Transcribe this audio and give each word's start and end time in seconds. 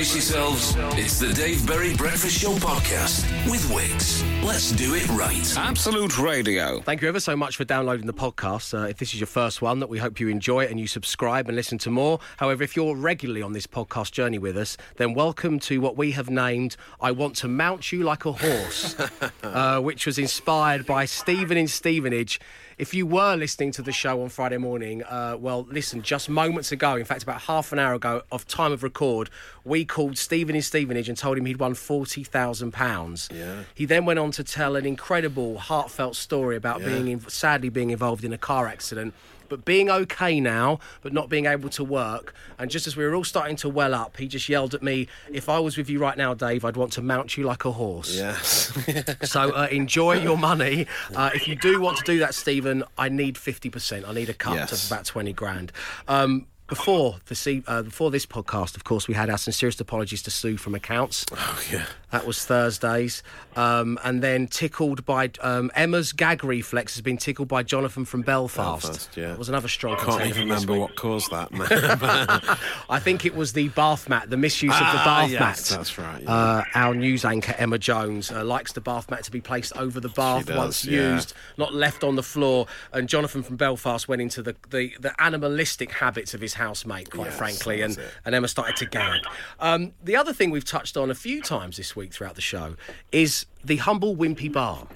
Brace 0.00 0.14
yourselves. 0.14 0.74
It's 0.98 1.18
the 1.18 1.30
Dave 1.30 1.66
Berry 1.66 1.94
Breakfast 1.94 2.40
Show 2.40 2.52
podcast 2.52 3.22
with 3.50 3.60
Wickes. 3.64 4.24
Let's 4.42 4.72
do 4.72 4.94
it 4.94 5.06
right. 5.10 5.58
Absolute 5.58 6.18
Radio. 6.18 6.80
Thank 6.80 7.02
you 7.02 7.08
ever 7.10 7.20
so 7.20 7.36
much 7.36 7.58
for 7.58 7.66
downloading 7.66 8.06
the 8.06 8.14
podcast. 8.14 8.72
Uh, 8.72 8.86
if 8.86 8.96
this 8.96 9.12
is 9.12 9.20
your 9.20 9.26
first 9.26 9.60
one, 9.60 9.78
that 9.80 9.90
we 9.90 9.98
hope 9.98 10.18
you 10.18 10.28
enjoy 10.28 10.64
it 10.64 10.70
and 10.70 10.80
you 10.80 10.86
subscribe 10.86 11.48
and 11.48 11.54
listen 11.54 11.76
to 11.76 11.90
more. 11.90 12.18
However, 12.38 12.62
if 12.62 12.76
you're 12.76 12.96
regularly 12.96 13.42
on 13.42 13.52
this 13.52 13.66
podcast 13.66 14.12
journey 14.12 14.38
with 14.38 14.56
us, 14.56 14.78
then 14.96 15.12
welcome 15.12 15.58
to 15.60 15.82
what 15.82 15.98
we 15.98 16.12
have 16.12 16.30
named 16.30 16.76
"I 17.02 17.10
Want 17.10 17.36
to 17.36 17.48
Mount 17.48 17.92
You 17.92 18.02
Like 18.02 18.24
a 18.24 18.32
Horse," 18.32 18.96
uh, 19.42 19.80
which 19.80 20.06
was 20.06 20.18
inspired 20.18 20.86
by 20.86 21.04
Stephen 21.04 21.58
in 21.58 21.68
Stevenage. 21.68 22.40
If 22.80 22.94
you 22.94 23.04
were 23.04 23.36
listening 23.36 23.72
to 23.72 23.82
the 23.82 23.92
show 23.92 24.22
on 24.22 24.30
Friday 24.30 24.56
morning, 24.56 25.02
uh, 25.02 25.36
well, 25.38 25.66
listen, 25.70 26.00
just 26.00 26.30
moments 26.30 26.72
ago, 26.72 26.96
in 26.96 27.04
fact, 27.04 27.22
about 27.22 27.42
half 27.42 27.72
an 27.72 27.78
hour 27.78 27.92
ago 27.92 28.22
of 28.32 28.48
time 28.48 28.72
of 28.72 28.82
record, 28.82 29.28
we 29.64 29.84
called 29.84 30.16
Stephen 30.16 30.56
in 30.56 30.62
Stevenage 30.62 31.06
and 31.06 31.18
told 31.18 31.36
him 31.36 31.44
he'd 31.44 31.58
won 31.58 31.74
£40,000. 31.74 33.36
Yeah. 33.38 33.64
He 33.74 33.84
then 33.84 34.06
went 34.06 34.18
on 34.18 34.30
to 34.30 34.42
tell 34.42 34.76
an 34.76 34.86
incredible, 34.86 35.58
heartfelt 35.58 36.16
story 36.16 36.56
about 36.56 36.80
Yeah. 36.80 36.86
being 36.86 37.08
in, 37.08 37.20
sadly 37.28 37.68
being 37.68 37.90
involved 37.90 38.24
in 38.24 38.32
a 38.32 38.38
car 38.38 38.66
accident. 38.66 39.12
But 39.50 39.66
being 39.66 39.90
okay 39.90 40.40
now, 40.40 40.78
but 41.02 41.12
not 41.12 41.28
being 41.28 41.44
able 41.44 41.68
to 41.70 41.84
work. 41.84 42.32
And 42.58 42.70
just 42.70 42.86
as 42.86 42.96
we 42.96 43.04
were 43.04 43.14
all 43.14 43.24
starting 43.24 43.56
to 43.56 43.68
well 43.68 43.94
up, 43.94 44.16
he 44.16 44.26
just 44.28 44.48
yelled 44.48 44.72
at 44.72 44.82
me, 44.82 45.08
If 45.30 45.50
I 45.50 45.58
was 45.58 45.76
with 45.76 45.90
you 45.90 45.98
right 45.98 46.16
now, 46.16 46.32
Dave, 46.32 46.64
I'd 46.64 46.76
want 46.78 46.92
to 46.94 47.02
mount 47.02 47.36
you 47.36 47.44
like 47.44 47.66
a 47.66 47.72
horse. 47.72 48.14
Yes. 48.16 48.72
So 49.28 49.50
uh, 49.50 49.68
enjoy 49.70 50.14
your 50.22 50.38
money. 50.38 50.86
Uh, 51.14 51.30
if 51.34 51.46
you 51.46 51.54
do 51.54 51.80
want 51.80 51.98
to 51.98 52.04
do 52.04 52.18
that, 52.20 52.34
Stephen, 52.34 52.82
I 52.96 53.08
need 53.10 53.34
50%. 53.34 54.08
I 54.08 54.12
need 54.14 54.28
a 54.30 54.34
cut 54.34 54.54
Yes. 54.54 54.72
of 54.86 54.90
about 54.90 55.04
20 55.04 55.32
grand. 55.34 55.72
Um, 56.08 56.46
before 56.68 57.16
the 57.26 57.62
uh, 57.66 57.82
before 57.82 58.12
this 58.12 58.24
podcast, 58.26 58.76
of 58.76 58.84
course, 58.84 59.08
we 59.08 59.14
had 59.14 59.28
our 59.28 59.38
sincerest 59.38 59.80
apologies 59.80 60.22
to 60.22 60.30
Sue 60.30 60.56
from 60.56 60.74
accounts. 60.76 61.26
oh, 61.32 61.60
yeah. 61.72 61.86
That 62.10 62.26
was 62.26 62.44
Thursdays. 62.44 63.22
Um, 63.56 63.98
and 64.04 64.22
then 64.22 64.46
tickled 64.46 65.04
by 65.04 65.30
um, 65.40 65.70
Emma's 65.74 66.12
gag 66.12 66.44
reflex 66.44 66.94
has 66.94 67.02
been 67.02 67.16
tickled 67.16 67.48
by 67.48 67.62
Jonathan 67.62 68.04
from 68.04 68.22
Belfast. 68.22 68.82
Belfast, 68.86 69.16
yeah. 69.16 69.28
That 69.28 69.38
was 69.38 69.48
another 69.48 69.68
strong 69.68 69.96
I 69.96 70.04
Can't 70.04 70.26
even 70.26 70.48
remember 70.48 70.78
what 70.78 70.94
caused 70.96 71.30
that. 71.32 71.50
man. 71.52 71.66
I 72.88 72.98
think 73.00 73.24
it 73.26 73.34
was 73.34 73.52
the 73.52 73.68
bath 73.70 74.08
mat, 74.08 74.30
the 74.30 74.36
misuse 74.36 74.72
of 74.72 74.78
the 74.78 74.84
Ah, 74.84 75.04
bath 75.04 75.30
yes, 75.30 75.40
mat. 75.40 75.76
that's 75.78 75.98
right, 75.98 76.22
yeah. 76.22 76.32
Uh, 76.32 76.64
our 76.74 76.94
news 76.94 77.24
anchor 77.24 77.54
Emma 77.58 77.78
Jones 77.78 78.30
uh, 78.30 78.44
likes 78.44 78.72
the 78.72 78.80
bath 78.80 79.10
mat 79.10 79.24
to 79.24 79.30
be 79.30 79.40
placed 79.40 79.76
over 79.76 79.98
the 80.00 80.08
bath 80.10 80.46
does, 80.46 80.56
once 80.56 80.84
yeah. 80.84 81.14
used, 81.14 81.32
not 81.56 81.74
left 81.74 82.04
on 82.04 82.14
the 82.16 82.22
floor. 82.22 82.66
And 82.92 83.08
Jonathan 83.08 83.42
from 83.42 83.56
Belfast 83.56 84.08
went 84.08 84.22
into 84.22 84.42
the, 84.42 84.54
the, 84.70 84.92
the 85.00 85.20
animalistic 85.22 85.90
habits 85.92 86.34
of 86.34 86.40
his 86.40 86.54
housemate, 86.54 87.10
quite 87.10 87.26
Yes, 87.26 87.38
frankly, 87.38 87.82
and, 87.82 87.98
it. 87.98 88.04
and 88.24 88.34
Emma 88.34 88.48
started 88.48 88.76
to 88.76 88.86
gag. 88.86 89.20
Um, 89.58 89.92
the 90.02 90.16
other 90.16 90.32
thing 90.32 90.50
we've 90.50 90.64
touched 90.64 90.96
on 90.96 91.10
a 91.10 91.14
few 91.14 91.42
times 91.42 91.76
this 91.76 91.94
week 91.96 91.99
throughout 92.08 92.34
the 92.34 92.40
show 92.40 92.76
is 93.12 93.46
the 93.64 93.76
humble 93.76 94.16
Wimpy 94.16 94.50
Bar. 94.52 94.86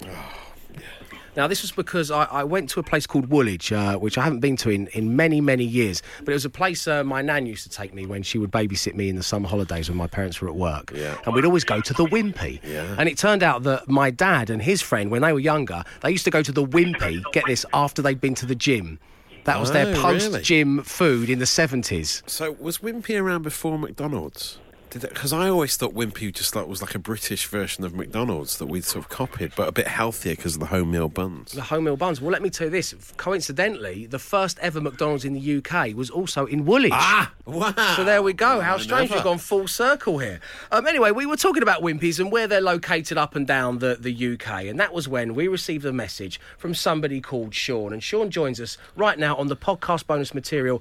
Now, 1.37 1.47
this 1.47 1.63
was 1.63 1.73
because 1.73 2.11
I, 2.11 2.23
I 2.31 2.43
went 2.45 2.69
to 2.69 2.79
a 2.79 2.83
place 2.83 3.05
called 3.05 3.29
Woolwich, 3.29 3.73
uh, 3.73 3.97
which 3.97 4.17
I 4.17 4.23
haven't 4.23 4.39
been 4.39 4.55
to 4.55 4.69
in, 4.69 4.87
in 4.93 5.17
many, 5.17 5.41
many 5.41 5.65
years. 5.65 6.01
But 6.19 6.29
it 6.29 6.33
was 6.33 6.45
a 6.45 6.49
place 6.49 6.87
uh, 6.87 7.03
my 7.03 7.21
nan 7.21 7.45
used 7.45 7.63
to 7.63 7.69
take 7.69 7.93
me 7.93 8.05
when 8.05 8.23
she 8.23 8.37
would 8.37 8.51
babysit 8.51 8.95
me 8.95 9.09
in 9.09 9.17
the 9.17 9.23
summer 9.23 9.49
holidays 9.49 9.89
when 9.89 9.97
my 9.97 10.07
parents 10.07 10.39
were 10.39 10.47
at 10.47 10.55
work. 10.55 10.93
Yeah. 10.95 11.17
And 11.25 11.35
we'd 11.35 11.43
always 11.43 11.65
go 11.65 11.81
to 11.81 11.93
the 11.93 12.05
Wimpy. 12.05 12.61
Yeah. 12.63 12.95
And 12.97 13.09
it 13.09 13.17
turned 13.17 13.43
out 13.43 13.63
that 13.63 13.89
my 13.89 14.11
dad 14.11 14.49
and 14.49 14.61
his 14.61 14.81
friend, 14.81 15.11
when 15.11 15.23
they 15.23 15.33
were 15.33 15.39
younger, 15.41 15.83
they 16.03 16.11
used 16.11 16.23
to 16.23 16.31
go 16.31 16.41
to 16.41 16.53
the 16.53 16.63
Wimpy, 16.65 17.21
get 17.33 17.43
this, 17.47 17.65
after 17.73 18.01
they'd 18.01 18.21
been 18.21 18.35
to 18.35 18.45
the 18.45 18.55
gym. 18.55 18.97
That 19.43 19.59
was 19.59 19.73
their 19.73 19.93
Oh, 19.93 20.01
post 20.01 20.41
gym 20.41 20.83
food 20.83 21.29
in 21.29 21.39
the 21.39 21.45
70s. 21.45 22.23
so, 22.29 22.53
was 22.53 22.77
Wimpy 22.77 23.19
around 23.21 23.41
before 23.41 23.77
McDonald's? 23.77 24.57
Because 24.99 25.33
I 25.33 25.49
always 25.49 25.75
thought 25.75 25.93
Wimpy 25.93 26.33
just 26.33 26.55
like 26.55 26.67
was 26.67 26.81
like 26.81 26.95
a 26.95 26.99
British 26.99 27.47
version 27.47 27.83
of 27.83 27.93
McDonald's 27.93 28.57
that 28.59 28.67
we'd 28.67 28.85
sort 28.85 29.03
of 29.03 29.09
copied, 29.09 29.51
but 29.55 29.67
a 29.67 29.71
bit 29.71 29.87
healthier 29.87 30.35
because 30.35 30.55
of 30.55 30.61
the 30.61 30.67
home 30.67 30.91
meal 30.91 31.09
buns. 31.09 31.51
The 31.51 31.63
home 31.63 31.83
meal 31.83 31.97
buns. 31.97 32.21
Well, 32.21 32.31
let 32.31 32.41
me 32.41 32.49
tell 32.49 32.67
you 32.67 32.71
this. 32.71 32.95
Coincidentally, 33.17 34.05
the 34.05 34.19
first 34.19 34.57
ever 34.59 34.79
McDonald's 34.79 35.25
in 35.25 35.33
the 35.33 35.57
UK 35.57 35.93
was 35.95 36.09
also 36.09 36.45
in 36.45 36.65
Woolwich. 36.65 36.91
Ah, 36.93 37.33
wow! 37.45 37.73
So 37.95 38.03
there 38.05 38.23
we 38.23 38.31
go. 38.33 38.61
How 38.61 38.77
strange 38.77 39.11
we've 39.11 39.23
gone 39.23 39.37
full 39.37 39.67
circle 39.67 40.19
here. 40.19 40.39
Um, 40.71 40.87
anyway, 40.87 41.11
we 41.11 41.25
were 41.25 41.37
talking 41.37 41.63
about 41.63 41.81
Wimpies 41.81 42.19
and 42.19 42.31
where 42.31 42.47
they're 42.47 42.61
located 42.61 43.17
up 43.17 43.35
and 43.35 43.45
down 43.45 43.79
the, 43.79 43.97
the 43.99 44.33
UK. 44.33 44.65
And 44.65 44.79
that 44.79 44.93
was 44.93 45.07
when 45.09 45.35
we 45.35 45.47
received 45.47 45.85
a 45.85 45.93
message 45.93 46.39
from 46.57 46.73
somebody 46.73 47.19
called 47.19 47.53
Sean. 47.53 47.91
And 47.91 48.01
Sean 48.01 48.29
joins 48.31 48.61
us 48.61 48.77
right 48.95 49.19
now 49.19 49.35
on 49.35 49.47
the 49.47 49.57
podcast 49.57 50.07
bonus 50.07 50.33
material. 50.33 50.79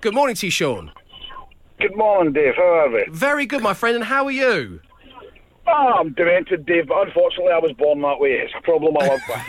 Good 0.00 0.14
morning 0.14 0.36
to 0.36 0.46
you, 0.46 0.50
Sean. 0.50 0.92
Good 1.78 1.96
morning, 1.96 2.32
Dave. 2.32 2.54
How 2.56 2.62
are 2.62 2.90
we? 2.90 3.04
Very 3.10 3.46
good, 3.46 3.62
my 3.62 3.74
friend. 3.74 3.96
And 3.96 4.04
how 4.04 4.24
are 4.24 4.30
you? 4.30 4.80
Oh, 5.68 5.94
I'm 5.98 6.12
demented, 6.12 6.64
Dave, 6.64 6.86
but 6.86 7.08
unfortunately 7.08 7.52
I 7.52 7.58
was 7.58 7.72
born 7.72 8.00
that 8.02 8.20
way. 8.20 8.34
It's 8.34 8.54
a 8.56 8.62
problem 8.62 8.96
I 8.98 9.08
live 9.08 9.20
with. 9.28 9.46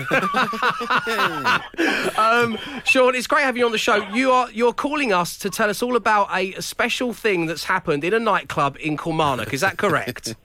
Um, 2.18 2.58
Sean, 2.86 3.14
it's 3.14 3.28
great 3.28 3.44
having 3.44 3.60
you 3.60 3.66
on 3.66 3.72
the 3.72 3.78
show. 3.78 3.98
You 4.10 4.32
are 4.32 4.50
you're 4.52 4.74
calling 4.74 5.14
us 5.14 5.38
to 5.38 5.52
tell 5.52 5.70
us 5.70 5.84
all 5.84 5.96
about 5.96 6.30
a, 6.36 6.60
special 6.62 7.14
thing 7.14 7.46
that's 7.46 7.66
happened 7.66 8.04
in 8.04 8.14
a 8.14 8.20
nightclub 8.20 8.78
in 8.80 8.98
Kilmarnock. 8.98 9.54
Is 9.54 9.62
that 9.62 9.78
correct? 9.78 10.36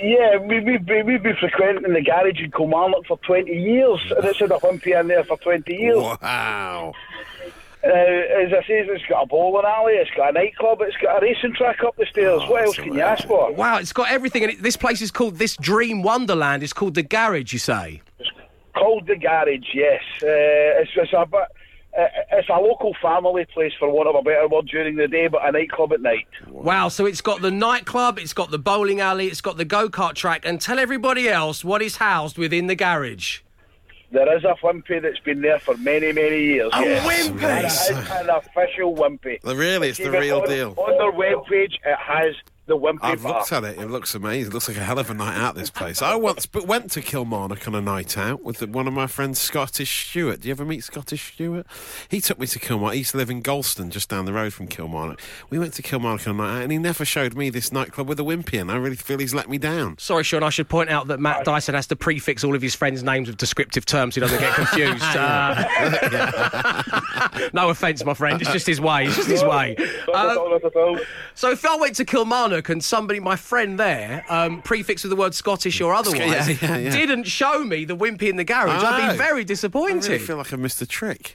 yeah, 0.00 0.36
we, 0.36 0.60
we've, 0.60 0.84
been, 0.84 1.06
we've 1.06 1.22
been 1.22 1.36
frequenting 1.36 1.92
the 1.92 2.02
garage 2.02 2.40
in 2.40 2.50
Kilmarnock 2.52 3.06
for 3.06 3.18
20 3.18 3.50
years, 3.50 4.00
and 4.16 4.24
it's 4.24 4.38
had 4.38 4.52
a 4.52 4.58
Wimpy 4.58 4.98
in 4.98 5.08
there 5.08 5.24
for 5.24 5.36
20 5.38 5.74
years. 5.74 5.96
Wow! 5.96 6.92
Uh, 7.84 7.88
as 7.88 8.52
I 8.52 8.60
say, 8.66 8.80
it's 8.80 9.04
got 9.06 9.22
a 9.22 9.26
bowling 9.26 9.64
alley, 9.64 9.94
it's 9.94 10.10
got 10.16 10.30
a 10.30 10.32
nightclub, 10.32 10.80
it's 10.80 10.96
got 10.96 11.22
a 11.22 11.24
racing 11.24 11.54
track 11.54 11.84
up 11.84 11.96
the 11.96 12.06
stairs. 12.06 12.42
what 12.48 12.64
else 12.64 12.76
can 12.76 12.92
you 12.92 13.00
ask 13.00 13.26
for? 13.26 13.52
wow, 13.52 13.78
it's 13.78 13.92
got 13.92 14.10
everything. 14.10 14.42
And 14.42 14.52
it, 14.52 14.62
this 14.62 14.76
place 14.76 15.00
is 15.00 15.10
called 15.12 15.36
this 15.36 15.56
Dream 15.56 16.02
Wonderland. 16.02 16.62
It's 16.62 16.72
called 16.72 16.94
the 16.94 17.04
Garage. 17.04 17.52
You 17.52 17.58
say? 17.60 18.02
It's 18.18 18.30
Called 18.74 19.06
the 19.06 19.16
garage, 19.16 19.74
yes. 19.74 20.02
Uh, 20.22 20.26
it's, 20.82 20.90
it's 20.94 21.12
a 21.12 21.26
bit... 21.26 21.40
Uh, 21.98 22.06
it's 22.32 22.48
a 22.48 22.52
local 22.52 22.94
family 23.02 23.44
place, 23.52 23.72
for 23.76 23.90
want 23.90 24.08
of 24.08 24.14
a 24.14 24.22
better 24.22 24.46
word, 24.46 24.68
during 24.68 24.94
the 24.94 25.08
day, 25.08 25.26
but 25.26 25.44
a 25.44 25.50
nightclub 25.50 25.92
at 25.92 26.00
night. 26.00 26.28
Wow, 26.46 26.88
so 26.88 27.06
it's 27.06 27.20
got 27.20 27.40
the 27.42 27.50
nightclub, 27.50 28.18
it's 28.20 28.34
got 28.34 28.52
the 28.52 28.58
bowling 28.58 29.00
alley, 29.00 29.26
it's 29.26 29.40
got 29.40 29.56
the 29.56 29.64
go 29.64 29.88
kart 29.88 30.14
track, 30.14 30.42
and 30.44 30.60
tell 30.60 30.78
everybody 30.78 31.28
else 31.28 31.64
what 31.64 31.82
is 31.82 31.96
housed 31.96 32.38
within 32.38 32.68
the 32.68 32.76
garage. 32.76 33.40
There 34.10 34.36
is 34.36 34.44
a 34.44 34.54
Wimpy 34.62 35.02
that's 35.02 35.18
been 35.18 35.42
there 35.42 35.58
for 35.58 35.76
many, 35.76 36.12
many 36.12 36.42
years. 36.42 36.70
A 36.72 36.80
yes. 36.80 37.06
Wimpy? 37.06 37.42
And 37.42 37.66
it 37.66 37.72
is 37.98 38.10
an 38.10 38.30
official 38.30 38.94
Wimpy. 38.94 39.38
Really, 39.44 39.90
it's 39.90 39.98
the 39.98 40.10
real 40.10 40.40
on, 40.40 40.48
deal. 40.48 40.74
On 40.78 40.98
their 40.98 41.12
webpage, 41.12 41.74
it 41.84 41.98
has 41.98 42.34
the 42.68 42.78
Wimpy 42.78 42.98
I've 43.02 43.22
bar. 43.22 43.38
looked 43.40 43.52
at 43.52 43.64
it. 43.64 43.78
It 43.78 43.90
looks 43.90 44.14
amazing. 44.14 44.52
It 44.52 44.54
looks 44.54 44.68
like 44.68 44.76
a 44.76 44.84
hell 44.84 44.98
of 44.98 45.10
a 45.10 45.14
night 45.14 45.36
out. 45.36 45.54
This 45.56 45.70
place. 45.70 46.00
I 46.02 46.14
once 46.14 46.46
but 46.46 46.66
went 46.66 46.90
to 46.92 47.00
Kilmarnock 47.02 47.66
on 47.66 47.74
a 47.74 47.80
night 47.80 48.16
out 48.16 48.42
with 48.44 48.62
one 48.68 48.86
of 48.86 48.92
my 48.94 49.06
friends, 49.08 49.40
Scottish 49.40 50.08
Stewart. 50.10 50.42
Do 50.42 50.48
you 50.48 50.52
ever 50.52 50.64
meet 50.64 50.84
Scottish 50.84 51.32
Stewart? 51.34 51.66
He 52.08 52.20
took 52.20 52.38
me 52.38 52.46
to 52.46 52.58
Kilmarnock. 52.58 52.92
He 52.94 52.98
used 53.00 53.10
to 53.12 53.16
live 53.16 53.30
in 53.30 53.42
Galston, 53.42 53.90
just 53.90 54.08
down 54.08 54.24
the 54.26 54.32
road 54.32 54.52
from 54.52 54.68
Kilmarnock. 54.68 55.20
We 55.50 55.58
went 55.58 55.72
to 55.74 55.82
Kilmarnock 55.82 56.26
on 56.28 56.34
a 56.34 56.38
night 56.38 56.56
out, 56.58 56.62
and 56.62 56.70
he 56.72 56.78
never 56.78 57.04
showed 57.04 57.34
me 57.34 57.50
this 57.50 57.72
nightclub 57.72 58.08
with 58.08 58.20
a 58.20 58.22
wimpy 58.22 58.60
in. 58.60 58.70
I 58.70 58.76
really 58.76 58.96
feel 58.96 59.18
he's 59.18 59.34
let 59.34 59.48
me 59.48 59.58
down. 59.58 59.96
Sorry, 59.98 60.22
Sean, 60.22 60.42
I 60.42 60.50
should 60.50 60.68
point 60.68 60.90
out 60.90 61.08
that 61.08 61.18
Matt 61.20 61.44
Dyson 61.44 61.74
has 61.74 61.86
to 61.88 61.96
prefix 61.96 62.44
all 62.44 62.54
of 62.54 62.62
his 62.62 62.74
friends' 62.74 63.02
names 63.02 63.28
with 63.28 63.38
descriptive 63.38 63.86
terms 63.86 64.14
so 64.14 64.20
he 64.20 64.26
doesn't 64.26 64.40
get 64.40 64.54
confused. 64.54 65.04
Uh, 65.18 65.64
no 67.52 67.70
offence, 67.70 68.04
my 68.04 68.14
friend, 68.14 68.40
it's 68.40 68.50
just 68.52 68.66
his 68.66 68.80
way. 68.80 69.04
It's 69.06 69.16
just 69.16 69.28
his 69.28 69.42
way. 69.44 69.74
Not 70.08 70.30
Um, 70.30 70.38
all, 70.38 70.50
not 70.50 70.64
at 70.64 70.76
all. 70.76 70.98
So 71.34 71.50
if 71.50 71.64
I 71.64 71.76
went 71.76 71.96
to 71.96 72.04
Kilmarnock 72.04 72.57
and 72.68 72.82
somebody, 72.82 73.20
my 73.20 73.36
friend 73.36 73.78
there, 73.78 74.24
um, 74.28 74.62
prefix 74.62 75.02
with 75.04 75.10
the 75.10 75.16
word 75.16 75.34
Scottish 75.34 75.80
or 75.80 75.94
otherwise, 76.00 76.20
Yeah, 76.20 76.56
yeah, 76.60 76.76
yeah. 76.76 76.90
didn't 76.90 77.24
show 77.24 77.64
me 77.64 77.84
the 77.84 77.96
wimpy 77.96 78.28
in 78.28 78.36
the 78.36 78.44
garage, 78.44 78.82
I'd 78.82 79.08
Oh. 79.08 79.12
be 79.12 79.18
very 79.18 79.40
I 79.40 79.44
disappointed. 79.44 80.08
really 80.08 80.18
feel 80.18 80.36
like 80.36 80.52
I've 80.52 80.58
missed 80.60 80.82
a 80.82 80.86
trick. 80.86 81.34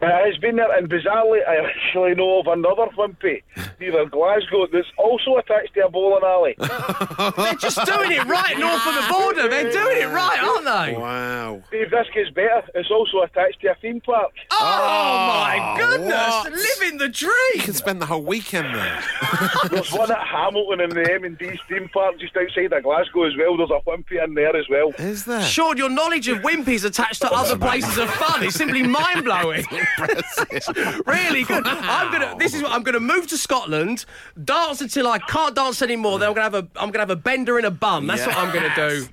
Uh, 0.00 0.06
it's 0.26 0.38
been 0.38 0.54
there, 0.56 0.70
and 0.76 0.88
bizarrely, 0.88 1.40
I 1.46 1.56
actually 1.66 2.14
know 2.14 2.38
of 2.38 2.46
another 2.46 2.86
Wimpy 2.96 3.42
near 3.80 4.06
Glasgow 4.06 4.66
that's 4.72 4.86
also 4.96 5.36
attached 5.38 5.74
to 5.74 5.86
a 5.86 5.90
bowling 5.90 6.22
alley. 6.22 6.54
They're 7.36 7.54
just 7.54 7.84
doing 7.84 8.12
it 8.12 8.24
right 8.26 8.56
north 8.58 8.86
of 8.86 8.94
the 8.94 9.06
border. 9.12 9.48
They're 9.48 9.72
doing 9.72 9.96
it 9.98 10.06
right, 10.06 10.38
aren't 10.40 10.64
they? 10.64 10.96
Wow. 10.96 11.62
Dave, 11.72 11.90
this 11.90 12.06
gets 12.14 12.30
better. 12.30 12.62
It's 12.76 12.90
also 12.92 13.22
attached 13.22 13.60
to 13.62 13.72
a 13.72 13.74
theme 13.76 14.00
park. 14.00 14.30
Oh, 14.52 15.26
my 15.28 15.74
goodness! 15.76 16.10
what? 16.10 16.52
Living 16.52 16.98
the 16.98 17.08
dream. 17.08 17.32
You 17.56 17.62
can 17.62 17.74
spend 17.74 18.00
the 18.00 18.06
whole 18.06 18.22
weekend 18.22 18.72
there. 18.74 19.02
There's 19.70 19.92
one 19.92 20.12
at 20.12 20.24
Hamilton 20.26 20.80
in 20.80 20.90
the 20.90 21.12
M&D 21.14 21.58
theme 21.68 21.88
park 21.92 22.20
just 22.20 22.36
outside 22.36 22.72
of 22.72 22.82
Glasgow 22.84 23.24
as 23.24 23.32
well. 23.36 23.56
There's 23.56 23.70
a 23.70 23.80
Wimpy 23.88 24.22
in 24.22 24.34
there 24.34 24.56
as 24.56 24.68
well. 24.68 24.92
Is 24.98 25.24
there? 25.24 25.42
Sean, 25.42 25.76
your 25.76 25.90
knowledge 25.90 26.28
of 26.28 26.38
wimpies 26.38 26.84
attached 26.84 27.22
to 27.22 27.32
other 27.32 27.58
places 27.58 27.98
of 27.98 28.08
fun 28.10 28.44
is 28.44 28.54
simply 28.54 28.82
mind 28.86 29.24
blowing. 29.24 29.64
really 31.06 31.44
good. 31.44 31.66
I'm 31.66 32.12
gonna. 32.12 32.36
This 32.38 32.54
is 32.54 32.62
what 32.62 32.72
I'm 32.72 32.82
gonna 32.82 33.00
move 33.00 33.26
to 33.28 33.38
Scotland, 33.38 34.04
dance 34.42 34.80
until 34.80 35.06
I 35.06 35.18
can't 35.18 35.54
dance 35.54 35.82
anymore. 35.82 36.18
Then 36.18 36.28
I'm 36.28 36.34
gonna 36.34 36.44
have 36.44 36.54
a. 36.54 36.68
I'm 36.76 36.90
gonna 36.90 37.00
have 37.00 37.10
a 37.10 37.16
Bender 37.16 37.58
in 37.58 37.64
a 37.64 37.70
Bun. 37.70 38.06
That's 38.06 38.26
what 38.26 38.36
I'm 38.36 38.52
gonna 38.54 38.74
do. 38.74 39.08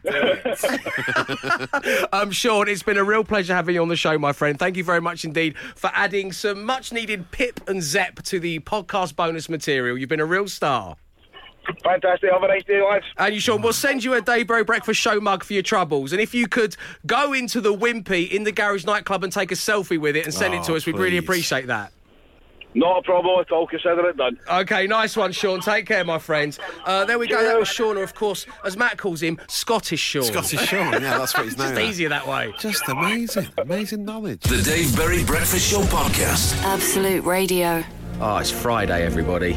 um, 2.13 2.31
Sean, 2.31 2.68
it's 2.68 2.83
been 2.83 2.98
a 2.98 3.04
real 3.04 3.24
pleasure 3.24 3.54
having 3.54 3.75
you 3.75 3.81
on 3.81 3.88
the 3.88 3.95
show, 3.95 4.18
my 4.18 4.33
friend. 4.33 4.57
Thank 4.60 4.77
you 4.77 4.83
very 4.83 5.01
much 5.01 5.25
indeed 5.25 5.57
for 5.75 5.89
adding 5.94 6.31
some 6.31 6.63
much 6.66 6.92
needed 6.92 7.31
pip 7.31 7.60
and 7.68 7.81
zep 7.81 8.21
to 8.24 8.39
the 8.39 8.60
podcast 8.60 9.16
bonus 9.16 9.50
material. 9.50 9.98
You've 9.98 10.10
been 10.10 10.19
a 10.19 10.25
real 10.25 10.48
star. 10.48 10.98
Fantastic. 11.84 12.32
Have 12.32 12.44
a 12.44 12.48
nice 12.48 12.64
day, 12.66 12.82
lads. 12.82 13.06
And 13.18 13.34
you, 13.34 13.40
Sean, 13.40 13.62
we'll 13.62 13.74
send 13.74 14.04
you 14.04 14.14
a 14.14 14.22
Dave 14.22 14.48
Berry 14.48 14.64
Breakfast 14.64 15.00
Show 15.00 15.20
mug 15.20 15.44
for 15.44 15.54
your 15.54 15.64
troubles. 15.64 16.12
And 16.12 16.22
if 16.22 16.34
you 16.34 16.48
could 16.48 16.76
go 17.06 17.34
into 17.34 17.62
the 17.62 17.74
Wimpy 17.74 18.30
in 18.32 18.44
the 18.44 18.52
Garage 18.52 18.86
nightclub 18.86 19.24
and 19.24 19.32
take 19.34 19.52
a 19.52 19.56
selfie 19.56 19.98
with 20.00 20.16
it 20.16 20.26
and 20.26 20.34
send 20.34 20.54
it 20.54 20.64
to 20.64 20.74
Oh, 20.74 20.76
us, 20.76 20.86
we'd 20.86 20.98
really 20.98 21.18
appreciate 21.18 21.68
that. 21.68 21.92
Not 22.78 22.98
a 23.00 23.02
problem 23.04 23.40
at 23.40 23.50
all. 23.54 23.66
Consider 23.68 24.10
it 24.10 24.18
done. 24.18 24.38
Okay, 24.52 24.86
nice 24.86 25.16
one, 25.16 25.32
Sean. 25.32 25.62
Take 25.62 25.86
care, 25.86 26.04
my 26.04 26.20
friend. 26.20 26.58
Uh, 26.84 27.06
there 27.06 27.18
we 27.18 27.26
go. 27.26 27.42
That 27.42 27.58
was 27.58 27.70
Sean, 27.70 27.96
or 27.98 28.04
of 28.04 28.14
course, 28.14 28.46
as 28.66 28.76
Matt 28.76 28.98
calls 28.98 29.24
him, 29.24 29.40
Scottish 29.48 30.02
Sean. 30.02 30.24
Scottish 30.24 30.60
Sean, 30.68 30.92
yeah, 30.92 31.18
that's 31.18 31.34
what 31.34 31.46
he's 31.46 31.58
known 31.58 31.70
Just 31.70 31.80
as. 31.82 31.90
easier 31.90 32.10
that 32.10 32.28
way. 32.28 32.54
Just 32.60 32.84
amazing, 32.90 33.48
amazing 33.58 34.04
knowledge. 34.04 34.42
The 34.42 34.62
Dave 34.62 34.94
Berry 34.98 35.24
Breakfast 35.24 35.72
Show 35.72 35.84
Podcast. 35.84 36.62
Absolute 36.64 37.24
Radio. 37.24 37.82
Oh, 38.20 38.38
it's 38.38 38.52
Friday, 38.52 39.06
everybody. 39.06 39.54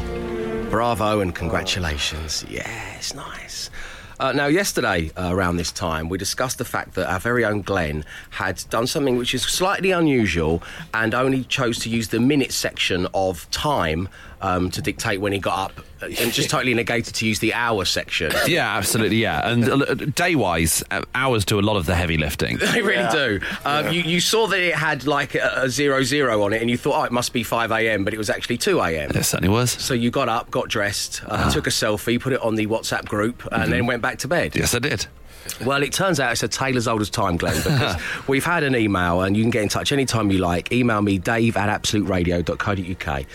Bravo 0.69 1.19
and 1.19 1.33
congratulations. 1.33 2.45
Yes, 2.47 3.15
nice. 3.15 3.71
Uh, 4.19 4.33
now, 4.33 4.45
yesterday 4.45 5.09
uh, 5.17 5.29
around 5.31 5.57
this 5.57 5.71
time, 5.71 6.09
we 6.09 6.17
discussed 6.17 6.59
the 6.59 6.65
fact 6.65 6.93
that 6.93 7.09
our 7.11 7.19
very 7.19 7.43
own 7.43 7.61
Glenn 7.61 8.05
had 8.29 8.63
done 8.69 8.85
something 8.85 9.17
which 9.17 9.33
is 9.33 9.41
slightly 9.43 9.91
unusual 9.91 10.61
and 10.93 11.15
only 11.15 11.43
chose 11.45 11.79
to 11.79 11.89
use 11.89 12.09
the 12.09 12.19
minute 12.19 12.51
section 12.51 13.07
of 13.13 13.49
time 13.49 14.09
um, 14.41 14.69
to 14.71 14.81
dictate 14.81 15.21
when 15.21 15.33
he 15.33 15.39
got 15.39 15.71
up 15.71 15.85
and 16.01 16.31
just 16.33 16.49
totally 16.49 16.73
negated 16.73 17.13
to 17.15 17.27
use 17.27 17.39
the 17.39 17.53
hour 17.53 17.85
section. 17.85 18.31
Yeah, 18.47 18.77
absolutely. 18.77 19.17
Yeah, 19.17 19.47
and 19.49 19.69
uh, 19.69 19.93
day 19.93 20.33
wise, 20.33 20.83
hours 21.13 21.45
do 21.45 21.59
a 21.59 21.61
lot 21.61 21.75
of 21.77 21.85
the 21.85 21.93
heavy 21.95 22.17
lifting. 22.17 22.57
They 22.71 22.81
really 22.81 23.09
do. 23.11 23.39
Um, 23.65 23.91
you, 23.93 24.01
you 24.01 24.19
saw 24.19 24.47
that 24.47 24.59
it 24.59 24.73
had 24.75 25.05
like 25.05 25.35
a, 25.35 25.63
a 25.63 25.69
zero 25.69 26.03
zero 26.03 26.43
on 26.43 26.53
it, 26.53 26.61
and 26.61 26.69
you 26.69 26.77
thought, 26.77 27.01
oh, 27.01 27.03
it 27.03 27.11
must 27.11 27.33
be 27.33 27.43
5 27.43 27.71
a.m., 27.71 28.03
but 28.03 28.13
it 28.13 28.17
was 28.17 28.29
actually 28.29 28.57
2 28.57 28.79
a.m. 28.79 29.11
It 29.11 29.23
certainly 29.23 29.49
was. 29.49 29.71
So 29.71 29.93
you 29.93 30.09
got 30.09 30.29
up, 30.29 30.49
got 30.49 30.67
dressed, 30.69 31.21
uh, 31.27 31.51
took 31.51 31.67
a 31.67 31.71
selfie, 31.71 32.19
put 32.19 32.33
it 32.33 32.41
on 32.41 32.55
the 32.55 32.67
WhatsApp 32.67 33.05
group, 33.05 33.47
and 33.51 33.71
then 33.71 33.85
went 33.85 34.01
back 34.01 34.19
to 34.19 34.27
bed. 34.27 34.55
Yes, 34.55 34.73
I 34.73 34.79
did. 34.79 35.05
Well, 35.65 35.83
it 35.83 35.91
turns 35.91 36.19
out 36.19 36.31
it's 36.31 36.43
a 36.43 36.47
tale 36.47 36.77
as 36.77 36.87
old 36.87 37.01
as 37.01 37.09
time, 37.09 37.35
Glenn, 37.37 37.55
because 37.57 38.01
we've 38.27 38.45
had 38.45 38.63
an 38.63 38.75
email, 38.75 39.21
and 39.21 39.35
you 39.35 39.43
can 39.43 39.49
get 39.51 39.63
in 39.63 39.69
touch 39.69 39.91
anytime 39.91 40.31
you 40.31 40.37
like. 40.37 40.71
Email 40.71 41.01
me, 41.01 41.17
dave 41.17 41.57
at 41.57 41.81
absoluteradio.co.uk. 41.81 43.25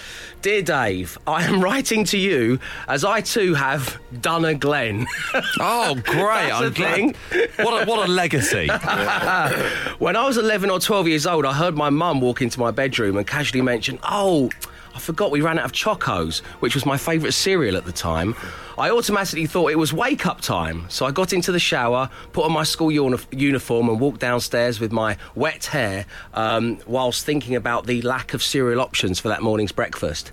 Dear 0.42 0.62
Dave, 0.62 1.18
I 1.26 1.44
am 1.44 1.62
writing 1.62 2.04
to 2.04 2.18
you 2.18 2.58
as 2.86 3.04
I 3.04 3.20
too 3.22 3.54
have 3.54 3.98
done 4.20 4.44
a 4.44 4.54
Glenn. 4.54 5.06
Oh, 5.60 5.94
great! 5.94 6.50
I'm 6.52 6.72
glad. 6.72 7.16
What 7.58 7.82
a, 7.82 7.86
what 7.86 8.08
a 8.08 8.10
legacy! 8.10 8.68
When 9.98 10.16
I 10.16 10.26
was 10.26 10.36
11 10.36 10.70
or 10.70 10.78
12 10.80 11.08
years 11.08 11.26
old, 11.26 11.44
I 11.46 11.52
heard 11.52 11.74
my 11.76 11.90
mum 11.90 12.20
walk 12.20 12.42
into 12.42 12.58
my 12.60 12.70
bedroom 12.70 13.16
and 13.16 13.26
casually 13.26 13.62
mention, 13.62 13.98
Oh, 14.02 14.50
I 14.94 15.00
forgot 15.00 15.32
we 15.32 15.40
ran 15.40 15.58
out 15.58 15.64
of 15.64 15.72
Chocos, 15.72 16.40
which 16.60 16.74
was 16.74 16.86
my 16.86 16.96
favourite 16.96 17.32
cereal 17.32 17.76
at 17.76 17.84
the 17.84 17.92
time. 17.92 18.36
I 18.78 18.90
automatically 18.90 19.46
thought 19.46 19.72
it 19.72 19.78
was 19.78 19.92
wake 19.92 20.24
up 20.24 20.40
time, 20.40 20.86
so 20.88 21.04
I 21.04 21.10
got 21.10 21.32
into 21.32 21.50
the 21.50 21.58
shower, 21.58 22.10
put 22.32 22.44
on 22.44 22.52
my 22.52 22.62
school 22.62 22.92
uni- 22.92 23.18
uniform, 23.32 23.88
and 23.88 23.98
walked 23.98 24.20
downstairs 24.20 24.78
with 24.78 24.92
my 24.92 25.16
wet 25.34 25.66
hair 25.66 26.06
um, 26.32 26.78
whilst 26.86 27.26
thinking 27.26 27.56
about 27.56 27.86
the 27.86 28.02
lack 28.02 28.34
of 28.34 28.42
cereal 28.42 28.80
options 28.80 29.18
for 29.18 29.28
that 29.28 29.42
morning's 29.42 29.72
breakfast. 29.72 30.30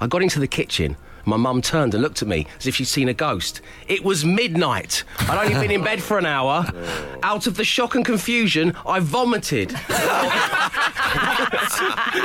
I 0.00 0.08
got 0.08 0.22
into 0.22 0.40
the 0.40 0.48
kitchen. 0.48 0.96
My 1.28 1.36
mum 1.36 1.60
turned 1.60 1.92
and 1.92 2.02
looked 2.02 2.22
at 2.22 2.28
me 2.28 2.46
as 2.58 2.66
if 2.68 2.76
she'd 2.76 2.84
seen 2.86 3.08
a 3.08 3.14
ghost. 3.14 3.60
It 3.88 4.04
was 4.04 4.24
midnight. 4.24 5.02
I'd 5.18 5.46
only 5.52 5.60
been 5.60 5.72
in 5.72 5.82
bed 5.84 6.00
for 6.02 6.18
an 6.18 6.26
hour. 6.26 6.64
Out 7.22 7.46
of 7.48 7.56
the 7.56 7.64
shock 7.64 7.96
and 7.96 8.04
confusion, 8.04 8.74
I 8.86 9.00
vomited. 9.00 9.70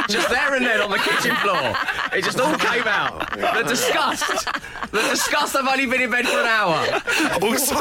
just 0.08 0.30
there 0.30 0.54
and 0.56 0.64
then 0.66 0.82
on 0.82 0.92
the 0.92 0.98
kitchen 1.00 1.36
floor. 1.38 1.76
It 2.14 2.24
just 2.24 2.40
all 2.40 2.56
came 2.58 2.84
out. 2.84 3.32
The 3.32 3.64
disgust. 3.68 4.46
The 4.92 5.02
disgust 5.10 5.56
I've 5.56 5.68
only 5.68 5.88
been 5.88 6.02
in 6.02 6.12
bed 6.12 6.28
for 6.28 6.40
an 6.40 6.46
hour. 6.46 7.02
also, 7.42 7.76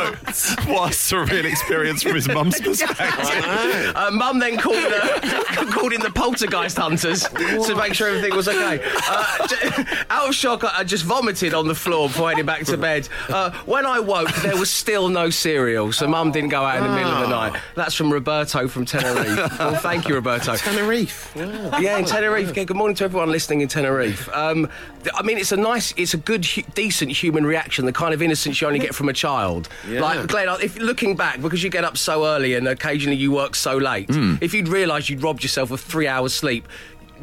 what 0.72 0.90
a 0.90 0.94
surreal 0.94 1.44
experience 1.44 2.02
from 2.02 2.14
his 2.14 2.28
mum's 2.28 2.58
perspective. 2.62 3.92
Uh, 3.94 4.10
Mum 4.12 4.38
then 4.38 4.56
called, 4.56 4.76
uh, 4.76 5.20
called 5.72 5.92
in 5.92 6.00
the 6.00 6.10
poltergeist 6.14 6.78
hunters 6.78 7.24
to 7.24 7.74
make 7.76 7.92
sure 7.94 8.08
everything 8.08 8.34
was 8.36 8.48
okay. 8.48 8.80
Uh, 9.08 9.46
j- 9.48 9.84
out 10.08 10.28
of 10.28 10.34
shock, 10.34 10.64
I 10.64 10.80
I 10.80 10.84
just 10.84 11.04
vomited 11.14 11.54
on 11.54 11.66
the 11.66 11.74
floor 11.74 12.06
before 12.06 12.30
heading 12.30 12.46
back 12.46 12.64
to 12.64 12.76
bed. 12.76 13.08
Uh, 13.28 13.50
when 13.66 13.84
I 13.84 13.98
woke, 13.98 14.32
there 14.42 14.56
was 14.56 14.70
still 14.70 15.08
no 15.08 15.28
cereal, 15.28 15.90
so 15.92 16.06
Mum 16.06 16.30
didn't 16.30 16.50
go 16.50 16.62
out 16.62 16.76
in 16.76 16.84
the 16.84 16.94
middle 16.94 17.10
of 17.10 17.22
the 17.22 17.28
night. 17.28 17.60
That's 17.74 17.96
from 17.96 18.12
Roberto 18.12 18.68
from 18.68 18.84
Tenerife. 18.84 19.58
well, 19.58 19.74
thank 19.74 20.08
you, 20.08 20.14
Roberto. 20.14 20.54
Tenerife. 20.54 21.34
Wow. 21.34 21.78
Yeah, 21.80 21.98
in 21.98 22.04
Tenerife. 22.04 22.50
Okay, 22.50 22.64
good 22.64 22.76
morning 22.76 22.94
to 22.98 23.04
everyone 23.04 23.28
listening 23.28 23.60
in 23.60 23.66
Tenerife. 23.66 24.28
Um, 24.32 24.68
I 25.12 25.22
mean, 25.22 25.36
it's 25.38 25.50
a 25.50 25.56
nice, 25.56 25.92
it's 25.96 26.14
a 26.14 26.16
good, 26.18 26.44
hu- 26.46 26.62
decent 26.76 27.10
human 27.10 27.44
reaction, 27.44 27.86
the 27.86 27.92
kind 27.92 28.14
of 28.14 28.22
innocence 28.22 28.60
you 28.60 28.68
only 28.68 28.78
get 28.78 28.94
from 28.94 29.08
a 29.08 29.12
child. 29.12 29.68
Yeah. 29.88 30.00
Like, 30.02 30.28
Glenn, 30.28 30.48
if 30.62 30.78
looking 30.78 31.16
back, 31.16 31.42
because 31.42 31.64
you 31.64 31.70
get 31.70 31.82
up 31.82 31.96
so 31.98 32.24
early 32.24 32.54
and 32.54 32.68
occasionally 32.68 33.16
you 33.16 33.32
work 33.32 33.56
so 33.56 33.76
late, 33.76 34.06
if 34.40 34.54
you'd 34.54 34.68
realised 34.68 35.08
you'd 35.08 35.24
robbed 35.24 35.42
yourself 35.42 35.72
of 35.72 35.80
three 35.80 36.06
hours 36.06 36.32
sleep, 36.32 36.68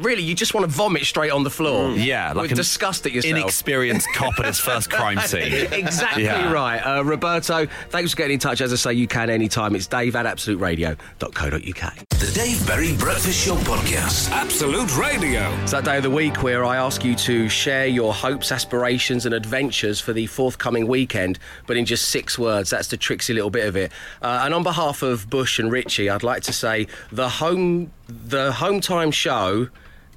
really, 0.00 0.22
you 0.22 0.34
just 0.34 0.54
want 0.54 0.64
to 0.64 0.70
vomit 0.70 1.04
straight 1.04 1.30
on 1.30 1.42
the 1.44 1.50
floor. 1.50 1.90
Yeah, 1.92 2.28
like 2.32 2.42
with 2.42 2.50
an 2.52 2.56
disgust 2.56 3.06
at 3.06 3.12
yourself. 3.12 3.36
Inexperienced 3.36 4.08
cop 4.14 4.38
at 4.38 4.46
his 4.46 4.58
first 4.60 4.90
crime 4.90 5.18
scene. 5.26 5.52
exactly 5.72 6.24
Yeah. 6.24 6.52
right. 6.52 6.78
Uh, 6.78 7.04
Roberto, 7.04 7.66
thanks 7.90 8.10
for 8.12 8.16
getting 8.16 8.34
in 8.34 8.40
touch. 8.40 8.60
As 8.60 8.72
I 8.72 8.76
say, 8.76 8.92
you 8.94 9.06
can 9.08 9.30
anytime. 9.30 9.74
It's 9.74 9.86
dave 9.86 10.16
at 10.16 10.26
absoluteradio.co.uk. 10.26 11.94
The 12.18 12.32
Dave 12.34 12.66
Berry 12.66 12.96
Breakfast 12.96 13.44
Show 13.46 13.54
Podcast. 13.56 14.30
Absolute 14.30 14.96
Radio. 14.96 15.50
It's 15.62 15.72
that 15.72 15.84
day 15.84 15.96
of 15.98 16.02
the 16.02 16.10
week 16.10 16.42
where 16.42 16.64
I 16.64 16.76
ask 16.76 17.04
you 17.04 17.14
to 17.16 17.48
share 17.48 17.86
your 17.86 18.12
hopes, 18.12 18.50
aspirations, 18.52 19.24
and 19.26 19.34
adventures 19.34 20.00
for 20.00 20.12
the 20.12 20.26
forthcoming 20.26 20.86
weekend, 20.88 21.38
but 21.66 21.76
in 21.76 21.84
just 21.84 22.08
six 22.10 22.38
words. 22.38 22.70
That's 22.70 22.88
the 22.88 22.96
tricksy 22.96 23.34
little 23.34 23.50
bit 23.50 23.66
of 23.66 23.76
it. 23.76 23.92
Uh, 24.22 24.42
and 24.44 24.52
on 24.54 24.62
behalf 24.62 25.02
of 25.02 25.30
Bush 25.30 25.58
and 25.58 25.70
Richie, 25.70 26.10
I'd 26.10 26.22
like 26.22 26.42
to 26.44 26.52
say 26.52 26.86
the 27.12 27.28
home, 27.28 27.92
the 28.08 28.52
home 28.52 28.80
time 28.80 29.10
show 29.10 29.68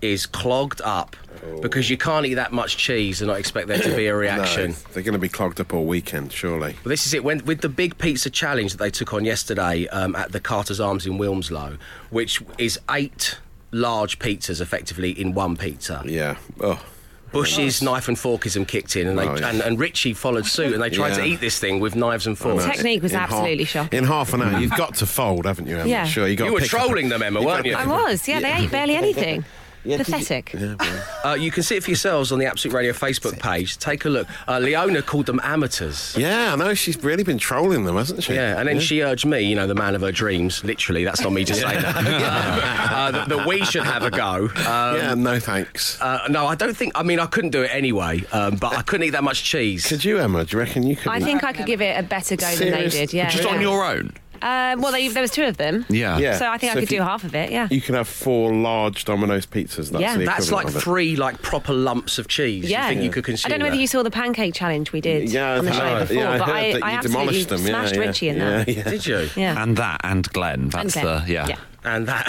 is 0.02 0.26
clogged 0.26 0.82
up 0.84 1.16
because 1.62 1.90
you 1.90 1.98
can't 1.98 2.26
eat 2.26 2.36
that 2.36 2.52
much 2.52 2.78
cheese 2.78 3.22
and 3.22 3.28
not 3.30 3.40
expect 3.40 3.68
there 3.68 3.80
to 3.80 3.96
be 3.96 4.06
a 4.08 4.16
reaction. 4.26 4.72
No, 4.72 4.78
they're 4.94 5.04
going 5.04 5.14
to 5.14 5.20
be 5.20 5.30
clogged 5.30 5.60
up 5.60 5.74
all 5.74 5.86
weekend, 5.86 6.32
surely. 6.32 6.74
Well, 6.84 6.90
this 6.90 7.06
is 7.08 7.14
it. 7.14 7.24
When, 7.24 7.44
with 7.46 7.62
the 7.62 7.70
big 7.70 7.98
pizza 7.98 8.30
challenge 8.30 8.72
that 8.74 8.78
they 8.78 8.92
took 8.92 9.14
on 9.14 9.26
yesterday 9.26 9.88
um, 9.88 10.16
at 10.16 10.32
the 10.32 10.40
Carter's 10.40 10.80
Arms 10.80 11.06
in 11.08 11.14
Wilmslow, 11.18 11.78
which 12.10 12.42
is 12.58 12.80
eight 12.92 13.40
large 13.72 14.20
pizzas 14.20 14.62
effectively 14.62 15.12
in 15.12 15.34
one 15.34 15.56
pizza. 15.58 16.04
Yeah. 16.06 16.38
Oh. 16.60 16.84
Bush's 17.32 17.82
knife 17.82 18.10
and 18.10 18.18
forkism 18.18 18.68
kicked 18.68 18.98
in, 18.98 19.08
and 19.08 19.18
they 19.18 19.26
Oh, 19.26 19.36
yeah. 19.38 19.50
and, 19.50 19.62
and 19.62 19.80
Richie 19.80 20.14
followed 20.14 20.46
suit, 20.46 20.74
and 20.74 20.84
they 20.84 20.90
tried 20.90 21.14
to 21.16 21.24
eat 21.24 21.40
this 21.40 21.58
thing 21.60 21.80
with 21.80 21.96
knives 21.96 22.28
and 22.28 22.38
forks. 22.38 22.66
The 22.66 22.72
Technique 22.72 23.02
was 23.02 23.14
In 23.14 23.20
absolutely 23.20 23.64
half, 23.64 23.68
shocking. 23.70 24.00
In 24.00 24.04
half 24.04 24.34
an 24.34 24.42
hour, 24.42 24.60
you've 24.60 24.76
got 24.76 24.96
to 24.96 25.06
fold, 25.06 25.46
haven't 25.46 25.66
you, 25.68 25.78
Emma? 25.78 25.88
Yeah. 25.90 26.04
Sure, 26.06 26.28
you 26.28 26.36
got 26.36 26.48
You 26.48 26.54
were 26.54 26.60
pick 26.60 26.68
a- 26.68 26.70
trolling 26.76 27.08
them, 27.08 27.24
Emma, 27.24 27.40
you 27.40 27.46
weren't 27.48 27.66
you? 27.66 27.76
I 27.76 27.84
pick 27.84 27.88
up- 27.88 28.10
was, 28.10 28.28
yeah, 28.28 28.42
they 28.42 28.52
ate 28.52 28.70
barely 28.72 28.96
anything. 28.98 29.46
Yeah, 29.84 29.98
did 29.98 30.08
you- 30.08 30.14
Pathetic. 30.14 30.54
Yeah, 30.54 30.76
well. 30.80 31.04
Uh, 31.24 31.36
you 31.36 31.52
can 31.52 31.62
see 31.62 31.76
it 31.76 31.84
for 31.84 31.92
yourselves 31.92 32.32
on 32.32 32.40
the 32.40 32.48
Absolute 32.48 32.74
Radio 32.76 32.94
Facebook 32.94 33.38
page. 33.40 33.78
Take 33.78 34.06
a 34.06 34.10
look. 34.10 34.28
Uh, 34.48 34.58
Leona 34.58 35.04
called 35.04 35.28
them 35.28 35.40
amateurs. 35.44 36.16
yeah, 36.18 36.52
I 36.52 36.56
know. 36.56 36.74
She's 36.74 36.98
really 37.04 37.24
been 37.24 37.38
trolling 37.38 37.86
them, 37.86 37.96
hasn't 37.96 38.24
she? 38.24 38.34
Yeah, 38.34 38.58
and 38.60 38.68
then 38.68 38.80
she 38.80 39.02
urged 39.04 39.28
me, 39.28 39.42
you 39.42 39.54
know, 39.56 39.68
the 39.68 39.76
man 39.76 39.94
of 39.94 40.02
her 40.02 40.12
dreams, 40.12 40.64
literally, 40.64 41.04
that's 41.04 41.22
not 41.22 41.32
me 41.32 41.46
to 41.46 41.54
say 41.56 41.62
that, 41.80 41.96
uh, 41.96 43.12
that, 43.12 43.30
that 43.30 43.48
we 43.48 43.64
should 43.66 43.84
have 43.84 44.02
a 44.02 44.10
go. 44.10 44.46
Um, 44.46 44.96
Yeah, 44.96 45.14
no 45.16 45.40
thanks. 45.40 46.02
uh, 46.02 46.28
no, 46.30 46.48
I 46.48 46.56
don't 46.56 46.76
think, 46.76 46.94
I 46.96 47.04
mean, 47.04 47.20
I 47.20 47.28
couldn't 47.28 47.52
do 47.52 47.62
it 47.62 47.70
anyway, 47.72 48.24
um, 48.32 48.56
but 48.56 48.76
I 48.76 48.82
couldn't 48.82 49.06
eat 49.06 49.12
that 49.12 49.24
much 49.24 49.44
cheese. 49.44 49.86
Could 49.88 50.04
you, 50.04 50.18
Emma? 50.18 50.44
Do 50.44 50.56
you 50.58 50.60
reckon 50.60 50.82
you 50.84 50.96
could? 50.96 51.12
I 51.12 51.20
think 51.20 51.44
I 51.44 51.54
could 51.54 51.68
give 51.68 51.82
it 51.82 52.00
a 52.00 52.04
better 52.04 52.36
go 52.36 52.56
than 52.56 52.72
they 52.72 52.90
did. 52.90 53.14
Yeah, 53.14 53.30
Just 53.30 53.44
yeah. 53.44 53.54
on 53.54 53.62
your 53.62 53.86
own. 53.86 54.14
Um, 54.42 54.82
well, 54.82 54.92
they, 54.92 55.08
there 55.08 55.22
was 55.22 55.32
two 55.32 55.44
of 55.44 55.58
them. 55.58 55.86
Yeah. 55.90 56.18
Yeah. 56.18 56.38
So 56.38 56.48
I 56.48 56.58
think 56.58 56.74
So 56.74 56.80
I 56.80 56.82
if 56.82 56.88
could 56.88 56.90
do 56.90 56.96
you- 56.96 57.02
half 57.04 57.24
of 57.24 57.36
it. 57.36 57.52
Yeah. 57.52 57.68
You 57.70 57.82
can 57.82 57.96
have 57.96 58.08
four 58.08 58.54
large 58.54 59.06
Domino's 59.06 59.46
pizzas. 59.46 59.92
That's 59.92 60.02
Yeah. 60.02 60.18
the 60.18 60.26
That's 60.26 60.48
equivalent 60.48 60.52
like 60.52 60.68
of 60.68 60.76
it. 60.78 60.84
three 60.84 61.16
like 61.16 61.42
proper 61.42 61.74
lumps 61.74 62.18
of 62.18 62.28
cheese. 62.28 62.70
yeah. 62.70 62.90
You 62.90 62.96
think 62.96 63.04
you 63.16 63.22
could 63.22 63.30
I 63.46 63.50
don't 63.50 63.60
know 63.60 63.66
whether 63.66 63.76
that? 63.76 63.82
you 63.82 63.88
saw 63.88 64.04
the 64.04 64.12
pancake 64.12 64.54
challenge 64.54 64.92
we 64.92 65.02
did 65.02 65.30
Yeah, 65.30 65.58
on 65.60 65.66
the 65.66 65.72
I 65.72 65.74
show 65.76 65.80
heard- 65.84 66.00
before, 66.08 66.16
yeah, 66.24 66.32
I 66.32 66.38
but 66.40 66.48
heard 66.48 66.56
I, 66.56 66.72
that 66.74 66.84
I 66.84 66.92
you 66.92 66.98
absolutely 66.98 67.10
demolished 67.44 67.50
them. 67.50 67.58
smashed 67.60 67.94
yeah, 67.96 68.00
yeah, 68.02 68.08
Richie 68.08 68.30
in 68.30 68.38
yeah, 68.38 68.50
that. 68.64 68.68
Yeah. 68.70 68.84
Did 68.84 69.06
you? 69.08 69.30
Yeah. 69.36 69.64
And 69.64 69.78
that 69.78 70.02
and 70.04 70.28
Glenn. 70.34 70.70
That's 70.70 70.98
Okay. 70.98 71.06
the 71.06 71.32
yeah. 71.32 71.48
yeah. 71.48 71.56
And 71.84 72.08
that. 72.08 72.28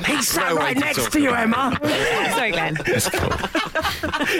He's 0.06 0.28
sat 0.28 0.50
No 0.50 0.56
right 0.56 0.76
next 0.76 0.96
talk 0.96 1.10
to 1.10 1.20
you, 1.20 1.32
Emma. 1.34 1.78
Sorry, 2.34 2.50
Glenn. 2.52 2.76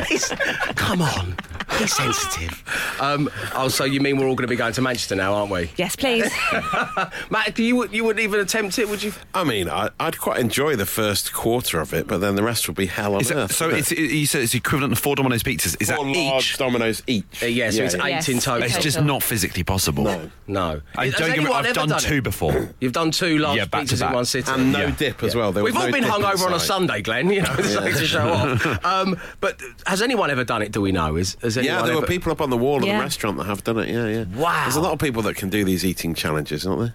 He's- 0.08 0.32
Come 0.76 1.02
on. 1.02 1.36
Be 1.78 1.86
sensitive. 1.86 2.64
Um, 3.00 3.30
oh, 3.54 3.68
so 3.68 3.84
you 3.84 4.00
mean 4.00 4.16
we're 4.16 4.26
all 4.26 4.34
going 4.34 4.46
to 4.46 4.50
be 4.50 4.56
going 4.56 4.72
to 4.72 4.82
Manchester 4.82 5.14
now, 5.14 5.34
aren't 5.34 5.50
we? 5.52 5.70
Yes, 5.76 5.94
please. 5.94 6.30
Matt, 7.30 7.58
you, 7.58 7.76
would- 7.76 7.92
you 7.92 8.02
wouldn't 8.04 8.22
even 8.24 8.40
attempt 8.40 8.78
it, 8.78 8.88
would 8.88 9.02
you? 9.02 9.12
I 9.34 9.44
mean, 9.44 9.68
I, 9.68 9.90
I'd 10.00 10.18
quite 10.18 10.40
enjoy 10.40 10.76
the 10.76 10.86
first 10.86 11.32
quarter 11.34 11.78
of 11.80 11.92
it, 11.92 12.06
but 12.06 12.18
then 12.18 12.34
the 12.34 12.42
rest 12.42 12.66
will 12.66 12.74
be 12.74 12.86
hell 12.86 13.14
on 13.14 13.20
Is 13.20 13.30
it- 13.30 13.36
earth. 13.36 13.52
so 13.52 13.68
it's, 13.68 13.92
it? 13.92 13.98
it, 13.98 14.10
you 14.12 14.26
said 14.26 14.42
it's 14.42 14.54
equivalent 14.54 14.94
to 14.96 15.00
four 15.00 15.14
Domino's 15.16 15.42
pizzas. 15.42 15.76
Is 15.80 15.90
Four 15.90 16.04
that 16.06 16.16
large 16.16 16.44
each? 16.52 16.56
Dominoes 16.58 17.02
each. 17.06 17.42
Uh, 17.42 17.46
yeah, 17.46 17.70
so 17.70 17.84
it's 17.84 17.94
eight 17.94 18.08
Yes. 18.08 18.28
in 18.30 18.38
total. 18.40 18.62
It's 18.66 18.78
just 18.78 19.02
not 19.02 19.22
physically 19.22 19.62
possible. 19.62 20.04
No. 20.04 20.30
No. 20.46 20.80
I 20.96 21.06
Has 21.06 21.14
don't 21.14 21.28
get 21.28 21.38
me, 21.38 21.44
anyone 21.44 21.66
I've 21.66 21.74
done, 21.74 21.88
done 21.88 22.00
two 22.00 22.22
before. 22.22 22.69
You've 22.78 22.92
done 22.92 23.10
two 23.10 23.38
large 23.38 23.56
Yeah, 23.56 23.64
back 23.64 23.86
to 23.86 23.94
pizzas 23.94 24.06
in 24.08 24.14
one 24.14 24.24
sitting. 24.24 24.54
And 24.54 24.72
no 24.72 24.78
Yeah. 24.86 24.90
dip 24.96 25.22
as 25.22 25.34
well. 25.34 25.52
There 25.52 25.64
We've 25.64 25.76
all 25.76 25.86
no 25.86 25.92
been 25.92 26.02
dip 26.02 26.12
hungover 26.12 26.46
on 26.46 26.54
a. 26.54 26.60
Sunday, 26.60 27.02
Glenn. 27.02 27.30
You 27.30 27.42
know, 27.42 27.54
it's 27.58 27.74
like 27.74 27.96
to 27.96 28.06
show 28.06 28.28
off. 28.28 28.84
Um, 28.84 29.18
but 29.40 29.60
has 29.86 30.02
anyone 30.02 30.30
ever 30.30 30.44
done 30.44 30.62
it? 30.62 30.72
Do 30.72 30.80
we 30.80 30.92
know? 30.92 31.16
Is 31.16 31.36
has 31.42 31.58
anyone 31.58 31.76
Yeah, 31.76 31.82
there 31.82 31.92
ever... 31.92 32.00
were 32.02 32.06
people 32.06 32.30
up 32.32 32.40
on 32.40 32.50
the 32.50 32.56
wall 32.56 32.76
of 32.76 32.82
the 32.82 32.90
restaurant 32.92 33.36
that 33.38 33.44
have 33.44 33.64
done 33.64 33.78
it. 33.78 33.88
Yeah, 33.88 34.06
yeah. 34.06 34.24
Wow. 34.40 34.62
There's 34.64 34.76
a 34.76 34.80
lot 34.80 34.92
of 34.92 34.98
people 34.98 35.22
that 35.22 35.36
can 35.36 35.48
do 35.50 35.64
these 35.64 35.84
eating 35.84 36.14
challenges, 36.14 36.66
aren't 36.66 36.80
there? 36.80 36.94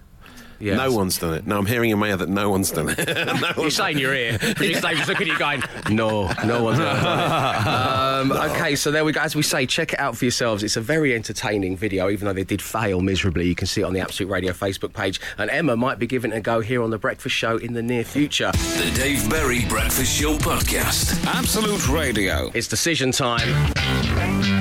Yes. 0.58 0.76
No 0.78 0.92
one's 0.92 1.18
done 1.18 1.34
it. 1.34 1.46
No, 1.46 1.58
I'm 1.58 1.66
hearing 1.66 1.90
in 1.90 1.98
my 1.98 2.08
ear 2.08 2.16
that 2.16 2.28
no 2.28 2.50
one's 2.50 2.70
done 2.70 2.88
it. 2.88 2.98
no 3.40 3.48
You 3.56 3.62
one's 3.62 3.74
say 3.76 3.92
in 3.92 3.98
your 3.98 4.14
ear. 4.14 4.38
Producer 4.56 4.80
Dave 4.80 4.96
just 4.96 5.08
looking 5.08 5.28
at 5.28 5.32
you 5.34 5.38
going, 5.38 5.62
no, 5.90 6.30
no 6.44 6.62
one's 6.62 6.78
done 6.78 6.96
it. 6.96 7.66
Um, 7.66 8.32
Okay, 8.32 8.76
so 8.76 8.90
there 8.90 9.04
we 9.04 9.12
go. 9.12 9.20
As 9.20 9.36
we 9.36 9.42
say, 9.42 9.66
check 9.66 9.92
it 9.92 9.98
out 9.98 10.16
for 10.16 10.24
yourselves. 10.24 10.62
It's 10.62 10.76
a 10.76 10.80
very 10.80 11.14
entertaining 11.14 11.76
video, 11.76 12.08
even 12.10 12.26
though 12.26 12.32
they 12.32 12.44
did 12.44 12.62
fail 12.62 13.00
miserably. 13.00 13.46
You 13.46 13.54
can 13.54 13.66
see 13.66 13.82
it 13.82 13.84
on 13.84 13.92
the 13.92 14.00
Absolute 14.00 14.30
Radio 14.30 14.52
Facebook 14.52 14.92
page. 14.92 15.20
And 15.38 15.50
Emma 15.50 15.76
might 15.76 15.98
be 15.98 16.06
giving 16.06 16.32
it 16.32 16.36
a 16.36 16.40
go 16.40 16.60
here 16.60 16.82
on 16.82 16.90
The 16.90 16.98
Breakfast 16.98 17.34
Show 17.34 17.56
in 17.58 17.74
the 17.74 17.82
near 17.82 18.04
future. 18.04 18.50
The 18.52 18.92
Dave 18.94 19.28
Berry 19.28 19.64
Breakfast 19.66 20.18
Show 20.18 20.36
Podcast. 20.38 21.24
Absolute 21.26 21.88
Radio. 21.88 22.50
It's 22.54 22.68
decision 22.68 23.12
time. 23.12 24.55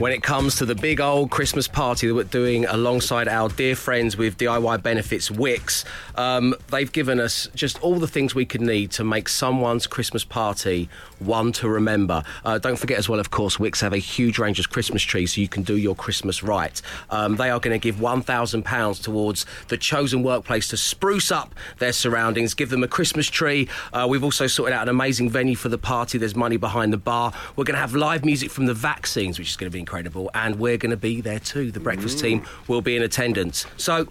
When 0.00 0.12
it 0.12 0.22
comes 0.22 0.56
to 0.56 0.64
the 0.64 0.74
big 0.74 0.98
old 0.98 1.30
Christmas 1.30 1.68
party 1.68 2.06
that 2.06 2.14
we're 2.14 2.24
doing 2.24 2.64
alongside 2.64 3.28
our 3.28 3.50
dear 3.50 3.76
friends 3.76 4.16
with 4.16 4.38
DIY 4.38 4.82
Benefits 4.82 5.28
Wickes, 5.28 5.84
um, 6.16 6.54
they've 6.70 6.90
given 6.90 7.20
us 7.20 7.48
just 7.54 7.78
all 7.82 7.96
the 7.96 8.08
things 8.08 8.34
we 8.34 8.46
could 8.46 8.62
need 8.62 8.92
to 8.92 9.04
make 9.04 9.28
someone's 9.28 9.86
Christmas 9.86 10.24
party 10.24 10.88
one 11.18 11.52
to 11.52 11.68
remember. 11.68 12.22
Uh, 12.46 12.56
don't 12.56 12.78
forget 12.78 12.98
as 12.98 13.10
well, 13.10 13.20
of 13.20 13.30
course, 13.30 13.58
Wickes 13.58 13.82
have 13.82 13.92
a 13.92 13.98
huge 13.98 14.38
range 14.38 14.58
of 14.58 14.70
Christmas 14.70 15.02
trees 15.02 15.34
so 15.34 15.40
you 15.42 15.48
can 15.48 15.64
do 15.64 15.76
your 15.76 15.94
Christmas 15.94 16.42
right. 16.42 16.80
Um, 17.10 17.36
they 17.36 17.50
are 17.50 17.60
going 17.60 17.78
to 17.78 17.78
give 17.78 17.96
£1,000 17.96 19.02
towards 19.02 19.44
the 19.68 19.76
chosen 19.76 20.22
workplace 20.22 20.68
to 20.68 20.78
spruce 20.78 21.30
up 21.30 21.54
their 21.76 21.92
surroundings, 21.92 22.54
give 22.54 22.70
them 22.70 22.82
a 22.82 22.88
Christmas 22.88 23.28
tree. 23.28 23.68
Uh, 23.92 24.06
we've 24.08 24.24
also 24.24 24.46
sorted 24.46 24.72
out 24.72 24.84
an 24.84 24.88
amazing 24.88 25.28
venue 25.28 25.56
for 25.56 25.68
the 25.68 25.76
party. 25.76 26.16
There's 26.16 26.34
money 26.34 26.56
behind 26.56 26.90
the 26.90 26.96
bar. 26.96 27.34
We're 27.54 27.64
going 27.64 27.74
to 27.74 27.82
have 27.82 27.94
live 27.94 28.24
music 28.24 28.50
from 28.50 28.64
the 28.64 28.72
vaccines, 28.72 29.38
which 29.38 29.50
is 29.50 29.56
going 29.56 29.70
to 29.70 29.74
be 29.74 29.89
incredible. 29.90 30.30
And 30.34 30.60
we're 30.60 30.76
going 30.76 30.90
to 30.90 30.96
be 30.96 31.20
there 31.20 31.40
too. 31.40 31.72
The 31.72 31.80
breakfast 31.80 32.20
team 32.20 32.46
will 32.68 32.80
be 32.80 32.96
in 32.96 33.02
attendance. 33.02 33.66
So, 33.76 34.06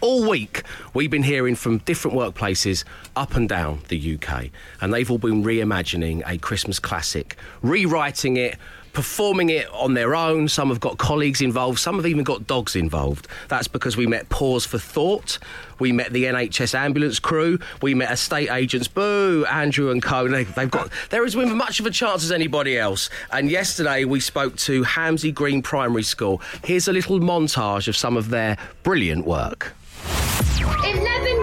all 0.00 0.28
week, 0.28 0.62
we've 0.94 1.10
been 1.10 1.22
hearing 1.22 1.54
from 1.54 1.78
different 1.78 2.16
workplaces 2.16 2.84
up 3.14 3.36
and 3.36 3.46
down 3.46 3.80
the 3.88 4.14
UK, 4.14 4.46
and 4.80 4.92
they've 4.92 5.08
all 5.10 5.18
been 5.18 5.44
reimagining 5.44 6.22
a 6.26 6.38
Christmas 6.38 6.78
classic, 6.78 7.36
rewriting 7.62 8.36
it. 8.38 8.56
Performing 8.94 9.50
it 9.50 9.68
on 9.72 9.94
their 9.94 10.14
own. 10.14 10.48
Some 10.48 10.68
have 10.68 10.80
got 10.80 10.98
colleagues 10.98 11.40
involved. 11.40 11.78
Some 11.80 11.96
have 11.96 12.06
even 12.06 12.24
got 12.24 12.46
dogs 12.46 12.76
involved. 12.76 13.28
That's 13.48 13.68
because 13.68 13.96
we 13.96 14.06
met 14.06 14.28
Pause 14.28 14.66
for 14.66 14.78
Thought. 14.78 15.38
We 15.78 15.92
met 15.92 16.12
the 16.12 16.24
NHS 16.24 16.74
ambulance 16.74 17.18
crew. 17.18 17.58
We 17.82 17.94
met 17.94 18.12
estate 18.12 18.50
agents. 18.50 18.86
Boo, 18.88 19.44
Andrew 19.50 19.90
and 19.90 20.02
Co. 20.02 20.28
They, 20.28 20.44
they've 20.44 20.70
got. 20.70 20.90
They're 21.10 21.24
as 21.24 21.34
much 21.36 21.80
of 21.80 21.86
a 21.86 21.90
chance 21.90 22.24
as 22.24 22.32
anybody 22.32 22.78
else. 22.78 23.10
And 23.32 23.50
yesterday 23.50 24.04
we 24.04 24.20
spoke 24.20 24.56
to 24.58 24.84
Hamsey 24.84 25.34
Green 25.34 25.60
Primary 25.60 26.04
School. 26.04 26.40
Here's 26.64 26.88
a 26.88 26.92
little 26.92 27.18
montage 27.18 27.88
of 27.88 27.96
some 27.96 28.16
of 28.16 28.30
their 28.30 28.56
brilliant 28.84 29.26
work. 29.26 29.74
11 30.84 31.33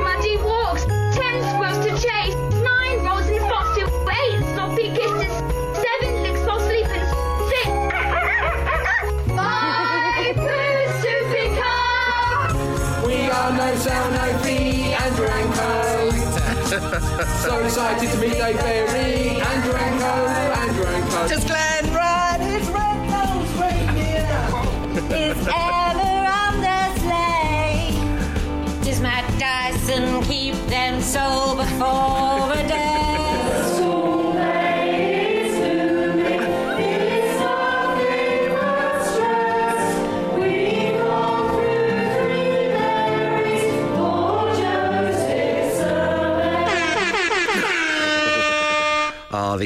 so 18.07 18.21
excited 18.21 18.87
to 18.87 18.90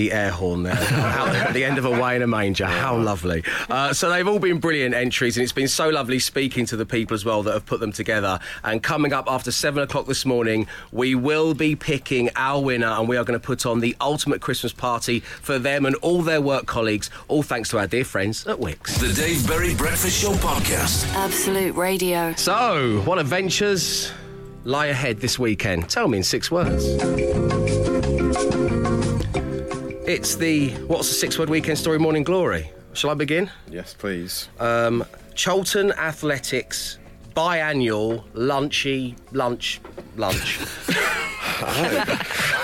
the 0.06 0.16
air 0.16 0.30
horn 0.32 0.64
there. 0.64 0.76
How, 0.76 1.26
at 1.28 1.54
the 1.54 1.64
end 1.64 1.78
of 1.78 1.86
Away 1.86 2.16
in 2.16 2.22
a 2.22 2.28
Manger. 2.28 2.66
How 2.66 2.96
lovely. 2.98 3.44
Uh, 3.70 3.94
so 3.94 4.10
they've 4.10 4.28
all 4.28 4.40
been 4.40 4.60
brilliant 4.60 4.94
entries, 4.94 5.38
and 5.38 5.44
it's 5.44 5.54
been 5.54 5.68
so 5.68 5.90
lovely 5.90 6.20
speaking 6.20 6.66
to 6.68 6.78
the 6.78 6.86
people 6.86 7.16
as 7.16 7.26
well 7.26 7.42
that 7.44 7.54
have 7.54 7.66
put 7.66 7.80
them 7.80 7.92
together. 7.92 8.40
And 8.64 8.84
coming 8.84 9.14
up 9.14 9.26
after 9.28 9.52
seven 9.52 9.82
o'clock 9.82 10.06
this 10.06 10.26
morning, 10.26 10.68
we 10.92 11.16
will 11.16 11.54
be 11.54 11.76
picking 11.76 12.30
our 12.36 12.62
winner, 12.62 12.88
and 12.88 13.08
we 13.08 13.18
are 13.18 13.24
going 13.24 13.40
to 13.40 13.46
put 13.46 13.66
on 13.66 13.80
the 13.80 13.96
ultimate 14.00 14.42
Christmas 14.42 14.74
party 14.74 15.22
for 15.22 15.58
them 15.58 15.86
and 15.86 15.96
all 15.98 16.22
their 16.22 16.42
work 16.42 16.66
colleagues, 16.68 17.10
all 17.28 17.42
thanks 17.44 17.70
to 17.70 17.80
our 17.80 17.88
dear 17.88 18.06
friends 18.06 18.46
at 18.46 18.58
Wickes. 18.60 19.00
The 19.00 19.14
Dave 19.14 19.48
Berry 19.48 19.74
Breakfast 19.74 20.22
Show 20.22 20.34
Podcast. 20.34 21.12
Absolute 21.16 21.76
Radio. 21.76 22.34
So, 22.34 23.02
what 23.06 23.18
adventures 23.18 24.12
lie 24.66 24.88
ahead 24.88 25.20
this 25.20 25.40
weekend? 25.40 25.90
Tell 25.90 26.08
me 26.08 26.20
in 26.20 26.24
six 26.24 26.52
words. 26.52 26.86
It's 30.08 30.36
the 30.36 30.70
what's 30.86 31.08
the 31.10 31.16
six 31.16 31.40
word 31.40 31.50
weekend 31.50 31.80
story 31.80 31.98
morning 31.98 32.24
glory? 32.24 32.72
Shall 32.94 33.10
I 33.10 33.16
begin? 33.16 33.50
Yes, 33.72 33.96
please. 33.96 34.50
Um, 34.60 35.04
Charlton 35.34 35.92
Athletic's 35.94 37.00
biannual 37.36 38.24
lunchy 38.34 39.16
lunch 39.32 39.82
lunch. 40.16 40.60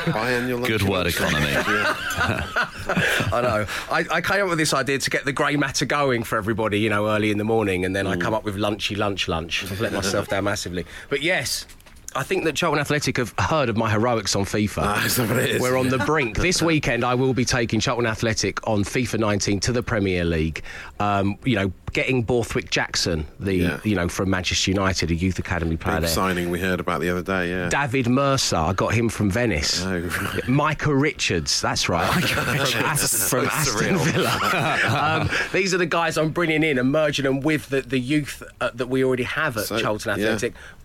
Biannual 0.02 0.68
Good 0.68 0.84
word 0.84 1.08
economy. 1.08 1.48
I 1.56 3.42
know. 3.42 3.66
I, 3.90 4.06
I 4.12 4.22
came 4.22 4.44
up 4.44 4.50
with 4.50 4.58
this 4.58 4.74
idea 4.74 5.00
to 5.00 5.10
get 5.10 5.26
the 5.26 5.34
grey 5.34 5.56
matter 5.56 5.86
going 5.86 6.24
for 6.24 6.38
everybody, 6.38 6.80
you 6.80 6.90
know, 6.90 7.08
early 7.08 7.32
in 7.32 7.38
the 7.38 7.44
morning, 7.44 7.86
and 7.86 7.96
then 7.96 8.06
I 8.06 8.18
come 8.18 8.34
up 8.34 8.44
with 8.44 8.56
lunchy 8.56 8.96
lunch 8.96 9.28
lunch. 9.28 9.64
I've 9.64 9.82
let 9.82 9.94
myself 9.94 10.28
down 10.28 10.44
massively. 10.44 10.86
But 11.10 11.22
yes. 11.22 11.66
I 12.16 12.24
think 12.24 12.44
that 12.44 12.56
Charlton 12.56 12.80
Athletic 12.80 13.18
have 13.18 13.34
heard 13.40 13.70
of 13.70 13.78
my 13.78 13.90
heroics 13.90 14.36
on 14.36 14.44
FIFA. 14.44 14.82
Ah, 14.84 15.08
what 15.30 15.38
it 15.38 15.50
is? 15.52 15.62
We're 15.62 15.78
on 15.78 15.88
the 15.90 16.00
brink. 16.00 16.38
this 16.38 16.62
weekend, 16.72 17.06
I 17.06 17.16
will 17.16 17.34
be 17.34 17.46
taking 17.46 17.80
Charlton 17.80 18.06
Athletic 18.06 18.66
on 18.68 18.84
FIFA 18.84 19.20
19 19.20 19.60
to 19.62 19.72
the 19.72 19.82
Premier 19.82 20.26
League. 20.26 20.62
Um, 21.00 21.38
you 21.46 21.56
know, 21.56 21.72
getting 21.94 22.24
Borthwick 22.24 22.70
Jackson, 22.70 23.26
the 23.40 23.54
Yeah. 23.54 23.80
you 23.84 23.96
know 23.96 24.08
from 24.10 24.30
Manchester 24.30 24.72
United, 24.72 25.12
a 25.12 25.16
youth 25.16 25.40
academy 25.40 25.78
player 25.78 25.98
Big 25.98 26.02
there. 26.04 26.10
signing 26.10 26.50
we 26.50 26.60
heard 26.60 26.80
about 26.80 27.02
the 27.02 27.10
other 27.10 27.22
day, 27.22 27.50
yeah. 27.50 27.70
David 27.70 28.08
Mercer, 28.08 28.56
I 28.58 28.74
got 28.74 28.94
him 28.94 29.10
from 29.10 29.30
Venice. 29.30 29.84
Oh, 29.84 30.00
right. 30.00 30.48
Micah 30.48 30.94
Richards, 30.94 31.62
that's 31.62 31.88
right. 31.90 32.10
As- 32.38 33.30
from 33.30 33.46
Aston 33.46 33.98
Villa. 33.98 35.20
um, 35.30 35.30
these 35.54 35.74
are 35.74 35.78
the 35.78 35.86
guys 35.86 36.18
I'm 36.18 36.30
bringing 36.32 36.64
in 36.64 36.78
and 36.78 36.92
merging 36.92 37.24
them 37.26 37.40
with 37.42 37.70
the, 37.70 37.82
the 37.82 38.00
youth 38.00 38.44
uh, 38.60 38.70
that 38.74 38.88
we 38.88 39.04
already 39.04 39.24
have 39.24 39.58
at 39.58 39.66
So, 39.66 39.80
Charlton 39.80 40.20
yeah. 40.20 40.32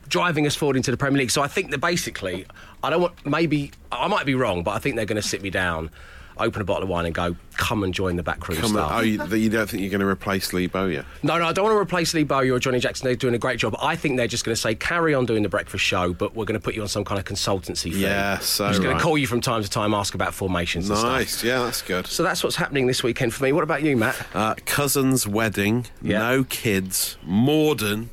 Driving 0.09 0.47
us 0.47 0.55
forward 0.55 0.77
into 0.77 0.91
the 0.91 0.97
Premier 0.97 1.19
League. 1.19 1.31
So 1.31 1.43
I 1.43 1.49
think 1.49 1.71
that 1.71 1.79
basically, 1.79 2.47
I 2.83 2.91
don't 2.91 3.03
want, 3.03 3.27
maybe, 3.27 3.73
I 3.91 4.07
might 4.09 4.27
be 4.27 4.35
wrong, 4.35 4.63
but 4.63 4.73
I 4.73 4.79
think 4.79 4.97
they're 4.97 5.05
going 5.07 5.21
to 5.21 5.27
sit 5.29 5.43
me 5.43 5.51
down, 5.51 5.91
open 6.39 6.61
a 6.63 6.65
bottle 6.65 6.85
of 6.85 6.89
wine, 6.89 7.07
and 7.07 7.15
go, 7.15 7.35
come 7.57 7.83
and 7.83 7.93
join 7.95 8.15
the 8.17 8.23
back 8.23 8.47
room 8.49 8.59
Come 8.59 8.71
staff. 8.73 8.91
on. 8.93 8.99
Oh, 8.99 9.01
you, 9.03 9.25
you 9.37 9.49
don't 9.49 9.69
think 9.69 9.81
you're 9.81 9.91
going 9.91 10.01
to 10.03 10.07
replace 10.07 10.53
Lee 10.53 10.67
Bowyer? 10.67 11.05
No, 11.23 11.39
no, 11.39 11.47
I 11.47 11.53
don't 11.53 11.65
want 11.65 11.75
to 11.75 11.81
replace 11.81 12.13
Lee 12.15 12.25
Bowyer 12.25 12.53
or 12.53 12.59
Johnny 12.59 12.79
Jackson. 12.79 13.07
They're 13.07 13.17
doing 13.17 13.35
a 13.35 13.39
great 13.39 13.59
job. 13.59 13.75
I 13.81 13.97
think 13.97 14.17
they're 14.19 14.27
just 14.29 14.45
going 14.45 14.55
to 14.55 14.61
say, 14.61 14.75
carry 14.75 15.15
on 15.15 15.25
doing 15.27 15.43
the 15.43 15.49
breakfast 15.49 15.83
show, 15.83 16.13
but 16.13 16.37
we're 16.37 16.45
going 16.45 16.59
to 16.61 16.63
put 16.63 16.75
you 16.75 16.83
on 16.83 16.89
some 16.89 17.05
kind 17.05 17.19
of 17.19 17.25
consultancy 17.25 17.93
fee. 17.93 18.03
Yeah, 18.03 18.39
so 18.39 18.67
I'm 18.67 18.71
just 18.73 18.83
going 18.83 18.93
right. 18.95 18.99
to 19.01 19.03
call 19.05 19.17
you 19.19 19.27
from 19.27 19.41
time 19.41 19.63
to 19.63 19.71
time, 19.71 19.95
ask 19.95 20.15
about 20.15 20.35
formations 20.35 20.89
and 20.91 20.99
stuff. 20.99 21.11
Nice, 21.11 21.43
yeah, 21.43 21.61
that's 21.65 21.83
good. 21.83 22.07
So 22.07 22.23
that's 22.23 22.45
what's 22.45 22.57
happening 22.57 22.87
this 22.87 23.03
weekend 23.03 23.33
for 23.35 23.43
me. 23.43 23.53
What 23.53 23.65
about 23.65 23.83
you, 23.83 23.97
Matt? 23.97 24.17
Uh, 24.35 24.55
cousin's 24.67 25.27
wedding, 25.27 25.87
Yeah. 26.03 26.19
no 26.19 26.45
kids, 26.45 27.17
Morden, 27.25 28.11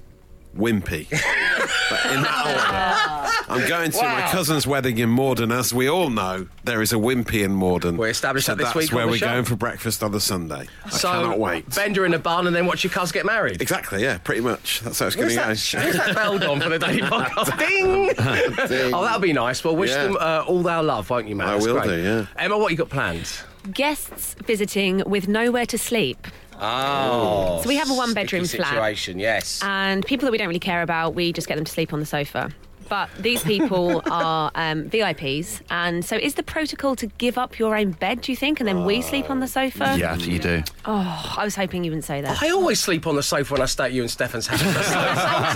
Wimpy. 0.58 1.10
but 1.90 2.06
in 2.14 2.22
that 2.22 2.46
order. 2.46 3.34
I'm 3.50 3.68
going 3.68 3.92
to 3.92 4.02
my 4.04 4.22
cousin's 4.32 4.66
wedding 4.66 4.98
in 4.98 5.10
Morden. 5.10 5.52
As 5.52 5.74
we 5.74 5.88
all 5.90 6.10
know, 6.10 6.48
there 6.64 6.82
is 6.82 6.92
a 6.94 6.96
Wimpy 6.96 7.44
in 7.44 7.52
Morden. 7.54 7.98
We 7.98 8.10
established 8.10 8.46
so 8.48 8.54
that 8.54 8.58
this 8.58 8.68
that's 8.68 8.76
week 8.76 8.92
on 8.92 8.96
where 8.98 9.06
the 9.06 9.12
we're 9.12 9.18
show. 9.18 9.26
going 9.28 9.44
for 9.46 9.56
breakfast 9.56 10.02
on 10.04 10.12
the 10.12 10.20
Sunday. 10.20 10.68
I 10.86 10.90
so 10.90 11.10
cannot 11.12 11.40
wait. 11.40 11.70
Bender 11.76 12.06
in 12.06 12.14
a 12.14 12.20
Bun 12.20 12.48
and 12.48 12.56
then 12.56 12.66
watch 12.66 12.84
your 12.84 12.92
cuz 12.92 13.12
get 13.12 13.26
married. 13.26 13.62
Exactly, 13.62 14.02
yeah, 14.02 14.18
pretty 14.20 14.42
much. 14.42 14.82
That's 14.82 14.98
how 15.00 15.08
it's 15.08 15.16
going 15.16 15.36
Where's 15.36 15.70
to 15.70 15.76
that, 15.78 15.84
go. 15.84 15.84
where's 15.92 15.98
that 15.98 16.16
bell 16.16 16.52
on 16.52 16.62
for 16.62 16.70
the 16.70 16.80
daily 16.80 17.02
podcast? 17.02 17.58
Ding! 18.80 18.94
Oh, 18.94 19.04
that'll 19.04 19.20
be 19.20 19.34
nice. 19.34 19.64
Well, 19.64 19.76
wish 19.76 19.90
Yeah. 19.92 20.04
them 20.04 20.18
uh, 20.20 20.44
all 20.48 20.68
our 20.68 20.82
love, 20.84 21.10
won't 21.10 21.28
you, 21.28 21.36
Matt? 21.36 21.48
I 21.50 21.54
That's 21.54 21.66
will 21.68 21.74
great. 21.82 21.88
do, 21.88 22.02
yeah. 22.02 22.26
Emma, 22.38 22.58
what 22.58 22.72
you 22.72 22.78
got 22.78 22.90
planned? 22.90 23.30
Guests 23.72 24.36
visiting 24.46 25.04
with 25.06 25.28
nowhere 25.28 25.66
to 25.68 25.78
sleep. 25.78 26.28
Oh, 26.60 27.60
So 27.64 27.68
we 27.70 27.76
have 27.78 27.90
a 27.90 27.94
one-bedroom 27.94 28.46
flat. 28.46 28.70
situation. 28.70 29.20
Yes. 29.20 29.60
And 29.64 30.06
people 30.06 30.26
that 30.26 30.32
we 30.32 30.38
don't 30.38 30.48
really 30.48 30.60
care 30.60 30.82
about, 30.82 31.16
we 31.16 31.34
just 31.34 31.48
get 31.48 31.56
them 31.56 31.66
to 31.66 31.72
sleep 31.72 31.94
on 31.94 32.00
the 32.00 32.06
sofa. 32.06 32.52
But 32.90 33.10
these 33.20 33.44
people 33.44 34.02
are 34.12 34.52
um, 34.56 34.90
VIPs, 34.90 35.62
and 35.70 36.04
so 36.06 36.16
is 36.16 36.36
the 36.36 36.44
protocol 36.44 36.96
to 36.98 37.08
give 37.08 37.38
up 37.38 37.58
your 37.60 37.76
own 37.76 37.92
bed? 37.92 38.22
Do 38.22 38.32
you 38.32 38.36
think, 38.36 38.60
and 38.60 38.68
then 38.68 38.86
we 38.86 39.02
sleep 39.02 39.30
on 39.30 39.40
the 39.40 39.48
sofa? 39.48 39.96
Yeah, 39.98 40.16
you 40.16 40.40
do. 40.40 40.64
Oh, 40.86 41.36
I 41.38 41.44
was 41.44 41.56
hoping 41.56 41.84
you 41.84 41.92
wouldn't 41.92 42.06
say 42.06 42.22
that. 42.22 42.42
I 42.42 42.50
always 42.50 42.80
sleep 42.80 43.08
on 43.08 43.16
the 43.16 43.24
sofa 43.24 43.54
when 43.54 43.62
I 43.62 43.66
stay 43.66 43.86
at 43.86 43.94
you 43.94 44.02
and 44.02 44.12
Stefan's 44.12 44.48
house. 44.48 44.62
That's 44.62 45.54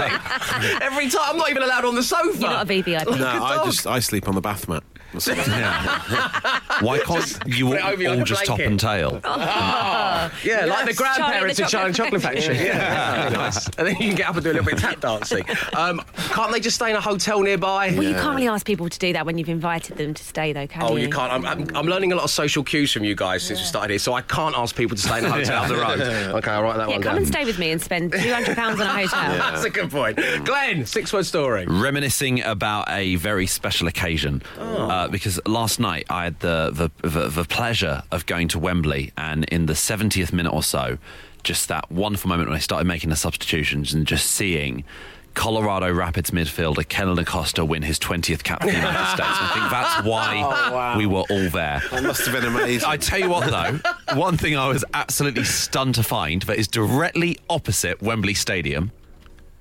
so. 0.72 0.78
Every 0.86 1.10
time, 1.10 1.22
I'm 1.32 1.38
not 1.38 1.50
even 1.50 1.64
allowed 1.64 1.86
on 1.86 1.96
the 1.96 2.04
sofa. 2.04 2.38
You're 2.40 2.50
not 2.50 2.70
a 2.70 2.74
VVIP. 2.74 3.06
Like 3.06 3.20
No, 3.20 3.26
a 3.28 3.44
I 3.44 3.56
dog. 3.58 3.66
just 3.66 3.86
I 3.88 4.00
sleep 4.00 4.28
on 4.28 4.36
the 4.36 4.42
bath 4.42 4.68
mat. 4.68 4.84
Why 6.82 7.00
can't 7.00 7.40
you 7.48 7.68
put 7.68 7.78
it 7.78 7.82
all, 7.84 7.92
over 7.94 8.02
you 8.04 8.10
like 8.10 8.20
a 8.20 8.24
just 8.24 8.46
top 8.46 8.58
blanket. 8.58 8.72
and 8.72 8.80
tail? 8.80 9.22
Yeah, 9.24 10.66
like 10.66 10.86
the 10.86 10.92
Yes. 10.92 10.96
grandparents 10.98 11.60
in 11.60 11.68
Charlie 11.68 11.94
Charlie 11.94 12.10
and 12.10 12.14
and 12.14 12.14
the 12.14 12.20
Chocolate 12.20 12.22
Factory. 12.22 12.58
Yeah, 12.66 13.30
nice. 13.34 13.68
And 13.78 13.88
then 13.88 13.96
you 13.96 14.08
can 14.10 14.16
get 14.16 14.30
up 14.30 14.36
and 14.36 14.44
do 14.44 14.52
a 14.52 14.54
little 14.54 14.66
bit 14.66 14.74
of 14.76 14.80
tap 14.82 15.00
dancing. 15.00 15.44
Um, 15.76 16.02
can't 16.16 16.52
they 16.52 16.60
just 16.60 16.76
stay 16.76 16.90
in 16.90 16.96
a 16.96 17.02
hotel 17.02 17.27
nearby? 17.36 17.92
Well, 17.92 18.04
you 18.04 18.16
can't 18.16 18.36
really 18.36 18.48
ask 18.48 18.66
people 18.66 18.90
to 18.90 19.00
do 19.00 19.14
that 19.14 19.26
when 19.26 19.38
you've 19.38 19.50
invited 19.50 19.98
them 19.98 20.14
to 20.14 20.24
stay, 20.24 20.54
though, 20.54 20.68
can 20.68 20.82
you? 20.82 20.88
Oh, 20.88 20.96
you? 20.96 21.06
you 21.06 21.10
can't. 21.10 21.32
I'm, 21.32 21.46
I'm, 21.46 21.76
I'm 21.76 21.86
learning 21.86 22.12
a 22.12 22.16
lot 22.16 22.24
of 22.24 22.30
social 22.32 22.64
cues 22.64 22.92
from 22.92 23.04
you 23.04 23.16
guys 23.16 23.44
since 23.44 23.60
we 23.60 23.66
started 23.66 23.90
here, 23.92 24.00
so 24.00 24.14
I 24.14 24.22
can't 24.22 24.56
ask 24.58 24.76
people 24.76 24.96
to 24.96 25.02
stay 25.02 25.20
in 25.20 25.26
a 25.26 25.32
hotel 25.32 25.64
up 25.64 25.68
the 25.68 25.76
road. 25.76 26.00
Okay, 26.36 26.52
I'll 26.52 26.64
write 26.64 26.78
that 26.78 26.88
one. 26.88 26.90
Yeah, 26.90 26.96
one 26.96 27.04
come 27.04 27.14
down. 27.14 27.18
and 27.18 27.28
stay 27.28 27.46
with 27.46 27.60
me 27.60 27.72
and 27.72 27.82
spend 27.82 28.12
£200 28.14 28.58
on 28.58 28.82
a 28.82 28.86
hotel. 29.08 29.38
That's 29.38 29.64
a 29.64 29.70
good 29.70 29.92
point. 29.92 30.18
Glenn, 30.46 30.86
six 30.86 31.14
word 31.14 31.26
story. 31.26 31.66
Reminiscing 31.68 32.42
about 32.44 32.90
a 32.90 33.16
very 33.16 33.48
special 33.48 33.88
occasion 33.88 34.42
uh, 34.58 35.08
because 35.08 35.40
last 35.46 35.80
night 35.80 36.06
I 36.10 36.26
had 36.26 36.40
the, 36.40 36.72
the, 37.02 37.08
the, 37.08 37.28
the 37.30 37.44
pleasure 37.44 38.04
of 38.12 38.26
going 38.26 38.48
to 38.50 38.60
Wembley, 38.60 39.12
and 39.18 39.46
in 39.46 39.66
the 39.66 39.74
70th 39.74 40.32
minute 40.34 40.54
or 40.54 40.64
so, 40.64 40.98
just 41.44 41.68
that 41.70 41.92
wonderful 41.92 42.30
moment 42.30 42.50
when 42.50 42.56
I 42.58 42.60
started 42.60 42.86
making 42.88 43.10
the 43.10 43.16
substitutions 43.16 43.94
and 43.94 44.06
just 44.06 44.28
seeing. 44.32 44.84
Colorado 45.38 45.94
Rapids 45.94 46.32
midfielder 46.32 46.86
Kellyn 46.90 47.20
Acosta 47.20 47.64
win 47.64 47.84
his 47.84 48.00
20th 48.00 48.44
cap 48.44 48.62
for 48.62 48.68
the 48.68 48.74
United 48.74 49.06
States. 49.14 49.38
I 49.40 49.52
think 49.54 49.70
that's 49.70 50.04
why 50.04 50.42
oh, 50.44 50.98
we 50.98 51.06
were 51.06 51.24
all 51.30 51.50
there. 51.52 51.82
That 51.92 52.04
must 52.04 52.26
have 52.26 52.34
been 52.34 52.44
amazing. 52.44 52.90
I 52.90 52.98
tell 52.98 53.20
you 53.20 53.30
what, 53.30 53.48
though, 53.48 53.80
one 54.20 54.36
thing 54.36 54.58
I 54.58 54.68
was 54.68 54.84
absolutely 54.96 55.44
stunned 55.44 55.94
to 55.96 56.04
find 56.04 56.42
that 56.42 56.58
is 56.58 56.68
directly 56.68 57.38
opposite 57.52 58.02
Wembley 58.02 58.34
Stadium. 58.34 58.92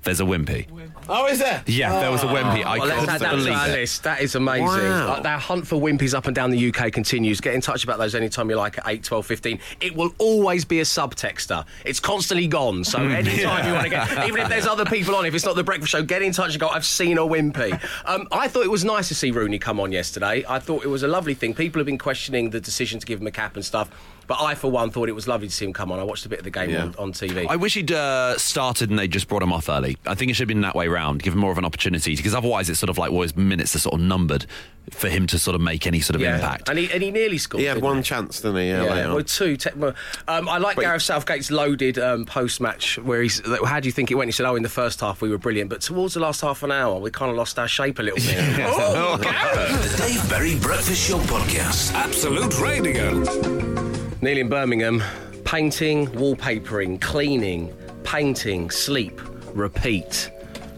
There's 0.07 0.21
a 0.21 0.25
Wimpy. 0.25 0.67
oh, 1.09 1.27
is 1.27 1.41
there? 1.41 1.63
Yeah, 1.67 1.99
there 1.99 2.13
was 2.13 2.23
a 2.23 2.27
Wimpy. 2.27 2.65
I 2.65 2.79
Well, 2.79 2.87
let's 2.87 3.01
couldn't 3.01 3.15
add 3.17 3.21
that 3.23 3.31
to 3.33 3.37
believe 3.37 3.53
our 3.55 3.69
it. 3.69 3.73
list. 3.73 4.05
That 4.05 4.21
is 4.21 4.37
amazing. 4.37 4.65
Wow. 4.67 5.15
Uh, 5.23 5.29
our 5.29 5.39
hunt 5.39 5.67
for 5.67 5.81
Wimpies 5.81 6.15
up 6.15 6.27
and 6.27 6.35
down 6.35 6.51
the 6.51 6.69
UK 6.73 6.93
continues. 6.93 7.41
Get 7.41 7.55
in 7.55 7.61
touch 7.61 7.83
about 7.83 7.99
those 7.99 8.15
anytime 8.15 8.49
you 8.49 8.55
like 8.57 8.79
at 8.79 8.85
8, 8.87 9.03
12, 9.03 9.27
15. 9.27 9.59
It 9.81 9.97
will 9.97 10.15
always 10.19 10.65
be 10.65 10.79
a 10.79 10.85
subtexter. 10.85 11.65
It's 11.85 11.99
constantly 11.99 12.47
gone. 12.47 12.85
So 12.85 12.99
Mm. 13.01 13.15
anytime 13.17 13.67
you 13.67 13.73
want 13.73 13.85
to 13.85 13.91
get, 13.91 14.09
even 14.29 14.41
if 14.43 14.49
there's 14.49 14.67
other 14.69 14.85
people 14.85 15.17
on, 15.17 15.27
if 15.27 15.35
it's 15.35 15.45
not 15.45 15.57
the 15.57 15.65
breakfast 15.65 15.91
show, 15.91 16.03
get 16.05 16.23
in 16.23 16.31
touch 16.33 16.53
and 16.53 16.61
go, 16.61 16.69
I've 16.69 16.87
seen 16.87 17.19
a 17.19 17.23
Wimpy. 17.23 17.73
Um, 18.05 18.29
I 18.31 18.47
thought 18.47 18.65
it 18.65 18.71
was 18.71 18.85
nice 18.85 19.09
to 19.09 19.15
see 19.17 19.33
Rooney 19.33 19.59
come 19.59 19.81
on 19.81 19.91
yesterday. 19.91 20.45
I 20.49 20.61
thought 20.61 20.85
it 20.85 20.89
was 20.89 21.03
a 21.03 21.09
lovely 21.09 21.35
thing. 21.35 21.53
People 21.53 21.81
have 21.81 21.87
been 21.87 21.99
questioning 21.99 22.51
the 22.51 22.61
decision 22.61 23.01
to 23.01 23.07
give 23.07 23.21
him 23.21 23.27
a 23.27 23.33
cap 23.33 23.57
and 23.57 23.65
stuff. 23.65 23.91
But 24.27 24.41
I, 24.41 24.55
for 24.55 24.71
one, 24.71 24.91
thought 24.91 25.09
it 25.09 25.15
was 25.15 25.29
lovely 25.29 25.49
to 25.49 25.55
see 25.55 25.65
him 25.65 25.73
come 25.73 25.93
on. 25.93 25.99
I 25.99 26.03
watched 26.05 26.27
a 26.27 26.29
bit 26.29 26.39
of 26.41 26.45
the 26.45 26.51
game 26.51 26.71
Yeah. 26.71 26.83
on, 26.85 26.95
on 26.99 27.13
TV. 27.13 27.47
I 27.49 27.57
wish 27.57 27.75
he'd 27.75 27.93
uh, 27.93 28.37
started 28.39 28.91
and 28.91 28.99
they 28.99 29.09
just 29.09 29.29
brought 29.29 29.43
him 29.43 29.53
off 29.53 29.69
early. 29.69 29.97
I 30.07 30.15
think 30.15 30.31
it 30.31 30.35
should 30.35 30.43
have 30.43 30.49
been 30.49 30.63
that 30.63 30.75
way 30.75 30.89
round, 30.89 31.23
give 31.23 31.33
him 31.35 31.39
more 31.41 31.53
of 31.53 31.59
an 31.59 31.65
opportunity 31.65 32.17
because 32.17 32.35
otherwise 32.35 32.69
it's 32.71 32.79
sort 32.81 32.91
of 32.91 32.99
like 32.99 33.13
well, 33.13 33.23
his 33.23 33.37
minutes 33.37 33.75
are 33.77 33.79
sort 33.81 33.95
of 33.95 34.01
numbered 34.01 34.47
for 34.91 35.09
him 35.09 35.27
to 35.27 35.37
sort 35.37 35.57
of 35.57 35.61
make 35.61 35.85
any 35.85 35.99
sort 36.01 36.15
of 36.15 36.23
impact. 36.23 36.69
And 36.69 36.79
he, 36.79 36.91
and 36.93 37.03
he 37.03 37.11
nearly 37.11 37.39
scored. 37.39 37.61
He 37.61 37.67
had 37.67 37.75
didn't 37.75 37.85
one 37.87 38.03
chance, 38.05 38.41
didn't 38.41 38.59
he? 38.59 38.69
Yeah, 38.69 38.85
Yeah, 38.85 38.91
later 38.95 39.15
well, 39.15 39.25
two. 39.25 39.57
Te- 39.57 39.71
well, 39.75 39.95
um, 40.29 40.49
I 40.49 40.59
like 40.59 40.77
But- 40.77 40.83
Gareth 40.83 41.03
Southgate's 41.03 41.51
loaded 41.51 41.99
um, 41.99 42.25
post-match 42.25 42.97
where 42.99 43.21
he's. 43.21 43.43
How 43.65 43.81
do 43.81 43.89
you 43.89 43.93
think 43.93 44.13
it 44.13 44.15
went? 44.15 44.29
He 44.29 44.33
said, 44.33 44.47
"Oh, 44.47 44.55
in 44.55 44.63
the 44.63 44.69
first 44.69 45.01
half 45.01 45.21
we 45.21 45.29
were 45.29 45.39
brilliant, 45.39 45.71
but 45.71 45.81
towards 45.81 46.15
the 46.15 46.21
last 46.21 46.41
half 46.41 46.63
an 46.63 46.71
hour 46.71 47.01
we 47.01 47.11
kind 47.11 47.31
of 47.33 47.37
lost 47.37 47.59
our 47.59 47.67
shape 47.67 47.99
a 47.99 48.03
little 48.03 48.19
bit." 48.21 48.37
oh, 48.65 49.19
Gareth! 49.21 49.97
The 49.99 50.03
Dave 50.07 50.31
Berry 50.31 50.57
Breakfast 50.61 51.09
Show 51.09 51.19
Podcast. 51.19 51.93
Absolute 51.95 52.61
Radio. 52.61 53.76
Neil 54.23 54.39
in 54.39 54.49
Birmingham, 54.49 55.03
painting, 55.45 56.07
wallpapering, 56.09 56.99
cleaning, 57.01 57.75
painting, 58.03 58.71
sleep, 58.71 59.21
repeat. 59.53 60.31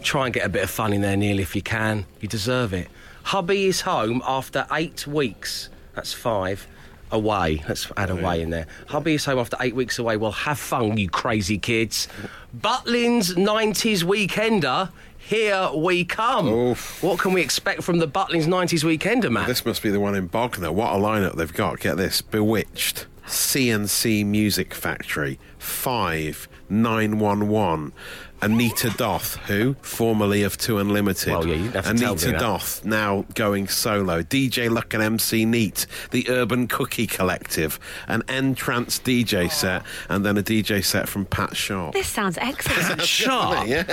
Try 0.03 0.27
and 0.27 0.35
get 0.35 0.45
a 0.45 0.49
bit 0.49 0.65
of 0.65 0.71
fun 0.71 0.93
in 0.93 1.03
there, 1.03 1.17
Neil, 1.17 1.39
if 1.39 1.55
you 1.55 1.63
can. 1.63 2.05
You 2.21 2.27
deserve 2.27 2.73
it. 2.73 2.89
Hubby 3.23 3.67
is 3.67 3.83
home 3.83 4.23
after 4.27 4.67
eight 4.73 5.07
weeks. 5.07 5.69
That's 5.95 6.13
five. 6.13 6.67
Away. 7.11 7.63
Let's 7.67 7.91
add 7.97 8.11
away 8.11 8.43
in 8.43 8.51
there. 8.51 8.67
Hubby 8.89 9.15
is 9.15 9.25
home 9.25 9.39
after 9.39 9.57
eight 9.61 9.75
weeks 9.75 9.99
away. 9.99 10.17
Well, 10.17 10.33
have 10.33 10.59
fun, 10.59 10.99
you 10.99 11.09
crazy 11.09 11.59
kids. 11.59 12.07
Butlin's 12.53 13.35
90s 13.35 14.05
weekender. 14.05 14.91
Here 15.17 15.71
we 15.75 16.05
come. 16.05 16.49
Oof. 16.49 17.03
What 17.03 17.19
can 17.19 17.33
we 17.33 17.41
expect 17.41 17.83
from 17.83 17.99
the 17.99 18.09
Butlins 18.09 18.47
90s 18.47 18.83
weekender, 18.85 19.31
Matt? 19.31 19.47
This 19.47 19.65
must 19.65 19.83
be 19.83 19.91
the 19.91 20.01
one 20.01 20.15
in 20.15 20.27
Bognor. 20.27 20.73
What 20.73 20.93
a 20.93 20.97
lineup 20.97 21.37
they've 21.37 21.53
got. 21.53 21.81
Get 21.81 21.97
this 21.97 22.21
Bewitched, 22.21 23.07
C+C 23.29 24.25
Music 24.25 24.75
Factory, 24.75 25.39
5, 25.59 26.49
911. 26.69 27.93
Anita 28.41 28.91
Doth, 28.91 29.37
who 29.47 29.75
formerly 29.83 30.43
of 30.43 30.57
Two 30.57 30.79
Unlimited. 30.79 31.33
Well, 31.33 31.47
yeah, 31.47 31.55
you 31.57 31.71
have 31.71 31.87
to 31.87 31.95
tell 31.95 31.95
me 31.95 31.99
Anita 32.13 32.27
that. 32.33 32.41
Doth 32.41 32.85
now 32.85 33.25
going 33.35 33.69
solo. 33.69 34.23
DJ 34.23 34.71
Luck 34.71 34.95
and 34.95 35.03
MC 35.03 35.45
Neat, 35.45 35.87
the 36.11 36.29
Urban 36.31 36.69
Cookie 36.69 37.07
Collective, 37.07 37.79
an 38.07 38.23
entrance 38.29 38.99
DJ 38.99 39.51
set, 39.51 39.83
and 40.09 40.25
then 40.25 40.37
a 40.39 40.43
DJ 40.43 40.85
set 40.85 41.09
from 41.09 41.25
Pat 41.27 41.57
Sharp. 41.57 41.95
This 41.95 42.07
sounds 42.07 42.39
excellent. 42.39 42.99
Pat 42.99 43.03
Sharp. 43.07 43.67
Yeah, 43.67 43.85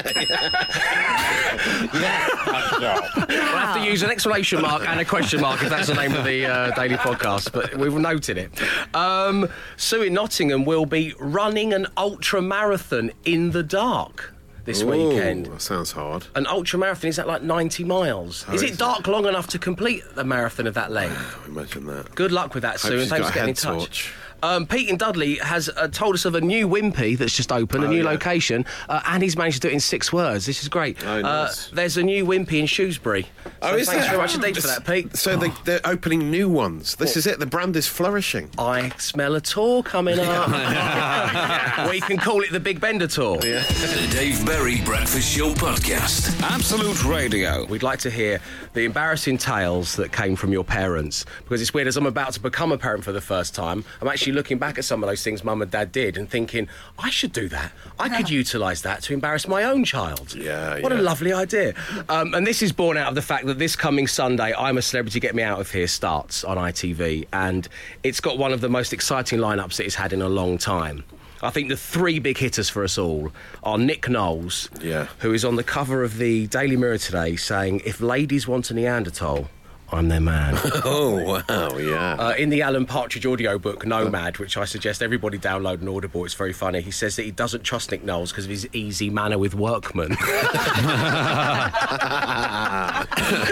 We'll 3.27 3.57
have 3.57 3.75
to 3.77 3.83
use 3.83 4.03
an 4.03 4.09
exclamation 4.11 4.61
mark 4.61 4.87
and 4.87 4.99
a 4.99 5.05
question 5.05 5.41
mark 5.41 5.63
if 5.63 5.69
that's 5.69 5.87
the 5.87 5.95
name 5.95 6.13
of 6.13 6.23
the 6.23 6.45
uh, 6.45 6.75
daily 6.75 6.95
podcast, 6.95 7.51
but 7.51 7.75
we've 7.77 7.93
noted 7.93 8.37
it. 8.37 8.51
Um, 8.95 9.47
Sue 9.77 10.03
in 10.03 10.13
Nottingham 10.13 10.65
will 10.65 10.85
be 10.85 11.13
running 11.19 11.73
an 11.73 11.87
ultra 11.97 12.41
marathon 12.41 13.11
in 13.23 13.51
the 13.51 13.63
dark 13.63 14.33
this 14.65 14.81
Ooh, 14.81 14.87
weekend. 14.87 15.45
that 15.47 15.61
sounds 15.61 15.91
hard. 15.91 16.25
An 16.35 16.45
ultra 16.47 16.77
marathon 16.79 17.09
is 17.09 17.15
that 17.15 17.27
like 17.27 17.41
90 17.43 17.83
miles? 17.83 18.45
is 18.49 18.61
is 18.61 18.71
it 18.71 18.77
dark 18.77 19.07
long 19.07 19.25
enough 19.25 19.47
to 19.47 19.59
complete 19.59 20.03
the 20.15 20.23
marathon 20.23 20.67
of 20.67 20.73
that 20.73 20.91
length? 20.91 21.37
Imagine 21.47 21.85
that. 21.85 22.13
Good 22.15 22.31
luck 22.31 22.53
with 22.53 22.63
that, 22.63 22.79
Sue, 22.79 22.99
and 22.99 23.09
thanks 23.09 23.27
for 23.27 23.33
getting 23.33 23.49
in 23.49 23.55
touch. 23.55 23.77
torch. 23.77 24.13
Um, 24.45 24.67
Pete 24.67 24.89
and 24.89 24.99
Dudley 24.99 25.35
has 25.37 25.69
uh, 25.69 25.87
told 25.87 26.13
us 26.15 26.23
of 26.25 26.35
a 26.35 26.41
new 26.41 26.67
Wimpy 26.67 27.17
that's 27.17 27.35
just 27.35 27.51
opened, 27.51 27.83
a 27.83 27.87
Oh, 27.87 27.89
new 27.89 28.03
yeah. 28.03 28.09
location, 28.09 28.63
uh, 28.89 29.01
and 29.07 29.23
he's 29.23 29.35
managed 29.35 29.61
to 29.61 29.67
do 29.67 29.69
it 29.69 29.73
in 29.73 29.79
six 29.79 30.13
words. 30.13 30.45
This 30.45 30.61
is 30.61 30.69
great. 30.69 31.03
Oh, 31.05 31.21
nice. 31.21 31.67
uh, 31.71 31.75
there's 31.75 31.97
a 31.97 32.03
new 32.03 32.25
Wimpy 32.25 32.59
in 32.59 32.65
Shrewsbury. 32.67 33.25
Oh, 33.61 33.71
So 33.71 33.75
is 33.77 33.87
thanks 33.87 34.03
there? 34.03 34.11
very 34.11 34.21
much 34.21 34.35
indeed 34.35 34.55
for 34.61 34.67
that, 34.67 34.85
Pete. 34.85 35.15
So 35.17 35.35
they, 35.35 35.49
they're 35.63 35.79
opening 35.85 36.29
new 36.29 36.47
ones. 36.47 36.95
This 36.95 37.17
is 37.17 37.25
it. 37.25 37.39
The 37.39 37.45
brand 37.47 37.75
is 37.75 37.87
flourishing. 37.87 38.49
I 38.59 38.89
smell 38.97 39.35
a 39.35 39.41
tour 39.41 39.81
coming 39.81 40.19
up. 40.19 40.47
we 41.89 41.99
can 42.01 42.17
call 42.17 42.41
it 42.41 42.51
the 42.51 42.59
Big 42.59 42.79
Bender 42.79 43.07
Tour. 43.07 43.37
The 43.37 44.07
Dave 44.11 44.45
Berry 44.45 44.81
Breakfast 44.81 45.35
Show 45.35 45.53
Podcast. 45.53 46.39
Absolute 46.43 47.03
Radio. 47.05 47.65
We'd 47.65 47.83
like 47.83 47.99
to 47.99 48.09
hear 48.11 48.39
the 48.73 48.85
embarrassing 48.85 49.37
tales 49.39 49.95
that 49.95 50.11
came 50.11 50.35
from 50.35 50.51
your 50.53 50.63
parents 50.63 51.25
because 51.43 51.61
it's 51.61 51.73
weird 51.73 51.87
as 51.87 51.97
I'm 51.97 52.05
about 52.05 52.33
to 52.33 52.39
become 52.39 52.71
a 52.71 52.77
parent 52.77 53.03
for 53.03 53.11
the 53.11 53.21
first 53.21 53.55
time. 53.55 53.83
I'm 54.01 54.07
actually 54.07 54.33
looking 54.35 54.57
back 54.59 54.77
at 54.77 54.85
some 54.85 55.01
of 55.03 55.09
those 55.09 55.23
things 55.23 55.43
mum 55.43 55.61
and 55.61 55.71
dad 55.71 55.91
did 55.91 56.17
and 56.17 56.29
thinking, 56.29 56.67
I 56.99 57.09
should 57.09 57.31
do 57.33 57.49
that. 57.49 57.71
I 57.99 58.09
could 58.09 58.29
utilise 58.41 58.81
that 58.81 59.01
to 59.03 59.13
embarrass 59.13 59.47
my 59.47 59.63
own 59.63 59.83
child. 59.85 60.35
Yeah, 60.35 60.79
What 60.81 60.91
a 60.91 60.95
lovely 61.01 61.33
idea. 61.33 61.73
Um, 62.09 62.33
and 62.33 62.45
this 62.45 62.61
is 62.61 62.71
born 62.71 62.97
out 62.97 63.07
of 63.09 63.15
the 63.15 63.21
fact 63.21 63.45
that 63.47 63.57
this 63.57 63.75
coming 63.75 64.05
Sunday, 64.07 64.53
I'm 64.55 64.77
a 64.77 64.81
Celebrity 64.81 65.19
Get 65.19 65.33
Me 65.33 65.41
Out 65.43 65.59
of 65.59 65.71
Here 65.71 65.87
starts 65.87 66.43
on 66.43 66.57
ITV 66.57 67.27
and 67.33 67.67
it's 68.03 68.19
got 68.19 68.37
one 68.37 68.53
of 68.53 68.61
the 68.61 68.69
most 68.69 68.93
exciting 68.93 69.39
lineups 69.39 69.79
it's 69.79 69.95
had 69.95 70.13
in 70.13 70.21
a 70.21 70.29
long 70.29 70.57
time. 70.59 71.03
I 71.41 71.49
think 71.49 71.69
the 71.69 71.77
three 71.77 72.19
big 72.19 72.37
hitters 72.37 72.69
for 72.69 72.83
us 72.83 72.97
all 72.97 73.31
are 73.63 73.77
Nick 73.77 74.09
Knowles, 74.09 74.69
Yeah. 74.81 75.07
who 75.19 75.33
is 75.33 75.45
on 75.45 75.57
the 75.57 75.63
cover 75.63 76.03
of 76.03 76.17
the 76.17 76.47
Daily 76.47 76.75
Mirror 76.75 76.97
today 76.99 77.35
saying, 77.35 77.81
if 77.85 78.01
ladies 78.01 78.47
want 78.47 78.71
a 78.71 78.73
Neanderthal, 78.73 79.49
I'm 79.91 80.09
their 80.09 80.19
man. 80.19 80.57
Oh 80.87 81.23
wow, 81.23 81.77
yeah. 81.77 82.13
Uh, 82.19 82.33
in 82.37 82.49
the 82.49 82.61
Alan 82.61 82.85
Partridge 82.85 83.25
audiobook 83.25 83.85
Nomad, 83.85 84.37
which 84.37 84.55
I 84.57 84.65
suggest 84.65 85.01
everybody 85.01 85.37
download 85.39 85.81
on 85.81 85.87
Audible, 85.87 86.25
it's 86.25 86.33
very 86.33 86.53
funny. 86.53 86.81
He 86.81 86.91
says 86.91 87.15
that 87.15 87.23
he 87.23 87.31
doesn't 87.31 87.63
trust 87.63 87.91
Nick 87.91 88.03
Knowles 88.03 88.31
because 88.31 88.45
of 88.45 88.51
his 88.51 88.67
easy 88.73 89.09
manner 89.09 89.37
with 89.39 89.55
workmen, 89.55 90.15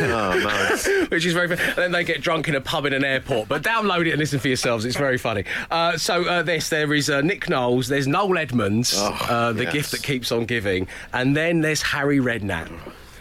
oh 0.02 0.42
nice. 0.44 0.88
which 1.10 1.26
is 1.26 1.34
very 1.34 1.48
funny. 1.48 1.62
And 1.70 1.78
then 1.78 1.92
they 1.92 2.04
get 2.04 2.22
drunk 2.22 2.48
in 2.48 2.56
a 2.56 2.62
pub 2.62 2.86
in 2.86 2.94
an 2.94 3.04
airport. 3.04 3.48
But 3.50 3.64
download 3.64 4.06
it 4.08 4.12
and 4.12 4.20
listen 4.20 4.40
for 4.40 4.48
yourselves. 4.48 4.86
It's 4.86 4.98
very 4.98 5.18
funny. 5.18 5.46
Uh, 5.72 5.98
so 5.98 6.24
uh, 6.26 6.44
this, 6.44 6.70
there 6.70 6.94
is 6.94 7.10
uh, 7.10 7.22
Nick 7.22 7.50
Knowles, 7.50 7.88
there's 7.88 8.08
Noel 8.08 8.38
Edmonds, 8.38 8.94
Oh, 8.96 9.18
uh, 9.30 9.54
the 9.54 9.64
yes. 9.64 9.74
gift 9.74 9.92
that 9.92 10.04
keeps 10.04 10.32
on 10.32 10.46
giving, 10.46 10.88
and 11.14 11.36
then 11.36 11.62
there's 11.62 11.82
Harry 11.82 12.20
Redknapp. 12.20 12.70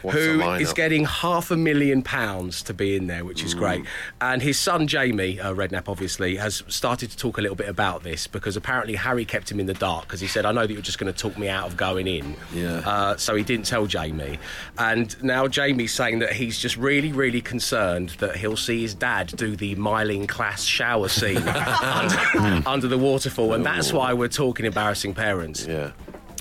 What 0.02 0.14
a 0.14 0.18
Who 0.18 0.42
is 0.54 0.72
getting 0.72 1.04
half 1.04 1.50
a 1.50 1.56
million 1.56 2.02
pounds 2.02 2.62
to 2.64 2.74
be 2.74 2.96
in 2.96 3.06
there, 3.06 3.24
which 3.24 3.42
Mm. 3.42 3.46
is 3.46 3.54
great. 3.54 3.84
And 4.20 4.42
his 4.42 4.58
son 4.58 4.86
Jamie 4.86 5.38
uh, 5.40 5.52
Redknapp, 5.54 5.88
obviously, 5.88 6.36
has 6.36 6.62
started 6.68 7.10
to 7.10 7.16
talk 7.16 7.38
a 7.38 7.40
little 7.40 7.56
bit 7.56 7.68
about 7.68 8.02
this 8.02 8.26
because 8.26 8.56
apparently 8.56 8.94
Harry 8.96 9.24
kept 9.24 9.50
him 9.50 9.60
in 9.60 9.66
the 9.66 9.74
dark 9.74 10.02
because 10.06 10.20
he 10.20 10.26
said, 10.26 10.44
"I 10.44 10.52
know 10.52 10.66
that 10.66 10.72
you're 10.72 10.82
just 10.82 10.98
going 10.98 11.12
to 11.12 11.18
talk 11.18 11.38
me 11.38 11.48
out 11.48 11.66
of 11.66 11.76
going 11.76 12.06
in." 12.06 12.34
Yeah. 12.52 12.78
Uh, 12.84 13.16
so 13.16 13.34
he 13.34 13.42
didn't 13.42 13.66
tell 13.66 13.86
Jamie, 13.86 14.38
and 14.78 15.20
now 15.22 15.46
Jamie's 15.48 15.92
saying 15.92 16.18
that 16.20 16.32
he's 16.34 16.58
just 16.58 16.76
really, 16.76 17.12
really 17.12 17.40
concerned 17.40 18.10
that 18.18 18.36
he'll 18.36 18.56
see 18.56 18.82
his 18.82 18.94
dad 18.94 19.28
do 19.36 19.56
the 19.56 19.76
Myleene 19.76 20.26
Klass 20.26 20.66
shower 20.66 21.08
scene 21.08 21.36
under, 21.48 22.68
under 22.68 22.88
the 22.88 22.98
waterfall, 22.98 23.52
and 23.54 23.64
that's 23.64 23.92
why 23.92 24.12
we're 24.12 24.28
talking 24.28 24.66
embarrassing 24.66 25.14
parents. 25.14 25.66
Yeah. 25.66 25.92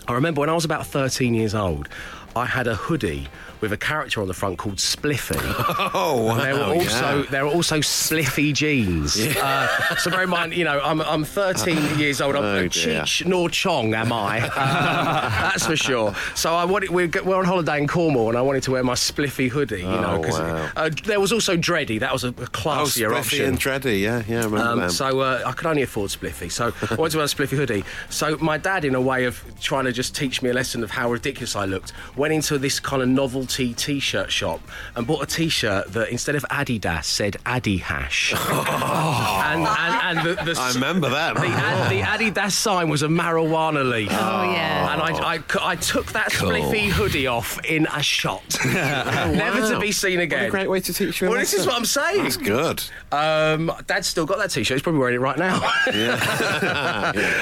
I 0.08 0.14
remember 0.14 0.42
when 0.42 0.50
I 0.50 0.54
was 0.54 0.66
about 0.66 0.86
13 0.88 1.34
years 1.34 1.54
old, 1.56 1.88
I 2.36 2.46
had 2.46 2.68
a 2.68 2.76
hoodie 2.76 3.28
with 3.62 3.72
a 3.72 3.78
character 3.78 4.22
on 4.22 4.28
the 4.28 4.34
front 4.34 4.58
called 4.58 4.76
Spliffy. 4.78 5.38
Oh 5.94 6.26
wow. 6.26 6.38
There 6.42 6.56
were 6.56 6.64
also 6.64 7.18
yeah. 7.24 7.26
there 7.30 7.46
were 7.46 7.52
also 7.52 7.78
spliffy 7.78 8.54
jeans. 8.54 9.18
Uh, 9.20 9.96
so 9.98 10.10
bear 10.12 10.24
in 10.24 10.30
mind, 10.30 10.54
you 10.54 10.64
know, 10.64 10.80
I'm, 10.84 11.02
I'm 11.02 11.24
13 11.24 12.00
years 12.00 12.22
old. 12.22 12.36
I'm 12.36 12.44
Oh, 12.44 12.68
cheech 12.70 13.26
nor 13.26 13.50
chong, 13.50 13.94
am 13.94 14.12
I? 14.12 14.40
Uh, 14.42 15.30
that's 15.52 15.66
for 15.66 15.76
sure. 15.76 16.16
So 16.36 16.54
I 16.56 16.66
wanted 16.66 16.90
we're, 16.90 17.10
we're 17.24 17.36
on 17.38 17.46
holiday 17.46 17.78
in 17.78 17.88
Cornwall, 17.88 18.30
and 18.30 18.38
I 18.38 18.42
wanted 18.42 18.64
to 18.64 18.72
wear 18.72 18.84
my 18.84 18.94
spliffy 18.94 19.50
hoodie. 19.50 19.80
You 19.82 19.86
know, 19.86 20.18
Oh, 20.20 20.24
'cause, 20.24 20.40
wow. 20.40 20.70
uh, 20.76 20.90
there 21.06 21.20
was 21.20 21.32
also 21.32 21.56
Dreddy. 21.56 21.98
That 22.00 22.12
was 22.14 22.24
a, 22.24 22.30
a 22.30 22.32
Oh, 22.32 22.46
classier 22.46 23.10
Spliffy 23.12 23.18
option. 23.20 23.46
and 23.46 23.60
Dreddy, 23.60 24.00
yeah, 24.00 24.24
yeah, 24.28 24.42
I 24.42 24.44
remember 24.46 24.84
Um, 24.86 24.90
so 24.90 25.20
uh, 25.20 25.44
I 25.46 25.52
could 25.54 25.68
only 25.68 25.82
afford 25.84 26.10
Spliffy. 26.10 26.52
So 26.52 26.74
I 26.90 26.96
wanted 26.96 27.12
to 27.12 27.18
wear 27.18 27.26
a 27.26 27.30
Spliffy 27.30 27.58
hoodie. 27.58 27.84
So 28.10 28.38
my 28.38 28.58
dad, 28.58 28.86
in 28.86 28.96
a 28.96 29.02
way 29.02 29.26
of 29.26 29.44
trying 29.62 29.86
to 29.86 29.92
just 29.92 30.16
teach 30.16 30.42
me 30.42 30.50
a 30.50 30.54
lesson 30.54 30.84
of 30.84 30.92
how 30.92 31.12
ridiculous 31.12 31.56
I 31.56 31.66
looked, 31.66 31.94
went 32.16 32.34
into 32.34 32.58
this 32.58 32.80
kind 32.80 33.02
of 33.02 33.10
novelty 33.10 33.51
T-shirt 33.58 34.32
shop 34.32 34.62
and 34.96 35.06
bought 35.08 35.24
a 35.24 35.26
T-shirt 35.26 35.92
that 35.94 36.10
instead 36.10 36.36
of 36.36 36.44
Adidas 36.50 37.04
said 37.06 37.38
Addy 37.46 37.78
Hash. 37.78 38.34
and 38.50 39.66
and, 39.68 40.20
and 40.20 40.28
the, 40.38 40.44
the, 40.54 40.60
I 40.60 40.72
remember 40.74 41.10
that. 41.10 41.36
the, 41.36 41.46
Ad, 41.48 41.92
the 41.92 42.02
Adidas 42.32 42.52
sign 42.52 42.90
was 42.90 43.04
a 43.04 43.08
marijuana 43.08 43.90
leaf. 43.90 44.10
Oh, 44.12 44.52
yeah. 44.52 44.94
And 44.94 45.02
I, 45.02 45.36
I, 45.36 45.40
I 45.62 45.76
took 45.76 46.12
that 46.14 46.32
Spliffy 46.32 46.90
hoodie 46.90 47.28
off 47.28 47.64
in 47.66 47.86
a 47.88 48.02
shot. 48.02 48.44
Never 48.66 49.70
to 49.70 49.80
be 49.80 49.92
seen 49.92 50.18
What 50.18 50.24
again. 50.24 50.46
a 50.46 50.50
great 50.50 50.70
way 50.70 50.80
to 50.80 50.94
teach 50.94 51.22
you. 51.22 51.28
a 51.28 51.30
Well, 51.32 51.40
this 51.40 51.54
is 51.54 51.66
what 51.66 51.76
I'm 51.76 51.86
saying. 51.86 52.24
That's 52.24 52.38
good. 52.38 52.84
Um, 53.12 53.72
Dad's 53.88 54.08
still 54.08 54.26
got 54.26 54.38
that 54.40 54.52
T-shirt. 54.52 54.76
He's 54.76 54.82
probably 54.82 55.00
wearing 55.00 55.16
it 55.16 55.20
right 55.22 55.38
now. 55.38 55.60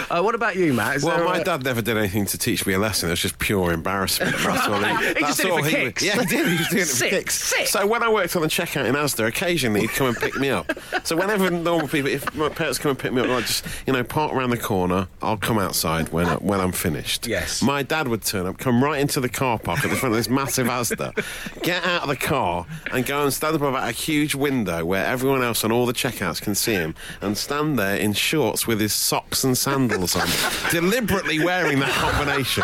uh, 0.10 0.22
what 0.22 0.36
about 0.36 0.56
you, 0.56 0.74
Matt? 0.74 0.98
Is 0.98 1.04
Well, 1.04 1.24
my 1.26 1.38
a- 1.40 1.44
dad 1.44 1.64
never 1.64 1.82
did 1.82 1.98
anything 1.98 2.26
to 2.28 2.38
teach 2.38 2.66
me 2.66 2.74
a 2.74 2.80
lesson. 2.80 3.10
It 3.10 3.14
was 3.14 3.22
just 3.22 3.40
pure 3.40 3.72
embarrassment. 3.72 4.36
That's 4.38 4.68
all 4.68 4.80
Right. 4.80 5.18
He 5.18 5.24
just 5.24 5.38
that's 5.38 5.38
did 5.38 5.46
it 5.48 5.52
all 5.52 5.64
for 5.64 5.70
he- 5.70 5.76
kicks. 6.00 6.16
Yeah, 6.16 6.20
he 6.22 6.26
did. 6.26 6.48
He 6.48 6.58
was 6.58 6.68
doing 6.70 6.82
it 6.82 6.86
for 6.88 6.96
Sick, 6.96 7.10
kicks. 7.12 7.36
sick. 7.44 7.68
So 7.68 7.86
when 7.86 8.04
I 8.04 8.10
worked 8.10 8.36
on 8.36 8.42
the 8.42 8.48
checkout 8.48 8.86
in 8.86 8.96
Asda, 8.96 9.28
occasionally 9.28 9.82
he'd 9.82 9.90
come 9.92 10.08
and 10.08 10.18
pick 10.18 10.36
me 10.36 10.50
up. 10.50 10.72
So 11.04 11.16
whenever 11.16 11.50
normal 11.50 11.88
people, 11.88 12.10
if 12.10 12.34
my 12.36 12.50
parents 12.50 12.80
come 12.80 12.90
and 12.92 13.00
pick 13.00 13.14
me 13.14 13.22
up, 13.22 13.28
I 13.30 13.42
just 13.42 13.66
you 13.86 13.94
know 13.94 14.04
park 14.04 14.34
around 14.34 14.50
the 14.52 14.58
corner. 14.58 15.08
I'll 15.22 15.38
come 15.38 15.60
outside 15.60 16.10
when 16.10 16.26
I, 16.28 16.36
when 16.36 16.60
I'm 16.60 16.72
finished. 16.72 17.28
Yes. 17.28 17.62
My 17.62 17.84
dad 17.84 18.08
would 18.08 18.24
turn 18.24 18.46
up, 18.46 18.58
come 18.58 18.84
right 18.84 19.00
into 19.00 19.20
the 19.20 19.30
car 19.30 19.60
park 19.60 19.84
at 19.84 19.90
the 19.90 19.96
front 19.96 20.14
of 20.14 20.18
this 20.20 20.30
massive 20.30 20.68
Asda, 20.68 21.14
get 21.62 21.84
out 21.86 22.04
of 22.04 22.10
the 22.10 22.16
car 22.16 22.66
and 22.92 23.06
go 23.06 23.24
and 23.24 23.34
stand 23.34 23.56
up 23.56 23.62
about 23.62 23.88
a 23.88 23.92
huge 23.92 24.36
window 24.36 24.84
where 24.86 25.06
everyone 25.06 25.42
else 25.44 25.64
on 25.64 25.72
all 25.72 25.86
the 25.86 25.94
checkouts 25.94 26.42
can 26.42 26.56
see 26.56 26.74
him, 26.74 26.96
and 27.22 27.38
stand 27.38 27.78
there 27.78 27.96
in 27.98 28.14
shorts 28.14 28.66
with 28.68 28.80
his 28.80 28.94
socks 28.94 29.44
and 29.44 29.58
sandals 29.58 30.16
on, 30.16 30.28
deliberately 30.72 31.44
wearing 31.44 31.80
that 31.80 31.92
combination, 31.92 32.64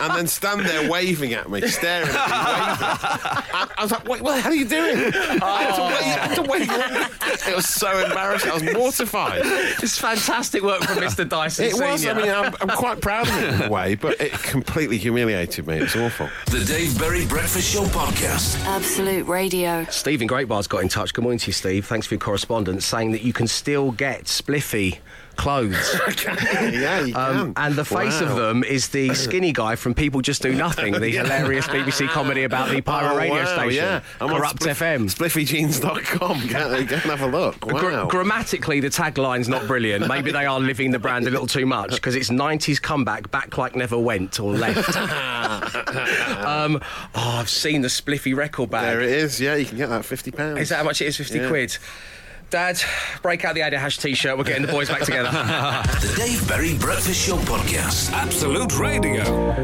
and 0.00 0.14
then 0.16 0.26
stand 0.26 0.60
there 0.66 0.90
waving 0.90 1.32
at 1.32 1.50
me, 1.50 1.60
staring 1.68 2.08
at 2.10 2.70
me, 2.70 2.71
waving. 2.72 2.88
And 3.54 3.70
I 3.76 3.82
was 3.82 3.90
like, 3.90 4.08
"Wait, 4.08 4.22
what 4.22 4.36
the 4.36 4.40
hell 4.40 4.52
are 4.52 4.54
you 4.54 4.68
doing?" 4.68 4.96
I 5.42 5.62
had 5.64 5.74
to 5.76 5.82
wait. 5.82 6.02
I 6.02 6.26
had 6.26 6.34
to 6.36 6.42
wave. 6.42 7.48
It 7.48 7.56
was 7.56 7.68
so 7.68 8.04
embarrassing. 8.04 8.50
I 8.50 8.54
was 8.54 8.62
mortified. 8.62 9.42
It's 9.44 9.98
fantastic 9.98 10.62
work 10.62 10.82
from 10.82 10.98
Mr. 10.98 11.28
Dyson 11.28 11.66
It 11.66 11.74
was. 11.74 12.06
I 12.06 12.12
mean, 12.14 12.30
I'm, 12.30 12.54
I'm 12.60 12.68
quite 12.76 13.00
proud 13.00 13.28
of 13.28 13.36
it 13.36 13.54
in 13.54 13.62
a 13.62 13.70
way, 13.70 13.94
but 13.94 14.20
it 14.20 14.32
completely 14.32 14.98
humiliated 14.98 15.66
me. 15.66 15.78
It 15.78 15.82
was 15.82 15.96
awful. 15.96 16.28
The 16.46 16.64
Dave 16.64 16.98
Berry 16.98 17.26
Breakfast 17.26 17.72
Show 17.72 17.84
Podcast. 17.84 18.64
Absolute 18.64 19.26
Radio. 19.26 19.84
Stephen 19.90 20.26
Greatbar's 20.26 20.66
got 20.66 20.82
in 20.82 20.88
touch. 20.88 21.12
Good 21.12 21.22
morning 21.22 21.38
to 21.40 21.46
you, 21.48 21.52
Steve. 21.52 21.86
Thanks 21.86 22.06
for 22.06 22.14
your 22.14 22.20
correspondence, 22.20 22.84
saying 22.84 23.12
that 23.12 23.22
you 23.22 23.32
can 23.32 23.46
still 23.46 23.90
get 23.92 24.24
spliffy 24.24 24.98
clothes. 25.36 25.98
yeah, 26.26 27.00
you 27.00 27.14
Um, 27.16 27.54
can. 27.54 27.64
and 27.64 27.74
the 27.74 27.84
face 27.84 28.20
of 28.20 28.36
them 28.36 28.62
is 28.64 28.88
the 28.88 29.14
skinny 29.14 29.52
guy 29.52 29.76
from 29.76 29.94
People 29.94 30.20
Just 30.20 30.42
Do 30.42 30.54
Nothing, 30.54 30.92
the 30.94 31.10
hilarious 31.18 31.66
BBC 31.66 32.08
comedy 32.08 32.44
about 32.44 32.70
the 32.70 32.80
pirate 32.80 33.12
Oh, 33.12 33.16
radio 33.18 33.34
wow, 33.42 33.44
station, 33.56 33.84
Yeah. 33.84 34.00
I'm 34.20 34.28
Kurupt 34.28 34.62
on 34.62 34.74
FM. 35.08 35.10
Spliffyjeans.com. 35.10 36.46
Go, 36.48 36.68
go 36.68 36.76
and 36.76 36.88
have 36.90 37.22
a 37.22 37.26
look. 37.26 37.60
Gra- 37.60 37.82
Wow. 37.82 38.06
grammatically, 38.06 38.80
the 38.80 38.88
tagline's 38.90 39.48
not 39.48 39.66
brilliant. 39.66 40.06
Maybe 40.08 40.30
they 40.30 40.46
are 40.46 40.60
living 40.60 40.90
the 40.90 40.98
brand 40.98 41.26
a 41.26 41.30
little 41.30 41.46
too 41.46 41.66
much 41.66 41.90
because 41.92 42.14
it's 42.14 42.30
90s 42.30 42.80
comeback, 42.80 43.30
back 43.30 43.58
like 43.58 43.74
never 43.76 43.98
went 43.98 44.38
or 44.40 44.52
left. 44.52 44.96
um, 44.96 46.80
oh, 47.14 47.36
I've 47.40 47.48
seen 47.50 47.82
the 47.82 47.88
spliffy 47.88 48.34
record 48.36 48.70
bag. 48.70 48.82
there 48.84 49.00
it 49.00 49.10
is. 49.10 49.40
Yeah, 49.40 49.56
you 49.56 49.64
can 49.66 49.76
get 49.78 49.88
that 49.88 50.04
fifty 50.04 50.30
pounds. 50.30 50.60
Is 50.60 50.68
that 50.70 50.76
how 50.78 50.84
much 50.84 51.00
it 51.00 51.06
is? 51.06 51.16
50 51.16 51.38
Yeah. 51.38 51.48
quid. 51.48 51.76
Dad, 52.52 52.78
break 53.22 53.46
out 53.46 53.54
the 53.54 53.62
Ada 53.62 53.78
Hash 53.78 53.96
t 53.96 54.12
shirt. 54.12 54.36
We're 54.36 54.44
getting 54.44 54.66
the 54.66 54.70
boys 54.70 54.86
back 54.86 55.00
together. 55.00 55.30
The 56.02 56.14
Dave 56.16 56.46
Berry 56.46 56.76
Breakfast 56.76 57.26
Show 57.26 57.36
Podcast. 57.36 58.12
Absolute 58.12 58.78
Radio. 58.78 59.22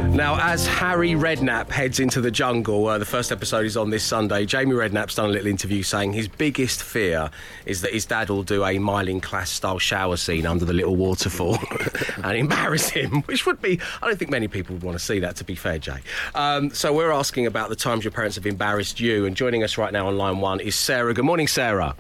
now, 0.09 0.39
as 0.41 0.67
Harry 0.67 1.11
Redknapp 1.11 1.69
heads 1.69 2.01
into 2.01 2.23
the 2.23 2.31
jungle, 2.31 2.87
uh, 2.87 2.97
the 2.97 3.05
first 3.05 3.31
episode 3.31 3.67
is 3.67 3.77
on 3.77 3.91
this 3.91 4.03
Sunday. 4.05 4.47
Jamie 4.47 4.73
Redknapp's 4.73 5.17
done 5.17 5.27
a 5.29 5.33
little 5.33 5.49
interview 5.49 5.83
saying 5.83 6.15
his 6.15 6.29
biggest 6.29 6.83
fear 6.83 7.31
is 7.67 7.83
that 7.83 7.93
his 7.93 8.07
dad 8.07 8.31
will 8.31 8.43
do 8.43 8.65
a 8.65 8.77
Myleene 8.77 9.21
Klass 9.21 9.49
style 9.49 9.79
shower 9.79 10.17
scene 10.17 10.47
under 10.47 10.65
the 10.65 10.73
little 10.73 10.97
waterfall 10.97 11.59
and 12.25 12.39
embarrass 12.39 12.89
him, 12.89 13.21
which 13.23 13.45
would 13.45 13.61
be, 13.61 13.79
I 14.01 14.07
don't 14.07 14.19
think 14.19 14.31
many 14.31 14.49
people 14.49 14.77
would 14.77 14.83
want 14.83 14.99
to 14.99 15.05
see 15.05 15.19
that, 15.21 15.37
to 15.37 15.45
be 15.45 15.57
fair, 15.57 15.79
Jay. 15.79 16.01
Um, 16.35 16.71
so, 16.71 16.95
we're 16.95 17.13
asking 17.13 17.47
about 17.47 17.69
the 17.69 17.77
times 17.77 18.05
your 18.05 18.13
parents 18.13 18.37
have 18.37 18.47
embarrassed 18.47 18.99
you, 18.99 19.27
and 19.27 19.37
joining 19.37 19.63
us 19.63 19.77
right 19.77 19.93
now 19.93 20.07
on 20.07 20.17
line 20.17 20.39
one 20.39 20.61
is 20.61 20.75
Sarah. 20.75 21.13
Good 21.13 21.27
morning, 21.27 21.49
Sarah. 21.49 21.95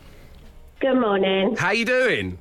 Good 0.81 0.95
morning. 0.95 1.57
How 1.57 1.73
you 1.73 1.85
doing? 1.85 2.39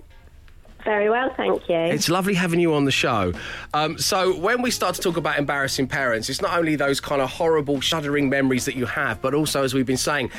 Very 0.84 1.10
well, 1.10 1.34
thank 1.36 1.67
you. 1.67 1.76
It's 1.76 2.08
lovely 2.08 2.36
having 2.36 2.60
you 2.60 2.76
on 2.76 2.86
the 2.86 2.91
show. 2.91 3.34
Um, 3.73 3.97
so, 3.97 4.38
when 4.38 4.62
we 4.62 4.69
start 4.69 4.93
to 4.95 5.02
talk 5.02 5.17
about 5.17 5.39
embarrassing 5.39 5.88
parents, 5.88 6.30
it's 6.30 6.39
not 6.39 6.56
only 6.56 6.76
those 6.76 7.00
kind 7.00 7.19
of 7.19 7.32
horrible, 7.32 7.82
shuddering 7.82 8.30
memories 8.30 8.65
that 8.65 8.76
you 8.76 8.86
have, 8.86 9.21
but 9.21 9.34
also, 9.34 9.63
as 9.63 9.73
we've 9.73 9.88
been 9.88 9.97
saying, 9.97 10.30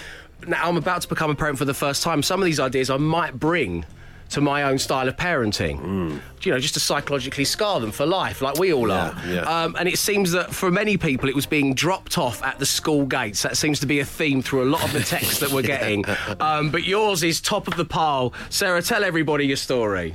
now 0.46 0.68
I'm 0.68 0.76
about 0.76 1.02
to 1.02 1.08
become 1.08 1.30
a 1.30 1.34
parent 1.34 1.58
for 1.58 1.64
the 1.64 1.74
first 1.74 2.04
time. 2.04 2.22
Some 2.22 2.40
of 2.40 2.46
these 2.46 2.60
ideas 2.60 2.88
I 2.88 2.98
might 2.98 3.38
bring 3.38 3.84
to 4.30 4.40
my 4.40 4.62
own 4.64 4.78
style 4.78 5.08
of 5.08 5.16
parenting. 5.16 6.20
You 6.42 6.52
know, 6.52 6.58
just 6.60 6.74
to 6.74 6.80
psychologically 6.80 7.44
scar 7.44 7.80
them 7.80 7.90
for 7.90 8.06
life, 8.06 8.40
like 8.42 8.58
we 8.58 8.72
all 8.72 8.92
are. 8.92 9.14
yeah. 9.26 9.40
Um, 9.42 9.74
and 9.78 9.88
it 9.88 9.98
seems 9.98 10.32
that 10.32 10.54
for 10.54 10.70
many 10.70 10.96
people, 10.96 11.28
it 11.28 11.34
was 11.34 11.46
being 11.46 11.74
dropped 11.74 12.16
off 12.18 12.42
at 12.42 12.58
the 12.58 12.66
school 12.66 13.06
gates. 13.06 13.42
That 13.42 13.56
seems 13.56 13.80
to 13.80 13.86
be 13.86 14.00
a 14.00 14.04
theme 14.04 14.40
through 14.42 14.62
a 14.62 14.70
lot 14.70 14.84
of 14.84 14.92
the 14.92 15.00
texts 15.00 15.40
that 15.40 15.50
we're 15.50 15.62
getting. 15.76 16.04
Um, 16.40 16.70
but 16.70 16.84
yours 16.84 17.22
is 17.22 17.40
top 17.40 17.66
of 17.68 17.76
the 17.76 17.84
pile. 17.84 18.32
Sarah, 18.50 18.82
tell 18.82 19.02
everybody 19.04 19.46
your 19.46 19.56
story. 19.56 20.14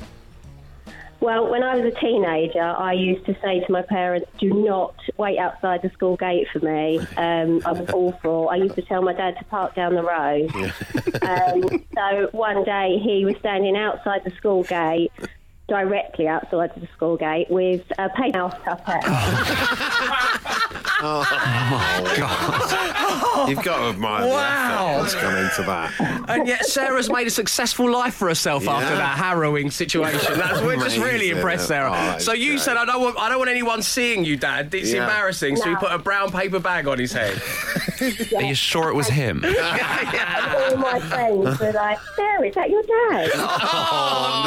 Well, 1.23 1.49
when 1.49 1.63
I 1.63 1.77
was 1.77 1.85
a 1.85 1.99
teenager, 2.01 2.61
I 2.61 2.91
used 2.91 3.25
to 3.27 3.33
say 3.41 3.61
to 3.61 3.71
my 3.71 3.81
parents, 3.81 4.29
do 4.39 4.49
not 4.49 4.93
wait 5.15 5.37
outside 5.37 5.81
the 5.81 5.89
school 5.91 6.17
gate 6.17 6.47
for 6.51 6.59
me. 6.59 6.99
Um, 7.23 7.61
I 7.65 7.71
was 7.71 7.89
awful. 7.91 8.49
I 8.49 8.57
used 8.57 8.75
to 8.75 8.81
tell 8.81 9.01
my 9.01 9.13
dad 9.13 9.37
to 9.37 9.45
park 9.45 9.75
down 9.75 9.95
the 9.95 10.03
road. 10.03 10.51
um, 11.21 11.85
so 11.95 12.29
one 12.33 12.65
day 12.65 12.99
he 13.01 13.23
was 13.23 13.37
standing 13.37 13.77
outside 13.77 14.25
the 14.25 14.31
school 14.31 14.63
gate, 14.63 15.11
directly 15.69 16.27
outside 16.27 16.71
the 16.75 16.87
school 16.87 17.15
gate, 17.15 17.49
with 17.49 17.81
a 17.97 18.09
paper 18.09 18.49
house 18.49 18.59
tuppet. 21.03 23.47
You've 23.49 23.63
got 23.63 23.77
to 23.79 23.85
admire 23.89 24.27
Wow. 24.27 24.29
the 24.29 24.35
effort 24.39 25.01
that's 25.01 25.15
gone 25.15 25.37
into 25.37 25.63
that. 25.63 25.91
And 26.29 26.47
yet 26.47 26.65
Sarah's 26.65 27.09
made 27.09 27.27
a 27.27 27.31
successful 27.31 27.89
life 27.91 28.13
for 28.15 28.27
herself 28.27 28.67
after 28.67 28.95
that 28.95 29.17
harrowing 29.17 29.71
situation. 29.71 30.37
That's, 30.37 30.61
we're 30.61 30.77
just 30.77 30.97
really 30.97 31.29
impressed, 31.31 31.67
Sarah. 31.67 31.91
Oh, 31.93 32.17
so 32.19 32.31
you 32.33 32.51
great. 32.51 32.61
said, 32.61 32.77
I 32.77 32.85
don't, 32.85 33.01
want, 33.01 33.17
I 33.19 33.27
don't 33.29 33.39
want 33.39 33.49
anyone 33.49 33.81
seeing 33.81 34.23
you, 34.23 34.37
Dad. 34.37 34.73
It's 34.73 34.91
Yeah. 34.93 35.03
embarrassing. 35.03 35.55
So 35.57 35.69
he 35.69 35.75
put 35.75 35.91
a 35.91 35.97
brown 35.97 36.31
paper 36.31 36.59
bag 36.59 36.87
on 36.87 36.97
his 36.99 37.11
head. 37.11 37.41
Are 38.35 38.43
you 38.43 38.55
sure 38.55 38.89
it 38.89 38.95
was 38.95 39.07
him? 39.07 39.43
And 39.53 39.57
all 40.73 40.77
my 40.77 40.99
friends 40.99 41.59
were 41.59 41.71
like, 41.71 41.99
Sarah, 42.15 42.47
is 42.47 42.53
that 42.55 42.69
your 42.69 42.83
dad? 42.83 43.29
Oh 43.35 44.43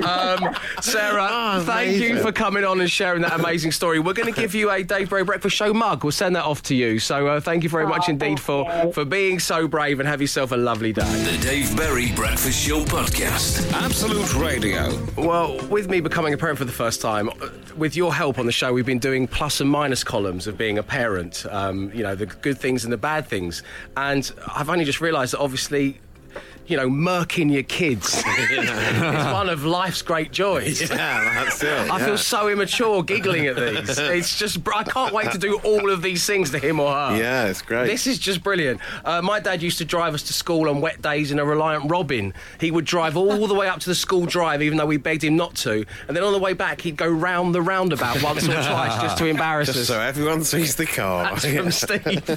no 0.00 0.08
Um, 0.08 0.54
Sarah, 0.80 1.28
Oh, 1.30 1.60
thank 1.64 1.98
you 1.98 2.18
for 2.20 2.32
coming 2.32 2.64
on 2.64 2.80
and 2.80 2.90
sharing 2.90 3.22
that 3.22 3.38
amazing 3.38 3.70
story. 3.72 3.98
We're 4.00 4.14
going 4.14 4.32
to 4.32 4.38
give 4.40 4.54
you 4.54 4.70
a 4.70 4.82
Dave 4.98 5.10
Berry 5.10 5.22
Breakfast 5.22 5.54
Show 5.54 5.72
mug. 5.72 6.02
We'll 6.02 6.10
send 6.10 6.34
that 6.34 6.44
off 6.44 6.60
to 6.62 6.74
you. 6.74 6.98
So 6.98 7.28
uh, 7.28 7.40
thank 7.40 7.62
you 7.62 7.68
very 7.68 7.86
much 7.86 8.06
Oh, 8.08 8.10
indeed 8.10 8.40
for, 8.40 8.68
you. 8.84 8.92
for 8.92 9.04
being 9.04 9.38
so 9.38 9.68
brave 9.68 10.00
and 10.00 10.08
have 10.08 10.20
yourself 10.20 10.50
a 10.50 10.56
lovely 10.56 10.92
day. 10.92 11.02
The 11.02 11.38
Dave 11.40 11.76
Berry 11.76 12.10
Breakfast 12.16 12.60
Show 12.66 12.80
Podcast. 12.84 13.72
Absolute 13.72 14.34
Radio. 14.34 14.90
Well, 15.16 15.64
with 15.68 15.88
me 15.88 16.00
becoming 16.00 16.34
a 16.34 16.36
parent 16.36 16.58
for 16.58 16.64
the 16.64 16.72
first 16.72 17.00
time, 17.00 17.28
uh, 17.28 17.48
with 17.76 17.94
your 17.94 18.12
help 18.12 18.40
on 18.40 18.46
the 18.46 18.50
show, 18.52 18.72
we've 18.72 18.84
been 18.86 18.98
doing 18.98 19.28
plus 19.28 19.60
and 19.60 19.70
minus 19.70 20.02
columns 20.02 20.48
of 20.48 20.58
being 20.58 20.78
a 20.78 20.82
parent. 20.82 21.46
Um, 21.48 21.92
you 21.94 22.02
know, 22.02 22.16
the 22.16 22.26
good 22.26 22.58
things 22.58 22.82
and 22.82 22.92
the 22.92 22.96
bad 22.98 23.24
things. 23.28 23.62
And 23.96 24.28
I've 24.52 24.68
only 24.68 24.84
just 24.84 25.00
realised 25.00 25.32
that 25.34 25.38
obviously. 25.38 26.00
You 26.68 26.76
know, 26.76 26.88
murking 26.88 27.52
your 27.52 27.62
kids. 27.64 28.22
it's 28.26 29.32
one 29.32 29.48
of 29.48 29.64
life's 29.64 30.02
great 30.02 30.30
joys. 30.32 30.80
Yeah, 30.82 31.44
that's 31.44 31.62
it. 31.62 31.90
I 31.90 31.98
yeah. 31.98 32.04
feel 32.04 32.18
so 32.18 32.48
immature 32.48 33.02
giggling 33.02 33.46
at 33.46 33.56
these. 33.56 33.98
It's 34.18 34.38
just, 34.38 34.58
I 34.74 34.84
can't 34.84 35.12
wait 35.14 35.30
to 35.32 35.38
do 35.38 35.58
all 35.64 35.90
of 35.90 36.02
these 36.02 36.26
things 36.26 36.50
to 36.50 36.58
him 36.58 36.80
or 36.80 36.92
her. 36.92 37.16
Yeah, 37.16 37.46
it's 37.46 37.62
great. 37.62 37.86
This 37.86 38.06
is 38.06 38.18
just 38.18 38.42
brilliant. 38.42 38.80
Uh, 39.04 39.22
my 39.22 39.40
dad 39.40 39.62
used 39.62 39.78
to 39.78 39.84
drive 39.84 40.14
us 40.14 40.22
to 40.24 40.32
school 40.32 40.68
on 40.68 40.80
wet 40.80 41.00
days 41.02 41.30
in 41.30 41.38
a 41.38 41.44
Reliant 41.44 41.90
Robin. 41.90 42.34
He 42.60 42.70
would 42.70 42.84
drive 42.84 43.16
all 43.16 43.46
the 43.46 43.54
way 43.54 43.68
up 43.68 43.80
to 43.80 43.88
the 43.88 43.94
school 43.94 44.26
drive, 44.26 44.62
even 44.62 44.76
though 44.78 44.86
we 44.86 44.96
begged 44.96 45.24
him 45.24 45.36
not 45.36 45.54
to. 45.56 45.84
And 46.06 46.16
then 46.16 46.24
on 46.24 46.32
the 46.32 46.38
way 46.38 46.52
back, 46.52 46.80
he'd 46.82 46.96
go 46.96 47.08
round 47.08 47.54
the 47.54 47.62
roundabout 47.62 48.22
once 48.22 48.44
or 48.44 48.52
twice 48.52 49.00
just 49.00 49.18
to 49.18 49.26
embarrass 49.34 49.68
Just 49.68 49.78
us. 49.80 49.86
so 49.88 50.00
everyone 50.00 50.44
sees 50.44 50.76
the 50.76 50.86
car. 50.86 51.24
That's 51.24 51.46
from 51.46 51.70
Steve. 51.70 52.28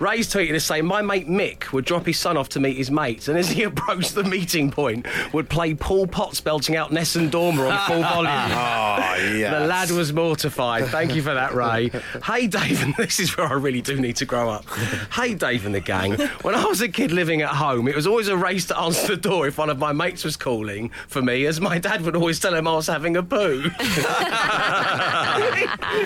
Ray's 0.00 0.32
tweeting 0.32 0.52
to 0.52 0.60
say, 0.60 0.80
My 0.80 1.02
mate 1.02 1.28
Mick 1.28 1.72
would 1.72 1.84
drop 1.84 2.06
his 2.06 2.18
son 2.18 2.36
off 2.36 2.48
to 2.50 2.60
meet 2.68 2.76
his 2.76 2.90
mates, 2.90 3.28
and 3.28 3.38
as 3.38 3.48
he 3.50 3.62
approached 3.72 4.14
the 4.14 4.24
meeting 4.24 4.70
point, 4.70 5.06
would 5.32 5.48
play 5.48 5.74
Paul 5.74 6.06
Potts 6.06 6.40
belting 6.40 6.76
out 6.76 6.92
Nessun 6.92 7.30
Dorma 7.30 7.70
on 7.70 7.86
full 7.86 8.02
volume. 8.14 8.26
Ah, 8.30 9.14
oh, 9.16 9.32
yeah. 9.34 9.58
The 9.58 9.66
lad 9.66 9.90
was 9.90 10.12
mortified. 10.12 10.86
Thank 10.88 11.14
you 11.14 11.22
for 11.22 11.32
that, 11.34 11.54
Ray. 11.54 11.90
hey, 12.24 12.46
Dave, 12.46 12.82
and 12.82 12.94
this 12.98 13.18
is 13.20 13.36
where 13.36 13.46
I 13.46 13.54
really 13.54 13.80
do 13.80 13.98
need 13.98 14.16
to 14.16 14.26
grow 14.26 14.50
up. 14.50 14.66
Hey, 15.12 15.34
Dave 15.34 15.64
and 15.66 15.74
the 15.74 15.80
gang. 15.80 16.12
When 16.42 16.54
I 16.54 16.64
was 16.66 16.80
a 16.82 16.88
kid 16.88 17.10
living 17.10 17.40
at 17.42 17.50
home, 17.50 17.88
it 17.88 17.96
was 17.96 18.06
always 18.06 18.28
a 18.28 18.36
race 18.36 18.66
to 18.66 18.78
answer 18.78 19.06
the 19.08 19.16
door 19.16 19.46
if 19.46 19.56
one 19.58 19.70
of 19.70 19.78
my 19.78 19.92
mates 19.92 20.24
was 20.24 20.36
calling 20.36 20.90
for 21.08 21.22
me, 21.22 21.46
as 21.46 21.60
my 21.60 21.78
dad 21.78 22.02
would 22.02 22.16
always 22.16 22.38
tell 22.38 22.54
him 22.54 22.68
I 22.68 22.74
was 22.74 22.86
having 22.86 23.16
a 23.16 23.22
poo. 23.22 23.62
he, 23.62 23.68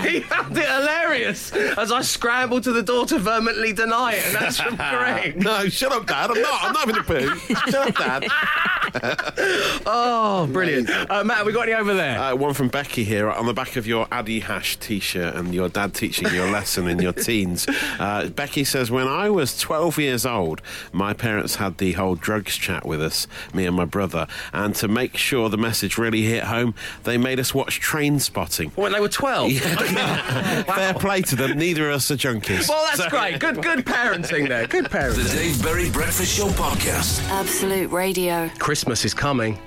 he 0.09 0.21
found 0.21 0.57
it 0.57 0.69
hilarious 0.69 1.53
as 1.53 1.91
I 1.91 2.03
scrambled 2.03 2.63
to 2.65 2.73
the 2.73 2.83
door 2.83 3.07
to 3.07 3.19
vehemently 3.19 3.73
deny 3.73 4.13
it, 4.15 4.25
and 4.27 4.37
that's 4.37 4.61
from 4.61 4.77
Greg. 4.77 5.43
No, 5.43 5.69
shut 5.69 5.93
up, 5.93 6.07
Dad. 6.07 6.31
I'm 6.31 6.41
not. 6.41 6.52
I'm 6.61 6.73
not 6.73 6.89
having 6.89 6.97
a 6.97 7.03
poo. 7.03 7.37
Shut 7.71 7.75
up, 7.75 7.95
Dad. 7.97 8.25
Oh, 9.87 10.49
brilliant. 10.53 10.91
Uh, 10.91 11.25
Matt, 11.25 11.39
have 11.39 11.47
we 11.47 11.53
got 11.53 11.63
any 11.63 11.75
over 11.75 11.95
there? 11.95 12.19
Uh, 12.19 12.35
one 12.37 12.55
from 12.55 12.69
Becky 12.69 13.05
here 13.05 13.31
on 13.31 13.47
the 13.47 13.55
back 13.55 13.77
of 13.77 13.87
your 13.87 14.07
Addy 14.13 14.41
Hash 14.41 14.77
T-shirt 14.77 15.35
and 15.35 15.55
your 15.55 15.69
dad 15.69 15.95
teaching 15.95 16.29
your 16.33 16.51
lesson 16.51 16.89
in 16.89 17.01
your 17.01 17.13
teens. 17.13 17.67
Uh, 17.99 18.29
Becky 18.29 18.65
says, 18.65 18.91
"When 18.91 19.07
I 19.09 19.31
was 19.31 19.59
12 19.59 19.99
years 19.99 20.27
old, 20.27 20.61
my 20.93 21.13
parents 21.13 21.57
had 21.57 21.79
the 21.79 21.93
whole 21.93 22.15
drugs 22.15 22.57
chat 22.57 22.85
with 22.87 23.03
us, 23.03 23.27
me 23.55 23.67
and 23.67 23.77
my 23.77 23.85
brother, 23.85 24.27
and 24.53 24.75
to 24.77 24.89
make 24.89 25.17
sure 25.17 25.49
the 25.49 25.57
message 25.59 25.97
really 25.99 26.23
hit 26.23 26.45
home, 26.45 26.75
they 27.05 27.17
made 27.17 27.39
us 27.41 27.55
watch 27.55 27.81
Train 27.81 28.19
Spotting." 28.19 28.71
when 28.75 28.93
they 28.93 29.01
were 29.01 29.09
12. 29.09 29.53
Fair 30.67 30.95
play 30.95 31.23
to 31.23 31.37
them. 31.37 31.59
Neither 31.59 31.89
of 31.91 31.97
us 31.97 32.11
are 32.11 32.17
junkies. 32.17 32.69
Well, 32.69 32.85
that's 32.87 33.09
great. 33.09 33.39
Good, 33.39 33.63
good 33.63 33.85
parenting 33.85 34.49
there. 34.49 34.67
Good 34.67 34.87
The 34.87 34.89
parenting. 34.91 35.33
Dave 35.33 35.63
Berry 35.63 35.91
Breakfast 35.91 36.37
Show 36.37 36.42
Podcast. 36.51 37.23
Absolute 37.31 37.91
Radio. 37.91 38.49
Christmas 38.59 39.05
is 39.05 39.15
coming. 39.15 39.59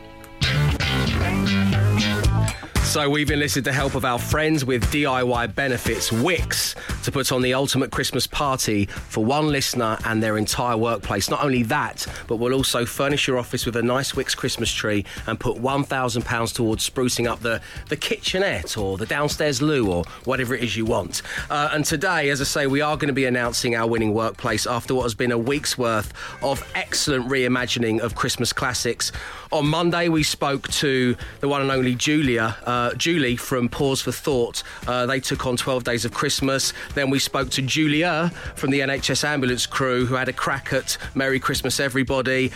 So 2.95 3.09
we've 3.09 3.29
enlisted 3.29 3.65
the 3.65 3.73
help 3.73 3.95
of 3.95 4.05
our 4.05 4.17
friends 4.17 4.63
with 4.63 4.81
DIY 4.85 5.53
Benefits, 5.53 6.11
Wickes, 6.11 6.75
to 7.03 7.11
put 7.11 7.33
on 7.33 7.41
the 7.41 7.53
ultimate 7.53 7.91
Christmas 7.91 8.25
party 8.25 8.85
for 8.85 9.25
one 9.25 9.49
listener 9.49 9.97
and 10.05 10.23
their 10.23 10.37
entire 10.37 10.77
workplace. 10.77 11.29
Not 11.29 11.43
only 11.43 11.63
that, 11.63 12.07
but 12.27 12.37
we'll 12.37 12.53
also 12.53 12.85
furnish 12.85 13.27
your 13.27 13.37
office 13.37 13.65
with 13.65 13.75
a 13.75 13.81
nice 13.81 14.13
Wickes 14.13 14.33
Christmas 14.33 14.71
tree 14.71 15.03
and 15.27 15.37
put 15.37 15.57
£1,000 15.57 16.55
towards 16.55 16.89
sprucing 16.89 17.29
up 17.29 17.41
the, 17.41 17.59
the 17.89 17.97
kitchenette 17.97 18.77
or 18.77 18.97
the 18.97 19.05
downstairs 19.05 19.61
loo 19.61 19.91
or 19.91 20.05
whatever 20.23 20.55
it 20.55 20.63
is 20.63 20.77
you 20.77 20.85
want. 20.85 21.21
Uh, 21.49 21.71
and 21.73 21.83
today, 21.83 22.29
as 22.29 22.39
I 22.39 22.45
say, 22.45 22.65
we 22.65 22.79
are 22.79 22.95
going 22.95 23.09
to 23.09 23.13
be 23.13 23.25
announcing 23.25 23.75
our 23.75 23.87
winning 23.87 24.13
workplace 24.13 24.65
after 24.65 24.95
what 24.95 25.03
has 25.03 25.13
been 25.13 25.33
a 25.33 25.37
week's 25.37 25.77
worth 25.77 26.13
of 26.41 26.65
excellent 26.75 27.27
reimagining 27.27 27.99
of 27.99 28.15
Christmas 28.15 28.53
classics. 28.53 29.11
On 29.51 29.67
Monday, 29.67 30.07
we 30.07 30.23
spoke 30.23 30.69
to 30.69 31.15
the 31.41 31.49
one 31.49 31.61
and 31.61 31.71
only 31.71 31.95
Julia, 31.95 32.57
uh, 32.65 32.84
Julie 32.93 33.35
from 33.35 33.69
Pause 33.69 34.01
for 34.01 34.11
Thought. 34.11 34.63
Uh, 34.87 35.05
they 35.05 35.19
took 35.19 35.45
on 35.45 35.57
12 35.57 35.83
Days 35.83 36.05
of 36.05 36.13
Christmas. 36.13 36.73
Then 36.93 37.09
we 37.09 37.19
spoke 37.19 37.49
to 37.51 37.61
Julia 37.61 38.31
from 38.55 38.71
the 38.71 38.81
NHS 38.81 39.23
ambulance 39.23 39.65
crew, 39.65 40.05
who 40.05 40.15
had 40.15 40.29
a 40.29 40.33
crack 40.33 40.73
at 40.73 40.97
Merry 41.15 41.39
Christmas, 41.39 41.79
everybody. 41.79 42.51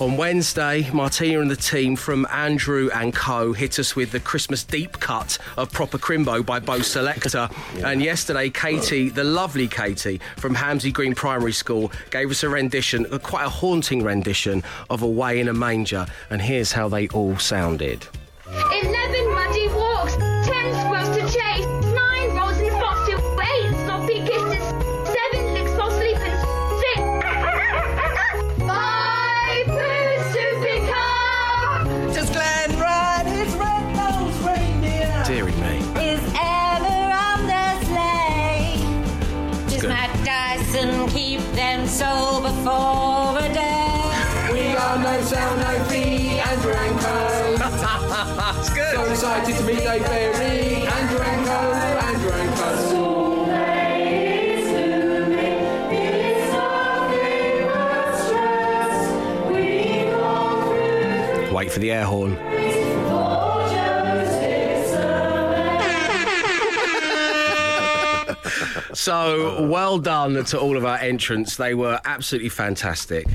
On 0.00 0.16
Wednesday, 0.16 0.88
Martina 0.92 1.40
and 1.40 1.50
the 1.50 1.56
team 1.56 1.96
from 1.96 2.24
Andrew 2.30 2.88
and 2.94 3.12
Co. 3.12 3.52
hit 3.52 3.80
us 3.80 3.96
with 3.96 4.12
the 4.12 4.20
Christmas 4.20 4.62
deep 4.62 5.00
cut 5.00 5.38
of 5.56 5.72
Proper 5.72 5.98
Crimbo 5.98 6.46
by 6.46 6.60
Bo' 6.60 6.78
Selecta. 6.78 7.52
And 7.84 8.00
yesterday, 8.00 8.48
Katie, 8.48 9.08
the 9.08 9.24
lovely 9.24 9.66
Katie 9.66 10.20
from 10.36 10.54
Hamsey 10.54 10.92
Green 10.92 11.16
Primary 11.16 11.52
School, 11.52 11.90
gave 12.10 12.30
us 12.30 12.44
a 12.44 12.48
rendition, 12.48 13.06
uh, 13.12 13.18
quite 13.18 13.46
a 13.46 13.48
haunting 13.48 14.04
rendition 14.04 14.62
of 14.88 15.02
Away 15.02 15.40
in 15.40 15.48
a 15.48 15.52
Manger. 15.52 16.06
And 16.30 16.40
here's 16.40 16.70
how 16.70 16.88
they 16.88 17.08
all 17.08 17.36
sounded. 17.36 18.06
Eleven 18.52 19.34
muddy 19.34 19.68
walks, 19.68 19.87
Wait 61.58 61.72
for 61.72 61.80
the 61.80 61.90
air 61.90 62.04
horn. 62.04 62.38
So 68.94 69.66
well 69.68 69.98
done 69.98 70.44
to 70.44 70.58
all 70.58 70.76
of 70.76 70.84
our 70.84 70.98
entrants. 70.98 71.56
They 71.56 71.74
were 71.74 72.00
absolutely 72.04 72.48
fantastic. 72.48 73.26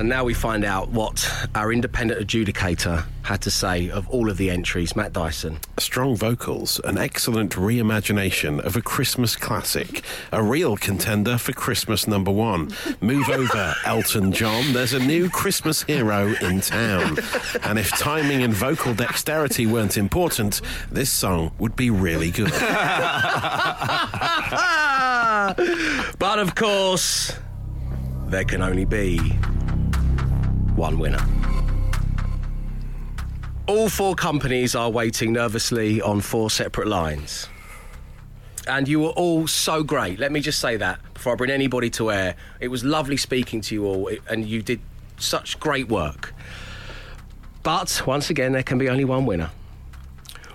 And 0.00 0.08
now 0.08 0.24
we 0.24 0.32
find 0.32 0.64
out 0.64 0.88
what 0.88 1.30
our 1.54 1.70
independent 1.70 2.26
adjudicator 2.26 3.04
had 3.20 3.42
to 3.42 3.50
say 3.50 3.90
of 3.90 4.08
all 4.08 4.30
of 4.30 4.38
the 4.38 4.48
entries. 4.48 4.96
Matt 4.96 5.12
Dyson. 5.12 5.58
Strong 5.78 6.16
vocals, 6.16 6.80
an 6.84 6.96
excellent 6.96 7.52
reimagination 7.52 8.60
of 8.60 8.76
a 8.76 8.80
Christmas 8.80 9.36
classic, 9.36 10.02
a 10.32 10.42
real 10.42 10.78
contender 10.78 11.36
for 11.36 11.52
Christmas 11.52 12.08
number 12.08 12.30
one. 12.30 12.70
Move 13.02 13.28
over, 13.28 13.74
Elton 13.84 14.32
John. 14.32 14.72
There's 14.72 14.94
a 14.94 14.98
new 14.98 15.28
Christmas 15.28 15.82
hero 15.82 16.34
in 16.40 16.62
town. 16.62 17.18
And 17.64 17.78
if 17.78 17.90
timing 17.90 18.42
and 18.42 18.54
vocal 18.54 18.94
dexterity 18.94 19.66
weren't 19.66 19.98
important, 19.98 20.62
this 20.90 21.10
song 21.10 21.52
would 21.58 21.76
be 21.76 21.90
really 21.90 22.30
good. 22.30 22.52
but 26.18 26.38
of 26.38 26.54
course, 26.54 27.38
there 28.28 28.44
can 28.44 28.62
only 28.62 28.86
be 28.86 29.36
one 30.80 30.98
winner. 30.98 31.24
All 33.66 33.88
four 33.88 34.14
companies 34.14 34.74
are 34.74 34.90
waiting 34.90 35.32
nervously 35.32 36.00
on 36.00 36.20
four 36.20 36.50
separate 36.50 36.88
lines. 36.88 37.48
And 38.66 38.88
you 38.88 39.00
were 39.00 39.10
all 39.10 39.46
so 39.46 39.82
great. 39.82 40.18
Let 40.18 40.32
me 40.32 40.40
just 40.40 40.58
say 40.58 40.76
that 40.78 40.98
before 41.14 41.34
I 41.34 41.36
bring 41.36 41.50
anybody 41.50 41.90
to 41.90 42.10
air. 42.10 42.34
It 42.60 42.68
was 42.68 42.82
lovely 42.82 43.16
speaking 43.16 43.60
to 43.62 43.74
you 43.74 43.84
all, 43.84 44.10
and 44.28 44.46
you 44.46 44.62
did 44.62 44.80
such 45.18 45.60
great 45.60 45.88
work. 45.88 46.34
But 47.62 48.02
once 48.06 48.30
again, 48.30 48.52
there 48.52 48.62
can 48.62 48.78
be 48.78 48.88
only 48.88 49.04
one 49.04 49.26
winner. 49.26 49.50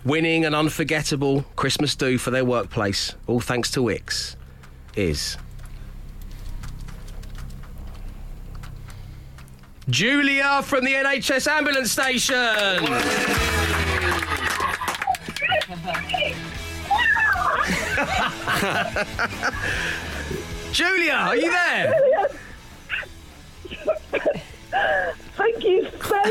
winning 0.05 0.45
an 0.45 0.53
unforgettable 0.53 1.43
Christmas 1.55 1.95
do 1.95 2.17
for 2.17 2.31
their 2.31 2.45
workplace, 2.45 3.15
all 3.27 3.39
thanks 3.39 3.71
to 3.71 3.79
Wickes, 3.81 4.35
is. 4.95 5.37
Julia 9.89 10.61
from 10.63 10.83
the 10.83 10.93
NHS 10.93 11.47
ambulance 11.47 11.91
station. 11.91 12.35
Julia, 20.71 21.13
are 21.13 21.35
you 21.35 21.51
there? 21.51 21.93
Thank 25.35 25.63
you 25.65 25.87
so 26.01 26.21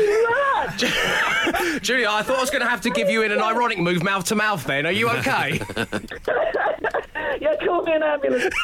much. 0.55 0.79
Julia, 1.81 2.07
I 2.09 2.23
thought 2.23 2.37
I 2.37 2.41
was 2.41 2.49
going 2.49 2.63
to 2.63 2.69
have 2.69 2.81
to 2.81 2.89
give 2.89 3.09
you 3.09 3.21
in 3.21 3.31
an 3.31 3.39
ironic 3.39 3.77
move, 3.77 4.03
mouth 4.03 4.25
to 4.25 4.35
mouth. 4.35 4.63
Then, 4.65 4.87
are 4.87 4.91
you 4.91 5.09
okay? 5.09 5.61
yeah, 7.39 7.55
call 7.63 7.83
me 7.83 7.93
an 7.93 8.01
ambulance. 8.01 8.53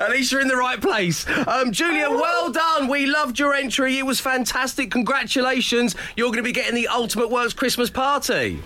At 0.00 0.10
least 0.10 0.32
you're 0.32 0.40
in 0.40 0.48
the 0.48 0.56
right 0.56 0.80
place. 0.80 1.26
Um, 1.46 1.70
Julia, 1.70 2.10
well 2.10 2.50
done. 2.50 2.88
We 2.88 3.06
loved 3.06 3.38
your 3.38 3.54
entry. 3.54 3.98
It 3.98 4.06
was 4.06 4.18
fantastic. 4.18 4.90
Congratulations. 4.90 5.94
You're 6.16 6.28
going 6.28 6.38
to 6.38 6.42
be 6.42 6.52
getting 6.52 6.74
the 6.74 6.88
Ultimate 6.88 7.30
Works 7.30 7.52
Christmas 7.54 7.90
party. 7.90 8.60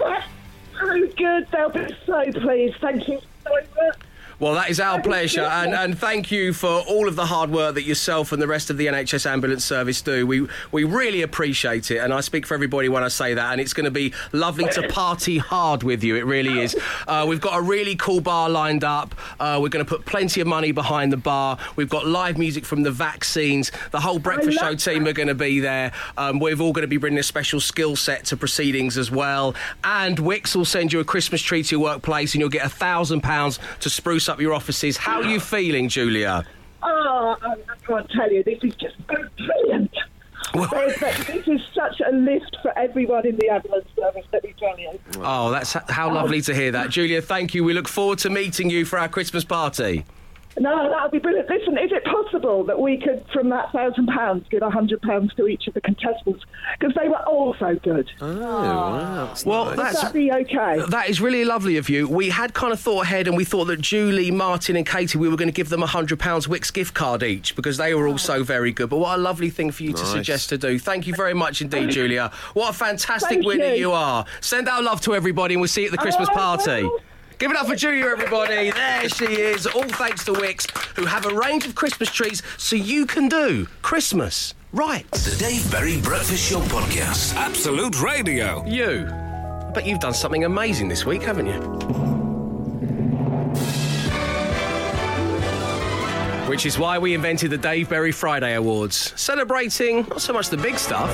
That's 0.00 0.26
so 0.80 1.06
good. 1.16 1.46
They'll 1.52 1.70
be 1.70 1.96
so 2.04 2.32
pleased. 2.32 2.76
Thank 2.80 3.06
you 3.06 3.20
so 3.44 3.50
much. 3.54 3.96
Well, 4.38 4.52
that 4.52 4.68
is 4.68 4.80
our 4.80 5.00
pleasure, 5.00 5.40
and, 5.50 5.72
and 5.72 5.98
thank 5.98 6.30
you 6.30 6.52
for 6.52 6.68
all 6.68 7.08
of 7.08 7.16
the 7.16 7.24
hard 7.24 7.50
work 7.50 7.74
that 7.74 7.84
yourself 7.84 8.32
and 8.32 8.42
the 8.42 8.46
rest 8.46 8.68
of 8.68 8.76
the 8.76 8.86
NHS 8.86 9.24
ambulance 9.24 9.64
service 9.64 10.02
do. 10.02 10.26
We 10.26 10.46
we 10.72 10.84
really 10.84 11.22
appreciate 11.22 11.90
it, 11.90 11.98
and 11.98 12.12
I 12.12 12.20
speak 12.20 12.44
for 12.44 12.52
everybody 12.52 12.90
when 12.90 13.02
I 13.02 13.08
say 13.08 13.32
that. 13.32 13.52
And 13.52 13.62
it's 13.62 13.72
going 13.72 13.86
to 13.86 13.90
be 13.90 14.12
lovely 14.32 14.68
to 14.68 14.88
party 14.88 15.38
hard 15.38 15.82
with 15.82 16.04
you. 16.04 16.16
It 16.16 16.26
really 16.26 16.60
is. 16.60 16.76
Uh, 17.06 17.24
we've 17.28 17.40
got 17.40 17.56
a 17.56 17.62
really 17.62 17.94
cool 17.94 18.20
bar 18.20 18.48
lined 18.48 18.82
up. 18.82 19.14
Uh, 19.38 19.58
we're 19.60 19.68
going 19.68 19.84
to 19.84 19.88
put 19.88 20.04
plenty 20.06 20.40
of 20.40 20.46
money 20.46 20.72
behind 20.72 21.12
the 21.12 21.16
bar. 21.16 21.56
We've 21.76 21.88
got 21.88 22.06
live 22.06 22.36
music 22.36 22.64
from 22.64 22.82
the 22.82 22.90
vaccines. 22.90 23.70
The 23.92 24.00
whole 24.00 24.18
breakfast 24.18 24.58
show 24.58 24.74
team 24.74 25.06
are 25.06 25.12
going 25.12 25.28
to 25.28 25.34
be 25.34 25.60
there. 25.60 25.92
Um, 26.16 26.40
we're 26.40 26.58
all 26.60 26.72
going 26.72 26.82
to 26.82 26.88
be 26.88 26.96
bringing 26.96 27.18
a 27.18 27.22
special 27.22 27.60
skill 27.60 27.96
set 27.96 28.24
to 28.26 28.36
proceedings 28.36 28.98
as 28.98 29.10
well. 29.10 29.54
And 29.84 30.16
Wickes 30.18 30.56
will 30.56 30.64
send 30.64 30.92
you 30.92 31.00
a 31.00 31.04
Christmas 31.04 31.42
tree 31.42 31.62
to 31.62 31.76
your 31.76 31.84
workplace, 31.84 32.34
and 32.34 32.40
you'll 32.40 32.48
get 32.48 32.66
a 32.66 32.70
thousand 32.70 33.20
pounds 33.20 33.58
to 33.80 33.90
spruce 33.90 34.25
up 34.28 34.40
your 34.40 34.52
offices. 34.52 34.96
How 34.96 35.22
are 35.22 35.28
you 35.28 35.40
feeling, 35.40 35.88
Julia? 35.88 36.44
Oh, 36.82 37.36
I, 37.42 37.52
I 37.52 37.76
can't 37.86 38.10
tell 38.10 38.30
you. 38.30 38.42
This 38.42 38.58
is 38.62 38.74
just 38.76 38.96
brilliant. 39.06 39.90
This 40.54 41.48
is 41.48 41.60
such 41.74 42.00
a 42.00 42.12
lift 42.12 42.56
for 42.62 42.76
everyone 42.78 43.26
in 43.26 43.36
the 43.36 43.48
ambulance 43.48 43.88
service, 43.96 44.24
let 44.32 44.44
me 44.44 44.54
tell 44.58 44.78
you. 44.78 44.98
Oh, 45.18 45.50
that's 45.50 45.72
how 45.72 46.12
lovely 46.14 46.40
to 46.42 46.54
hear 46.54 46.72
that. 46.72 46.90
Julia, 46.90 47.20
thank 47.20 47.54
you. 47.54 47.64
We 47.64 47.74
look 47.74 47.88
forward 47.88 48.18
to 48.20 48.30
meeting 48.30 48.70
you 48.70 48.84
for 48.84 48.98
our 48.98 49.08
Christmas 49.08 49.44
party. 49.44 50.04
No, 50.58 50.88
that 50.90 51.02
would 51.02 51.10
be 51.12 51.18
brilliant. 51.18 51.50
Listen, 51.50 51.76
is 51.76 51.92
it 51.92 52.02
possible 52.04 52.64
that 52.64 52.80
we 52.80 52.96
could, 52.98 53.24
from 53.32 53.50
that 53.50 53.70
thousand 53.72 54.06
pounds, 54.06 54.46
give 54.50 54.62
a 54.62 54.70
hundred 54.70 55.02
pounds 55.02 55.34
to 55.34 55.46
each 55.46 55.66
of 55.66 55.74
the 55.74 55.82
contestants 55.82 56.44
because 56.78 56.94
they 57.00 57.08
were 57.08 57.22
all 57.26 57.54
so 57.58 57.76
good? 57.82 58.10
Oh, 58.22 58.40
wow. 58.40 59.26
That's 59.26 59.44
Well, 59.44 59.64
nice. 59.66 59.76
Would 59.76 59.84
that's 59.86 60.02
that 60.02 60.12
be 60.14 60.32
okay? 60.32 60.82
that 60.88 61.10
is 61.10 61.20
really 61.20 61.44
lovely 61.44 61.76
of 61.76 61.90
you. 61.90 62.08
We 62.08 62.30
had 62.30 62.54
kind 62.54 62.72
of 62.72 62.80
thought 62.80 63.02
ahead, 63.04 63.28
and 63.28 63.36
we 63.36 63.44
thought 63.44 63.66
that 63.66 63.80
Julie, 63.82 64.30
Martin, 64.30 64.76
and 64.76 64.86
Katie, 64.86 65.18
we 65.18 65.28
were 65.28 65.36
going 65.36 65.48
to 65.48 65.52
give 65.54 65.68
them 65.68 65.82
a 65.82 65.86
hundred 65.86 66.18
pounds 66.18 66.46
Wickes 66.46 66.72
gift 66.72 66.94
card 66.94 67.22
each 67.22 67.54
because 67.54 67.76
they 67.76 67.94
were 67.94 68.08
all 68.08 68.18
so 68.18 68.42
very 68.42 68.72
good. 68.72 68.88
But 68.88 68.96
what 68.98 69.18
a 69.18 69.20
lovely 69.20 69.50
thing 69.50 69.70
for 69.72 69.82
you 69.82 69.92
to 69.92 70.06
suggest 70.06 70.48
to 70.48 70.58
do. 70.58 70.78
Thank 70.78 71.06
you 71.06 71.14
very 71.14 71.34
much 71.34 71.60
indeed, 71.60 71.90
Julia. 71.90 72.30
What 72.54 72.70
a 72.70 72.72
fantastic 72.72 73.28
Thank 73.28 73.44
winner 73.46 73.66
you. 73.74 73.74
you 73.74 73.92
are. 73.92 74.24
Send 74.40 74.68
our 74.70 74.82
love 74.82 75.02
to 75.02 75.14
everybody, 75.14 75.52
and 75.54 75.60
we'll 75.60 75.68
see 75.68 75.82
you 75.82 75.88
at 75.88 75.92
the 75.92 75.98
Christmas 75.98 76.28
I 76.30 76.34
party. 76.34 76.82
will. 76.84 77.00
Give 77.38 77.50
it 77.50 77.56
up 77.58 77.66
for 77.66 77.76
Julia, 77.76 78.06
everybody. 78.06 78.70
There 78.70 79.08
she 79.10 79.26
is. 79.26 79.66
All 79.66 79.82
thanks 79.82 80.24
to 80.24 80.32
Wickes, 80.32 80.70
who 80.96 81.04
have 81.04 81.26
a 81.26 81.34
range 81.34 81.66
of 81.66 81.74
Christmas 81.74 82.10
trees 82.10 82.42
so 82.56 82.76
you 82.76 83.04
can 83.04 83.28
do 83.28 83.66
Christmas 83.82 84.54
right. 84.72 85.10
The 85.10 85.36
Dave 85.38 85.70
Berry 85.70 86.00
Breakfast 86.00 86.48
Show 86.48 86.60
Podcast. 86.60 87.34
Absolute 87.34 88.00
Radio. 88.00 88.64
You. 88.64 89.06
I 89.10 89.70
bet 89.74 89.84
you've 89.84 90.00
done 90.00 90.14
something 90.14 90.44
amazing 90.44 90.88
this 90.88 91.04
week, 91.04 91.22
haven't 91.22 91.46
you? 91.46 91.60
Which 96.48 96.64
is 96.64 96.78
why 96.78 96.98
we 96.98 97.12
invented 97.12 97.50
the 97.50 97.58
Dave 97.58 97.90
Berry 97.90 98.12
Friday 98.12 98.54
Awards, 98.54 99.12
celebrating 99.20 100.06
not 100.08 100.22
so 100.22 100.32
much 100.32 100.48
the 100.48 100.56
big 100.56 100.78
stuff, 100.78 101.10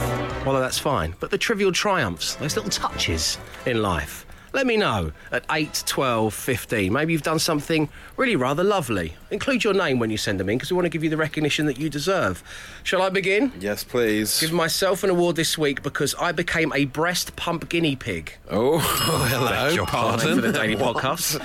although 0.47 0.61
that's 0.61 0.79
fine, 0.79 1.15
but 1.19 1.31
the 1.33 1.39
trivial 1.39 1.73
triumphs, 1.73 2.37
those 2.37 2.55
little 2.55 2.71
touches 2.71 3.39
in 3.67 3.83
life. 3.83 4.22
Let 4.53 4.67
me 4.67 4.77
know 4.77 5.13
at 5.31 5.45
8, 5.51 5.85
12, 5.87 6.35
15. 6.35 6.93
Maybe 6.93 7.13
you've 7.15 7.23
done 7.23 7.39
something 7.39 7.89
really 8.17 8.37
rather 8.37 8.63
lovely. 8.63 9.15
Include 9.31 9.65
your 9.65 9.73
name 9.73 9.99
when 9.99 10.11
you 10.11 10.19
send 10.19 10.39
them 10.39 10.49
in 10.51 10.59
because 10.59 10.71
we 10.71 10.75
want 10.75 10.85
to 10.85 10.91
give 10.91 11.03
you 11.03 11.09
the 11.11 11.17
recognition 11.17 11.67
that 11.67 11.79
you 11.79 11.89
deserve. 11.89 12.43
Shall 12.83 13.01
I 13.01 13.09
begin? 13.09 13.51
Yes, 13.59 13.83
please. 13.83 14.41
Give 14.41 14.53
myself 14.53 15.05
an 15.05 15.11
award 15.11 15.37
this 15.37 15.57
week 15.57 15.83
because 15.83 16.15
I 16.17 16.33
became 16.33 16.73
a 16.75 16.85
breast 16.85 17.35
pump 17.37 17.69
guinea 17.71 17.97
pig. 17.97 18.35
Oh, 18.51 18.79
hello. 19.31 19.69
your 19.69 19.87
pardon 19.87 20.35
for 20.37 20.41
the 20.43 20.53
Daily 20.53 20.77
Podcast. 20.83 21.41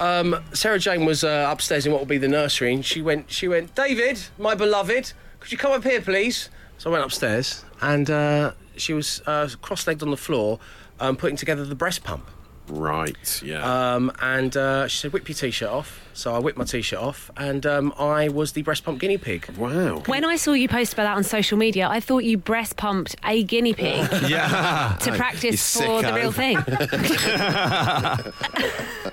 Um, 0.00 0.42
Sarah 0.52 0.78
Jane 0.80 1.04
was 1.04 1.22
uh, 1.22 1.46
upstairs 1.48 1.86
in 1.86 1.92
what 1.92 2.00
will 2.00 2.06
be 2.06 2.18
the 2.18 2.28
nursery, 2.28 2.74
and 2.74 2.84
she 2.84 3.00
went. 3.00 3.30
She 3.30 3.46
went. 3.46 3.74
David, 3.76 4.20
my 4.38 4.54
beloved, 4.56 5.12
could 5.38 5.52
you 5.52 5.58
come 5.58 5.70
up 5.72 5.84
here, 5.84 6.00
please? 6.00 6.48
So 6.78 6.90
I 6.90 6.94
went 6.94 7.04
upstairs, 7.04 7.64
and 7.80 8.10
uh, 8.10 8.52
she 8.76 8.92
was 8.92 9.22
uh, 9.26 9.48
cross-legged 9.62 10.02
on 10.02 10.10
the 10.10 10.16
floor, 10.16 10.58
um, 11.04 11.16
putting 11.16 11.36
together 11.36 11.64
the 11.64 11.74
breast 11.74 12.02
pump. 12.04 12.28
Right, 12.66 13.42
yeah. 13.44 13.94
Um, 13.94 14.10
and 14.22 14.56
uh, 14.56 14.88
she 14.88 14.96
said, 14.96 15.12
"Whip 15.12 15.28
your 15.28 15.36
t-shirt 15.36 15.68
off." 15.68 16.00
So 16.14 16.34
I 16.34 16.38
whipped 16.38 16.56
my 16.56 16.64
t-shirt 16.64 16.98
off, 16.98 17.30
and 17.36 17.66
um, 17.66 17.92
I 17.98 18.28
was 18.30 18.52
the 18.52 18.62
breast 18.62 18.84
pump 18.84 19.00
guinea 19.00 19.18
pig. 19.18 19.46
wow. 19.58 20.02
When 20.06 20.24
I 20.24 20.36
saw 20.36 20.52
you 20.52 20.66
post 20.66 20.94
about 20.94 21.02
that 21.04 21.16
on 21.16 21.24
social 21.24 21.58
media, 21.58 21.88
I 21.88 22.00
thought 22.00 22.24
you 22.24 22.38
breast 22.38 22.76
pumped 22.78 23.16
a 23.22 23.42
guinea 23.42 23.74
pig 23.74 24.08
Yeah. 24.28 24.96
to 25.00 25.10
You 25.10 25.16
practice 25.16 25.76
for 25.76 26.00
the 26.00 26.14
real 26.14 26.32
thing. 26.32 26.56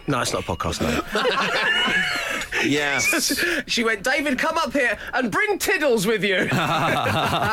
No, 0.08 0.20
it's 0.22 0.34
not 0.34 0.44
a 0.44 0.46
podcast. 0.46 0.82
No. 0.82 2.12
Yes. 2.66 3.44
she 3.68 3.84
went, 3.84 4.04
"David, 4.04 4.38
come 4.38 4.58
up 4.58 4.74
here 4.74 4.98
and 5.14 5.32
bring 5.32 5.58
Tiddles 5.58 6.06
with 6.06 6.24
you." 6.24 6.48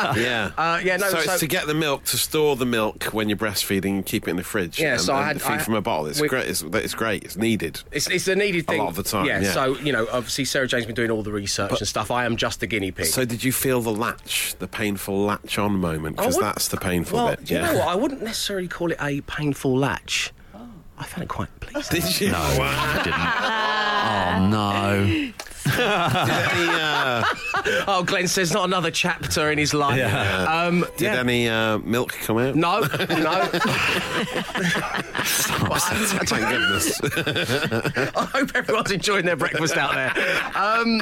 Yeah. 0.09 0.51
Uh, 0.57 0.79
yeah, 0.83 0.97
no, 0.97 1.09
so, 1.09 1.19
so- 1.19 1.31
it's 1.31 1.39
to 1.39 1.47
get 1.47 1.67
the 1.67 1.73
milk, 1.73 2.03
to 2.05 2.17
store 2.17 2.55
the 2.55 2.65
milk 2.65 3.05
when 3.05 3.29
you're 3.29 3.37
breastfeeding 3.37 3.89
and 3.95 4.05
keep 4.05 4.27
it 4.27 4.31
in 4.31 4.37
the 4.37 4.43
fridge. 4.43 4.79
Yeah, 4.79 4.93
and, 4.93 5.01
so 5.01 5.13
I 5.13 5.23
had- 5.23 5.41
feed 5.41 5.53
I- 5.53 5.57
from 5.59 5.75
a 5.75 5.81
bottle. 5.81 6.07
It's 6.07 6.19
we- 6.19 6.27
great. 6.27 6.47
It's, 6.47 6.61
it's 6.61 6.93
great. 6.95 7.23
It's 7.23 7.35
needed. 7.35 7.81
It's, 7.91 8.07
it's 8.09 8.27
a 8.27 8.35
needed 8.35 8.67
thing. 8.67 8.79
A 8.79 8.83
lot 8.83 8.89
of 8.89 8.95
the 8.95 9.03
time, 9.03 9.25
yeah. 9.25 9.43
So, 9.51 9.77
you 9.77 9.91
know, 9.91 10.07
obviously 10.11 10.45
Sarah 10.45 10.67
Jane's 10.67 10.85
been 10.85 10.95
doing 10.95 11.11
all 11.11 11.23
the 11.23 11.31
research 11.31 11.79
and 11.79 11.87
stuff. 11.87 12.11
I 12.11 12.25
am 12.25 12.37
just 12.37 12.59
the 12.59 12.67
guinea 12.67 12.91
pig. 12.91 13.05
So 13.07 13.25
did 13.25 13.43
you 13.43 13.51
feel 13.51 13.81
the 13.81 13.91
latch, 13.91 14.55
the 14.59 14.67
painful 14.67 15.19
latch 15.19 15.57
on 15.57 15.75
moment? 15.75 16.17
Because 16.17 16.37
that's 16.37 16.67
the 16.67 16.77
painful 16.77 17.17
well, 17.17 17.29
bit. 17.29 17.45
do 17.45 17.53
you 17.53 17.59
yeah. 17.59 17.71
know 17.71 17.79
what? 17.79 17.87
I 17.87 17.95
wouldn't 17.95 18.21
necessarily 18.21 18.67
call 18.67 18.91
it 18.91 18.97
a 19.01 19.21
painful 19.21 19.75
latch. 19.77 20.31
I 20.99 21.05
found 21.05 21.23
it 21.23 21.29
quite 21.29 21.47
pleasing. 21.59 22.01
Did 22.01 22.21
you? 22.21 22.31
No, 22.31 22.37
I 22.39 23.01
didn't. 23.03 23.69
Oh 24.01 24.47
no! 24.49 25.31
Did 25.71 26.51
any, 26.51 26.69
uh, 26.69 27.23
Oh, 27.87 28.03
Glenn 28.05 28.27
says 28.27 28.51
not 28.53 28.65
another 28.65 28.91
chapter 28.91 29.51
in 29.51 29.57
his 29.57 29.73
life. 29.73 29.97
Yeah. 29.97 30.43
Um, 30.65 30.85
did 30.97 31.05
yeah. 31.13 31.19
any 31.19 31.49
uh, 31.49 31.77
milk 31.79 32.13
come 32.23 32.37
out? 32.37 32.55
No, 32.55 32.79
no. 33.09 33.49
Thank 35.19 36.29
goodness. 36.49 36.99
I 38.15 38.25
hope 38.33 38.51
everyone's 38.55 38.91
enjoying 38.91 39.25
their 39.25 39.35
breakfast 39.35 39.75
out 39.77 39.93
there. 39.93 40.11
Um, 40.55 41.01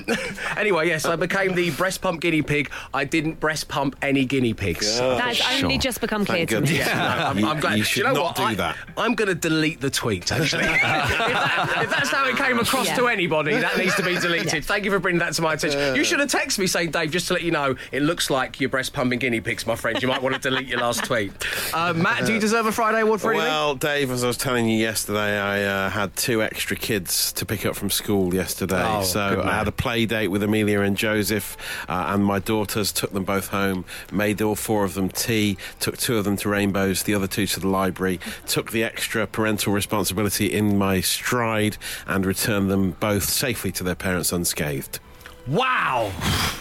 anyway, 0.57 0.87
yes, 0.87 1.05
I 1.05 1.15
became 1.15 1.53
the 1.55 1.69
breast 1.71 2.01
pump 2.01 2.21
guinea 2.21 2.41
pig. 2.41 2.71
I 2.93 3.05
didn't 3.05 3.39
breast 3.39 3.67
pump 3.67 3.95
any 4.01 4.25
guinea 4.25 4.53
pigs. 4.53 4.97
That's 4.99 5.41
only 5.61 5.73
Sure. 5.75 5.79
just 5.81 6.01
become 6.01 6.25
clear 6.25 6.45
Thank 6.45 6.49
to 6.65 6.71
me. 6.71 6.77
Yeah, 6.79 7.31
no, 7.35 7.41
I'm, 7.41 7.45
I'm 7.45 7.59
glad. 7.59 7.77
You 7.77 7.83
Do 7.83 7.89
should 7.89 8.03
know 8.05 8.13
not 8.13 8.23
what? 8.23 8.35
do 8.35 8.43
I, 8.43 8.55
that. 8.55 8.77
I'm 8.97 9.15
going 9.15 9.27
to 9.29 9.35
delete 9.35 9.81
the 9.81 9.89
tweet, 9.89 10.31
actually. 10.31 10.63
if, 10.65 10.81
that- 10.81 11.79
if 11.83 11.89
that's 11.89 12.09
how 12.09 12.27
it 12.27 12.35
came 12.37 12.59
across 12.59 12.87
Yeah. 12.87 12.95
to 12.97 13.07
anybody, 13.07 13.55
that 13.57 13.77
needs 13.77 13.95
to 13.95 14.03
be 14.03 14.15
deleted. 14.17 14.56
Thank 14.65 14.85
you 14.85 14.91
for 14.91 14.99
bringing 14.99 15.19
that 15.19 15.33
to 15.33 15.41
my 15.41 15.53
attention. 15.53 15.95
You 15.95 16.03
should 16.03 16.19
have 16.19 16.29
texted 16.29 16.59
me 16.59 16.67
saying, 16.67 16.91
Dave, 16.91 17.11
just 17.11 17.27
to 17.27 17.33
let 17.33 17.43
you 17.43 17.51
know, 17.51 17.75
it 17.91 18.01
looks 18.01 18.29
like 18.29 18.59
you're 18.59 18.69
breast 18.69 18.93
pumping 18.93 19.19
guinea 19.19 19.41
pigs, 19.41 19.65
my 19.65 19.75
friend. 19.75 20.01
You 20.01 20.07
might 20.07 20.21
want 20.21 20.35
to 20.35 20.41
delete 20.41 20.67
your 20.67 20.79
last 20.79 21.03
tweet. 21.05 21.31
Uh, 21.73 21.93
Matt, 21.93 22.25
do 22.25 22.33
you 22.33 22.39
deserve 22.39 22.65
a 22.65 22.71
Friday 22.71 23.01
award 23.01 23.21
for 23.21 23.31
anything? 23.31 23.49
Well, 23.49 23.75
Dave, 23.75 24.11
as 24.11 24.23
I 24.23 24.27
was 24.27 24.37
telling 24.37 24.67
you 24.67 24.77
yesterday, 24.77 25.39
I 25.39 25.63
uh, 25.63 25.89
had 25.89 26.15
two 26.15 26.41
extra 26.41 26.75
kids 26.75 27.31
to 27.33 27.45
pick 27.45 27.65
up 27.65 27.75
from 27.75 27.89
school 27.89 28.33
yesterday. 28.33 28.83
Oh, 28.83 29.03
so. 29.03 29.41
I 29.43 29.53
had 29.53 29.67
a 29.67 29.71
play 29.71 30.05
date 30.05 30.27
with 30.29 30.43
Amelia 30.43 30.81
and 30.81 30.97
Joseph, 30.97 31.57
uh, 31.87 32.05
and 32.09 32.23
my 32.23 32.39
daughters 32.39 32.91
took 32.91 33.11
them 33.13 33.23
both 33.23 33.47
home, 33.49 33.85
made 34.11 34.41
all 34.41 34.55
four 34.55 34.83
of 34.83 34.93
them 34.93 35.09
tea, 35.09 35.57
took 35.79 35.97
two 35.97 36.17
of 36.17 36.25
them 36.25 36.37
to 36.37 36.49
Rainbows, 36.49 37.03
the 37.03 37.13
other 37.13 37.27
two 37.27 37.47
to 37.47 37.59
the 37.59 37.67
library, 37.67 38.19
took 38.45 38.71
the 38.71 38.83
extra 38.83 39.27
parental 39.27 39.73
responsibility 39.73 40.47
in 40.47 40.77
my 40.77 41.01
stride, 41.01 41.77
and 42.05 42.25
returned 42.25 42.69
them 42.69 42.91
both 42.99 43.23
safely 43.23 43.71
to 43.71 43.83
their 43.83 43.95
parents 43.95 44.31
unscathed. 44.47 44.99
Wow, 45.47 46.11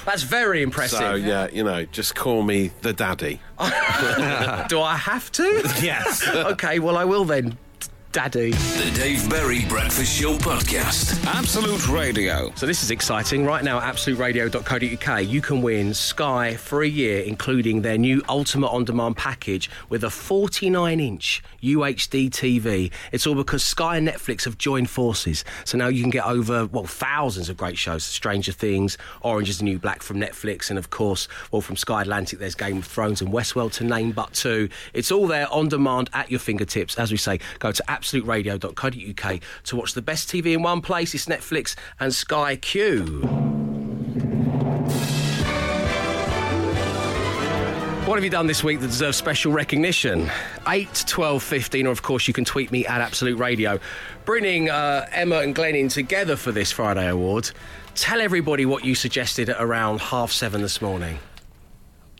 that's 0.04 0.22
very 0.22 0.62
impressive. 0.62 0.98
So 0.98 1.14
yeah, 1.14 1.48
you 1.52 1.64
know, 1.64 1.84
just 1.86 2.14
call 2.14 2.42
me 2.42 2.70
the 2.82 2.92
daddy. 2.92 3.40
Do 4.68 4.80
I 4.80 4.96
have 4.96 5.30
to? 5.32 5.62
Yes. 5.82 6.26
okay, 6.28 6.78
well, 6.78 6.96
I 6.96 7.04
will 7.04 7.24
then, 7.24 7.58
Daddy. 8.16 8.52
The 8.52 8.92
Dave 8.94 9.28
Berry 9.28 9.66
Breakfast 9.66 10.18
Show 10.18 10.38
Podcast. 10.38 11.22
Absolute 11.26 11.86
Radio. 11.86 12.50
So 12.54 12.64
this 12.64 12.82
is 12.82 12.90
exciting. 12.90 13.44
Right 13.44 13.62
now, 13.62 13.78
at 13.78 13.94
absoluteradio.co.uk, 13.94 15.26
you 15.26 15.42
can 15.42 15.60
win 15.60 15.92
Sky 15.92 16.54
for 16.56 16.82
a 16.82 16.88
year, 16.88 17.20
including 17.24 17.82
their 17.82 17.98
new 17.98 18.22
Ultimate 18.26 18.68
On 18.68 18.86
Demand 18.86 19.18
package 19.18 19.68
with 19.90 20.02
a 20.02 20.06
49-inch 20.06 21.44
UHD 21.62 22.30
TV. 22.30 22.90
It's 23.12 23.26
all 23.26 23.34
because 23.34 23.62
Sky 23.62 23.98
and 23.98 24.08
Netflix 24.08 24.44
have 24.46 24.56
joined 24.56 24.88
forces. 24.88 25.44
So 25.66 25.76
now 25.76 25.88
you 25.88 26.00
can 26.00 26.08
get 26.08 26.24
over, 26.24 26.64
well, 26.64 26.86
thousands 26.86 27.50
of 27.50 27.58
great 27.58 27.76
shows. 27.76 28.02
Stranger 28.02 28.52
Things, 28.52 28.96
Orange 29.20 29.50
is 29.50 29.58
the 29.58 29.64
New 29.64 29.78
Black 29.78 30.02
from 30.02 30.18
Netflix, 30.18 30.70
and 30.70 30.78
of 30.78 30.88
course, 30.88 31.28
well, 31.52 31.60
from 31.60 31.76
Sky 31.76 32.00
Atlantic, 32.00 32.38
there's 32.38 32.54
Game 32.54 32.78
of 32.78 32.86
Thrones 32.86 33.20
and 33.20 33.30
Westworld 33.30 33.72
to 33.72 33.84
name 33.84 34.12
but 34.12 34.32
two. 34.32 34.70
It's 34.94 35.12
all 35.12 35.26
there 35.26 35.52
on 35.52 35.68
demand 35.68 36.08
at 36.14 36.30
your 36.30 36.40
fingertips. 36.40 36.98
As 36.98 37.12
we 37.12 37.18
say, 37.18 37.40
go 37.58 37.72
to 37.72 37.82
absoluteradio.co.uk 37.86 38.05
to 39.64 39.76
watch 39.76 39.94
the 39.94 40.02
best 40.02 40.28
TV 40.28 40.54
in 40.54 40.62
one 40.62 40.80
place. 40.80 41.14
It's 41.14 41.26
Netflix 41.26 41.74
and 42.00 42.14
Sky 42.14 42.56
Q. 42.56 43.22
What 48.06 48.14
have 48.14 48.22
you 48.22 48.30
done 48.30 48.46
this 48.46 48.62
week 48.62 48.78
that 48.80 48.86
deserves 48.86 49.16
special 49.16 49.50
recognition? 49.50 50.30
8, 50.68 51.04
12, 51.08 51.42
15, 51.42 51.88
or 51.88 51.90
of 51.90 52.02
course 52.02 52.28
you 52.28 52.32
can 52.32 52.44
tweet 52.44 52.70
me 52.70 52.86
at 52.86 53.00
Absolute 53.00 53.36
Radio. 53.36 53.80
Bringing 54.24 54.70
uh, 54.70 55.06
Emma 55.10 55.38
and 55.38 55.56
Glenn 55.56 55.74
in 55.74 55.88
together 55.88 56.36
for 56.36 56.52
this 56.52 56.70
Friday 56.70 57.08
award. 57.08 57.50
Tell 57.96 58.20
everybody 58.20 58.64
what 58.64 58.84
you 58.84 58.94
suggested 58.94 59.48
at 59.48 59.60
around 59.60 60.00
half 60.00 60.30
seven 60.30 60.62
this 60.62 60.80
morning. 60.80 61.18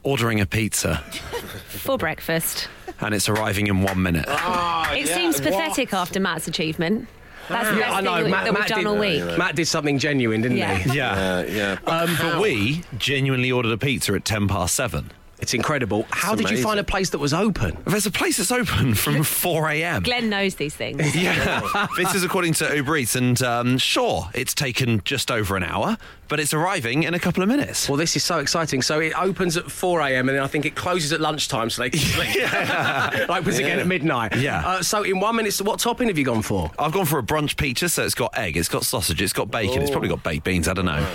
Ordering 0.03 0.41
a 0.41 0.47
pizza, 0.47 0.97
For 1.69 1.97
breakfast. 1.97 2.69
And 3.01 3.15
it's 3.15 3.29
arriving 3.29 3.67
in 3.67 3.83
one 3.83 4.03
minute. 4.03 4.27
it 4.29 5.09
seems 5.09 5.41
pathetic 5.41 5.93
after 5.93 6.21
Matt's 6.21 6.49
achievement. 6.49 7.09
That's 7.49 7.69
the 7.71 7.75
Yeah, 7.77 7.81
best 7.83 7.95
I 7.97 8.01
know. 8.01 8.15
thing 8.17 8.25
that, 8.25 8.31
Matt, 8.31 8.45
that 8.45 8.53
we've 8.55 8.59
Matt 8.61 8.69
done 8.69 8.79
did, 8.79 8.87
all 8.87 8.99
week. 8.99 9.39
Matt 9.39 9.55
did 9.55 9.67
something 9.69 9.99
genuine, 10.01 10.41
didn't 10.43 10.57
Yeah. 10.59 10.75
he? 10.79 10.97
Yeah. 10.97 11.45
yeah. 11.45 11.79
Um, 11.87 12.17
But 12.21 12.41
we 12.43 12.83
genuinely 12.99 13.53
ordered 13.53 13.71
a 13.71 13.79
pizza 13.79 14.15
at 14.15 14.25
10 14.25 14.49
past 14.49 14.75
7. 14.75 15.13
It's 15.39 15.53
incredible. 15.55 16.07
How 16.11 16.35
did 16.35 16.51
you 16.51 16.63
find 16.63 16.81
a 16.81 16.85
place 16.85 17.11
that 17.11 17.19
was 17.19 17.35
open? 17.35 17.77
There's 17.87 18.07
a 18.07 18.11
place 18.11 18.39
that's 18.39 18.51
open 18.51 18.95
from 18.95 19.23
4 19.23 19.69
a.m. 19.71 20.03
Glenn 20.03 20.31
knows 20.31 20.55
these 20.55 20.75
things. 20.75 21.15
Yeah, 21.27 21.87
this 21.97 22.15
is 22.15 22.25
according 22.25 22.53
to 22.55 22.77
Uber 22.77 22.97
Eats, 22.99 23.17
and 23.17 23.41
um, 23.43 23.79
sure, 23.79 24.29
it's 24.35 24.55
taken 24.55 25.01
just 25.05 25.31
over 25.31 25.57
an 25.57 25.63
hour, 25.63 25.97
but 26.29 26.39
it's 26.41 26.53
arriving 26.53 27.05
in 27.05 27.15
a 27.15 27.19
couple 27.19 27.43
of 27.43 27.49
minutes. 27.49 27.89
Well, 27.89 27.97
this 27.97 28.17
is 28.17 28.25
so 28.25 28.39
exciting. 28.39 28.83
So 28.83 29.01
it 29.01 29.13
opens 29.19 29.57
at 29.57 29.71
4 29.71 30.01
a.m. 30.03 30.29
and 30.29 30.37
then 30.37 30.45
I 30.45 30.47
think 30.47 30.67
it 30.67 30.75
closes 30.75 31.13
at 31.13 31.21
lunchtime 31.21 31.71
so 31.71 31.83
they 31.83 31.91
can 31.91 32.01
sleep. 32.01 32.29
it 32.35 33.31
opens 33.31 33.59
again 33.59 33.79
at 33.79 33.87
midnight. 33.87 34.37
Yeah. 34.37 34.67
Uh, 34.67 34.83
so 34.83 35.03
in 35.03 35.21
one 35.21 35.37
minute, 35.37 35.53
so 35.55 35.65
what 35.65 35.81
topping 35.81 36.09
have 36.09 36.19
you 36.19 36.25
gone 36.25 36.43
for? 36.43 36.71
I've 36.79 36.93
gone 36.93 37.07
for 37.07 37.19
a 37.19 37.23
brunch 37.23 37.57
pizza, 37.57 37.89
so 37.89 38.05
it's 38.05 38.15
got 38.15 38.37
egg, 38.37 38.57
it's 38.57 38.69
got 38.69 38.85
sausage, 38.85 39.23
it's 39.23 39.33
got 39.33 39.51
bacon, 39.51 39.83
it's 39.83 39.91
probably 39.91 40.09
got 40.09 40.23
baked 40.23 40.45
beans. 40.45 40.69
I 40.69 40.75
don't 40.75 40.87
know. 40.87 41.07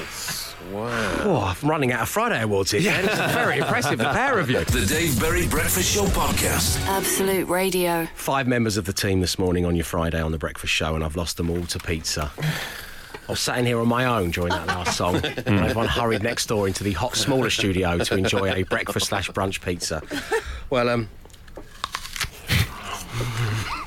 Oh, 0.74 1.56
I'm 1.62 1.70
running 1.70 1.92
out 1.92 2.02
of 2.02 2.10
Friday 2.10 2.42
awards 2.42 2.72
here. 2.72 2.82
Jen. 2.82 3.06
This 3.06 3.20
is 3.20 3.32
very 3.32 3.58
impressive, 3.58 3.98
the 3.98 4.06
pair 4.06 4.40
of 4.40 4.50
you. 4.50 4.60
The 4.72 4.86
Dave 4.86 5.20
Berry 5.20 5.48
Breakfast 5.48 5.94
Show 5.94 6.06
Podcast. 6.06 6.80
Absolute 6.88 7.48
Radio. 7.50 8.08
Five 8.16 8.48
members 8.48 8.78
of 8.78 8.86
the 8.86 8.94
team 8.94 9.20
this 9.20 9.38
morning 9.38 9.66
on 9.66 9.76
your 9.76 9.84
Friday 9.84 10.22
on 10.22 10.32
the 10.32 10.38
breakfast 10.38 10.72
show, 10.72 10.96
and 10.96 11.04
I've 11.04 11.18
lost 11.18 11.38
them 11.38 11.50
all 11.50 11.66
to 11.66 11.80
pizza. 11.80 12.32
I 12.40 12.46
was 13.28 13.40
sat 13.40 13.58
in 13.58 13.66
here 13.66 13.80
on 13.80 13.88
my 13.88 14.06
own 14.06 14.32
during 14.32 14.52
that 14.52 14.68
last 14.68 14.96
song, 14.96 15.16
and 15.24 15.60
everyone 15.60 15.88
hurried 15.88 16.24
next 16.24 16.48
door 16.48 16.68
into 16.68 16.84
the 16.84 16.94
hot, 16.94 17.16
smaller 17.16 17.50
studio 17.50 17.98
to 17.98 18.16
enjoy 18.16 18.52
a 18.54 18.64
breakfast 18.64 19.08
slash 19.08 19.30
brunch 19.30 19.62
pizza. 19.62 20.02
Well, 20.70 20.90
um. 20.90 21.10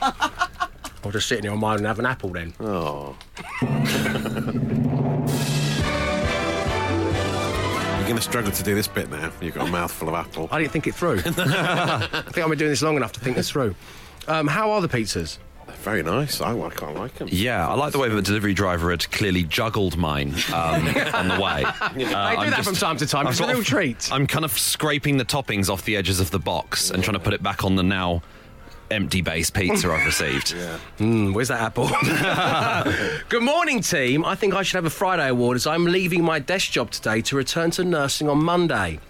I'll 0.03 1.11
just 1.11 1.29
sit 1.29 1.43
here 1.43 1.53
on 1.53 1.61
my 1.61 1.73
own 1.73 1.79
and 1.79 1.87
have 1.87 1.99
an 1.99 2.07
apple 2.07 2.31
then. 2.31 2.53
Oh. 2.61 3.17
You're 8.05 8.11
going 8.11 8.21
to 8.21 8.23
struggle 8.23 8.53
to 8.53 8.63
do 8.63 8.75
this 8.75 8.87
bit 8.87 9.09
now. 9.11 9.33
You've 9.41 9.55
got 9.55 9.67
a 9.67 9.71
mouthful 9.73 10.11
of 10.11 10.15
apple. 10.15 10.47
I 10.53 10.61
didn't 10.61 10.73
think 10.73 10.87
it 10.87 10.95
through. 10.95 11.23
I 11.25 12.07
think 12.27 12.39
I've 12.39 12.51
been 12.51 12.59
doing 12.59 12.71
this 12.71 12.83
long 12.83 12.97
enough 12.97 13.13
to 13.13 13.21
think 13.21 13.35
this 13.35 13.49
through. 13.49 13.75
Um, 14.29 14.47
how 14.47 14.73
are 14.73 14.83
the 14.83 14.91
pizzas? 14.91 15.39
Very 15.77 16.03
nice. 16.03 16.43
I, 16.43 16.51
I 16.55 16.69
quite 16.69 16.95
like 16.97 17.15
them. 17.15 17.29
Yeah, 17.33 17.67
I 17.67 17.73
like 17.73 17.93
the 17.93 17.99
way 17.99 18.11
the 18.11 18.21
delivery 18.21 18.53
driver 18.53 18.91
had 18.91 19.11
clearly 19.11 19.45
juggled 19.45 19.97
mine 19.97 20.35
um, 20.53 20.87
on 21.15 21.29
the 21.29 21.39
way. 21.43 21.65
Uh, 21.65 21.89
they 21.95 22.05
do 22.05 22.15
I'm 22.15 22.51
that 22.51 22.57
just- 22.57 22.69
from 22.69 22.75
time 22.77 22.99
to 22.99 23.07
time. 23.07 23.27
I'm 23.27 23.31
It's 23.31 23.41
a 23.41 23.45
sort 23.45 23.51
real 23.53 23.61
of- 23.61 23.67
treat. 23.67 24.13
I'm 24.13 24.27
kind 24.27 24.45
of 24.45 24.53
scraping 24.59 25.17
the 25.17 25.25
toppings 25.25 25.71
off 25.71 25.87
the 25.87 25.97
edges 25.97 26.21
of 26.21 26.31
the 26.31 26.39
box 26.39 26.91
and 26.91 27.03
trying 27.03 27.15
to 27.17 27.21
put 27.25 27.33
it 27.33 27.43
back 27.43 27.65
on 27.65 27.77
the 27.77 27.83
now 27.83 28.21
empty 28.95 29.21
base 29.21 29.51
pizza 29.51 29.91
I've 29.91 30.07
received. 30.07 30.55
Mm, 30.99 31.35
where's 31.35 31.49
that 31.49 31.61
apple? 31.61 31.89
Good 33.29 33.43
morning, 33.43 33.81
team. 33.81 34.25
I 34.25 34.37
think 34.37 34.55
I 34.55 34.63
should 34.63 34.77
have 34.77 34.85
a 34.85 34.91
Friday 34.91 35.29
award 35.29 35.57
as 35.57 35.67
I'm 35.67 35.85
leaving 35.87 36.23
my 36.23 36.39
desk 36.39 36.71
job 36.71 36.93
today 36.93 37.21
to 37.23 37.37
return 37.37 37.73
to 37.73 37.83
nursing 37.85 38.29
on 38.29 38.43
Monday. 38.43 39.01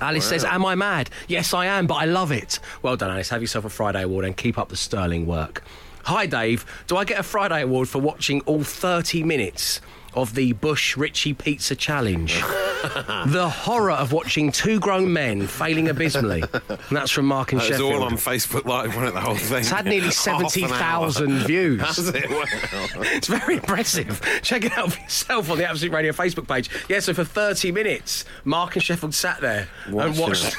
Alice 0.00 0.24
says, 0.24 0.44
Am 0.44 0.64
I 0.64 0.76
mad? 0.76 1.10
Yes, 1.26 1.52
I 1.52 1.66
am, 1.66 1.88
but 1.88 1.94
I 1.96 2.04
love 2.04 2.30
it. 2.30 2.60
Well 2.82 2.96
done, 2.96 3.10
Alice. 3.10 3.28
Have 3.30 3.42
yourself 3.42 3.64
a 3.64 3.68
Friday 3.68 4.02
award 4.02 4.24
and 4.24 4.36
keep 4.36 4.56
up 4.56 4.68
the 4.68 4.76
sterling 4.76 5.26
work. 5.26 5.64
Hi, 6.04 6.26
Dave. 6.26 6.64
Do 6.86 6.96
I 6.96 7.04
get 7.04 7.18
a 7.18 7.24
Friday 7.24 7.62
award 7.62 7.88
for 7.88 7.98
watching 7.98 8.40
all 8.42 8.62
30 8.62 9.24
minutes 9.24 9.80
of 10.14 10.34
the 10.34 10.52
Bush 10.54 10.96
Ritchie 10.96 11.34
Pizza 11.34 11.74
Challenge? 11.76 12.34
the 13.26 13.48
horror 13.48 13.90
of 13.92 14.12
watching 14.12 14.50
two 14.52 14.80
grown 14.80 15.12
men 15.12 15.46
failing 15.46 15.88
abysmally. 15.88 16.42
And 16.42 16.78
that's 16.90 17.10
from 17.10 17.26
Mark 17.26 17.52
and 17.52 17.60
That 17.60 17.68
was 17.70 17.78
Sheffield. 17.78 17.92
all 17.94 18.02
on 18.04 18.12
Facebook 18.14 18.64
Live, 18.64 18.88
wasn't 18.96 19.08
it, 19.08 19.14
the 19.14 19.20
whole 19.20 19.34
thing? 19.36 19.58
It's 19.58 19.70
had 19.70 19.84
nearly 19.84 20.06
Half 20.10 20.26
an 20.26 20.48
70,000 20.48 21.32
views. 21.46 21.98
It? 22.08 22.30
Wow. 22.30 22.44
It's 23.12 23.28
very 23.28 23.54
impressive. 23.56 24.20
Check 24.42 24.64
it 24.64 24.72
out 24.78 24.92
for 24.92 25.00
yourself 25.00 25.50
on 25.50 25.58
the 25.58 25.68
Absolute 25.68 25.92
Radio 25.92 26.12
Facebook 26.12 26.48
page. 26.48 26.70
Yeah, 26.88 27.00
so 27.00 27.12
for 27.14 27.24
30 27.24 27.72
minutes, 27.72 28.24
Mark 28.44 28.76
and 28.76 28.82
Sheffield 28.82 29.14
sat 29.14 29.40
there 29.40 29.68
and 29.86 30.18
watched. 30.18 30.56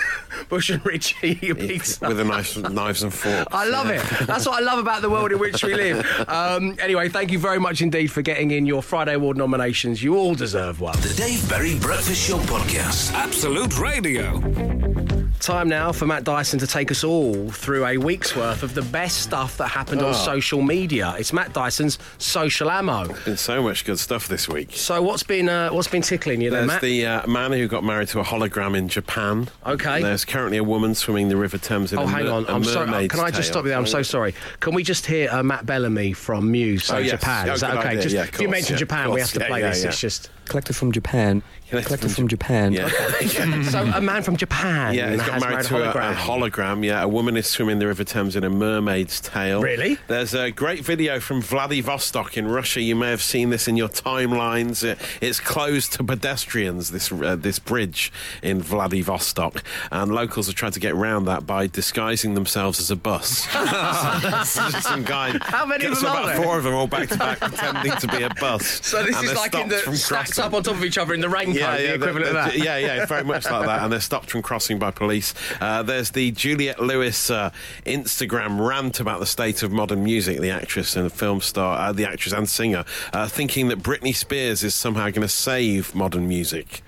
Bush 0.49 0.69
and 0.69 0.86
Richie 0.86 1.39
eat 1.41 1.51
a 1.51 1.55
pizza. 1.55 2.07
With 2.07 2.19
a 2.19 2.23
knife, 2.23 2.57
knives 2.57 3.03
and 3.03 3.13
forks. 3.13 3.47
I 3.51 3.67
love 3.67 3.89
it. 3.89 4.01
That's 4.25 4.45
what 4.45 4.61
I 4.61 4.65
love 4.65 4.79
about 4.79 5.01
the 5.01 5.09
world 5.09 5.32
in 5.32 5.39
which 5.39 5.63
we 5.63 5.73
live. 5.75 6.05
Um, 6.27 6.75
anyway, 6.79 7.09
thank 7.09 7.32
you 7.32 7.39
very 7.39 7.59
much 7.59 7.82
indeed 7.82 8.07
for 8.11 8.21
getting 8.21 8.51
in 8.51 8.65
your 8.65 8.82
Friday 8.82 9.13
Award 9.13 9.38
nominations. 9.38 10.01
You 10.03 10.15
all 10.15 10.36
deserve 10.36 10.79
one. 10.79 10.99
The 11.01 11.13
Dave 11.15 11.47
Berry 11.49 11.77
Breakfast 11.79 12.27
Show 12.27 12.38
Podcast. 12.39 13.13
Absolute 13.13 13.77
Radio. 13.79 15.11
Time 15.42 15.68
now 15.70 15.92
for 15.92 16.06
Matt 16.06 16.24
Dyson 16.24 16.60
to 16.60 16.68
take 16.68 16.92
us 16.92 17.04
all 17.04 17.50
through 17.50 17.84
a 17.88 17.98
week's 17.98 18.36
worth 18.36 18.62
of 18.62 18.76
the 18.76 18.84
best 18.84 19.24
stuff 19.24 19.58
that 19.58 19.70
happened 19.70 20.04
on 20.04 20.12
Oh. 20.12 20.14
social 20.14 20.62
media. 20.62 21.16
It's 21.18 21.34
Matt 21.34 21.52
Dyson's 21.52 21.98
social 22.20 22.70
ammo. 22.70 23.08
Been 23.26 23.38
so 23.38 23.64
much 23.64 23.84
good 23.84 23.98
stuff 23.98 24.28
this 24.28 24.48
week. 24.48 24.70
So 24.74 25.02
what's 25.02 25.24
been 25.24 25.50
uh, 25.50 25.70
what's 25.72 25.88
been 25.88 26.04
tickling 26.04 26.42
you 26.42 26.52
then, 26.52 26.68
There's 26.68 26.68
Matt? 26.68 26.82
the 26.84 27.06
uh, 27.08 27.28
man 27.28 27.54
who 27.54 27.68
got 27.68 27.84
married 27.84 28.10
to 28.10 28.20
a 28.20 28.24
hologram 28.24 28.78
in 28.78 28.88
Japan. 28.88 29.50
Okay. 29.66 30.04
There's 30.04 30.26
currently 30.26 30.58
a 30.58 30.64
woman 30.64 30.94
swimming 30.94 31.30
the 31.30 31.38
River 31.38 31.58
Thames 31.58 31.92
in 31.92 31.98
Oh, 31.98 32.04
a, 32.04 32.08
hang 32.08 32.26
mer- 32.26 32.32
on. 32.34 32.46
a 32.46 32.54
I'm 32.54 32.64
sorry. 32.64 33.08
Can 33.08 33.20
I 33.20 33.32
just 33.32 33.42
tail. 33.42 33.54
stop 33.54 33.64
you 33.64 33.70
there? 33.70 33.80
I'm 33.80 33.88
so 33.88 34.04
sorry. 34.04 34.36
Can 34.60 34.76
we 34.76 34.84
just 34.84 35.08
hear 35.08 35.28
uh, 35.32 35.42
Matt 35.42 35.66
Bellamy 35.66 36.14
from 36.14 36.52
Muse 36.52 36.92
Oh, 36.92 37.00
yes. 37.00 37.20
Japan? 37.20 37.50
Oh, 37.50 37.54
Is 37.54 37.62
that 37.62 37.78
okay? 37.78 37.88
idea. 37.89 38.02
Just 38.04 38.14
Yeah, 38.16 38.22
of 38.22 38.28
if 38.30 38.34
you 38.42 38.46
course, 38.46 38.52
mention 38.52 38.74
yeah, 38.76 38.80
Japan, 38.80 39.08
of 39.08 39.14
we 39.16 39.22
have 39.22 39.32
to 39.32 39.39
Yeah, 39.39 39.48
play 39.48 39.62
yeah, 39.62 39.70
this. 39.70 39.82
yeah. 39.84 39.89
It's 39.89 40.00
just 40.00 40.30
Collected 40.46 40.76
from 40.76 40.92
Japan. 40.92 41.42
Collected 41.72 42.11
from 42.11 42.28
Japan. 42.28 42.74
Yeah. 43.22 43.63
so 43.63 43.82
a 43.84 44.01
man 44.01 44.24
from 44.24 44.36
Japan. 44.36 44.93
Yeah, 44.93 45.11
he's 45.11 45.19
got 45.22 45.30
has 45.34 45.41
married 45.43 45.65
to 45.67 45.78
a, 45.78 46.11
a 46.11 46.13
hologram. 46.15 46.84
Yeah, 46.86 47.01
a 47.03 47.07
woman 47.07 47.38
is 47.38 47.47
swimming 47.47 47.80
the 47.80 47.88
River 47.88 48.03
Thames 48.03 48.36
in 48.36 48.43
a 48.43 48.49
mermaid's 48.49 49.22
tail. 49.22 49.61
Really? 49.61 49.97
There's 50.07 50.34
a 50.34 50.51
great 50.51 50.82
video 50.84 51.19
from 51.19 51.41
Vladivostok 51.41 52.36
in 52.38 52.47
Russia. 52.47 52.82
You 52.82 52.95
may 52.95 53.09
have 53.09 53.22
seen 53.22 53.49
this 53.51 53.67
in 53.67 53.78
your 53.78 53.88
timelines. 53.89 54.84
It's 55.22 55.39
closed 55.39 55.93
to 55.93 56.03
pedestrians. 56.03 56.91
This 56.91 57.11
uh, 57.11 57.36
this 57.36 57.59
bridge 57.59 58.11
in 58.41 58.61
Vladivostok, 58.61 59.63
and 59.91 60.13
locals 60.13 60.49
are 60.49 60.53
trying 60.53 60.72
to 60.74 60.80
get 60.80 60.93
around 60.93 61.26
that 61.26 61.45
by 61.45 61.67
disguising 61.67 62.34
themselves 62.34 62.80
as 62.80 62.91
a 62.91 62.95
bus. 62.95 63.47
Some 64.82 65.03
guy. 65.03 65.38
How 65.41 65.65
many 65.65 65.86
of 65.86 65.95
them 65.99 66.05
are 66.05 66.17
about 66.17 66.26
there? 66.28 66.41
four 66.43 66.57
of 66.57 66.63
them 66.63 66.74
all 66.74 66.88
back 66.88 67.09
to 67.09 67.17
back, 67.17 67.39
pretending 67.39 67.93
to 67.97 68.07
be 68.07 68.24
a 68.24 68.30
bus. 68.39 68.65
So 68.86 69.03
this 69.03 69.15
And 69.15 69.26
is 69.26 69.32
they're 69.32 69.39
like 69.39 69.55
in 69.55 69.69
the 69.69 69.78
stacked 69.95 70.34
crossing. 70.36 70.43
up 70.43 70.53
on 70.53 70.63
top 70.63 70.76
of 70.76 70.84
each 70.84 70.97
other 70.97 71.13
in 71.13 71.22
the 71.22 71.30
raincoat, 71.68 71.78
the 71.78 71.84
they're- 71.88 71.95
equivalent 71.95 72.28
of 72.28 72.34
they're- 72.34 72.43
that. 72.43 72.57
Yeah, 72.57 72.78
yeah, 72.95 73.05
very 73.05 73.24
much 73.24 73.45
like 73.49 73.66
that. 73.66 73.84
And 73.84 73.91
they're 73.93 73.99
stopped 74.01 74.30
from 74.32 74.41
crossing 74.41 74.80
by 74.80 74.91
police. 74.91 75.34
Uh, 75.59 75.84
there's 75.84 76.12
the 76.12 76.32
Juliette 76.32 76.80
Lewis 76.82 77.30
uh, 77.30 77.51
Instagram 77.86 78.66
rant 78.66 78.99
about 78.99 79.20
the 79.20 79.26
state 79.26 79.64
of 79.64 79.72
modern 79.72 80.03
music. 80.03 80.39
The 80.39 80.51
actress 80.51 80.95
and 80.95 81.12
film 81.12 81.41
star, 81.41 81.78
uh, 81.78 81.91
the 81.91 82.05
actress 82.05 82.34
and 82.34 82.49
singer, 82.49 82.86
uh, 83.14 83.28
thinking 83.28 83.68
that 83.70 83.80
Britney 83.80 84.16
Spears 84.16 84.64
is 84.64 84.74
somehow 84.76 85.03
going 85.09 85.22
to 85.22 85.28
save 85.28 85.93
modern 85.95 86.28
music. 86.28 86.82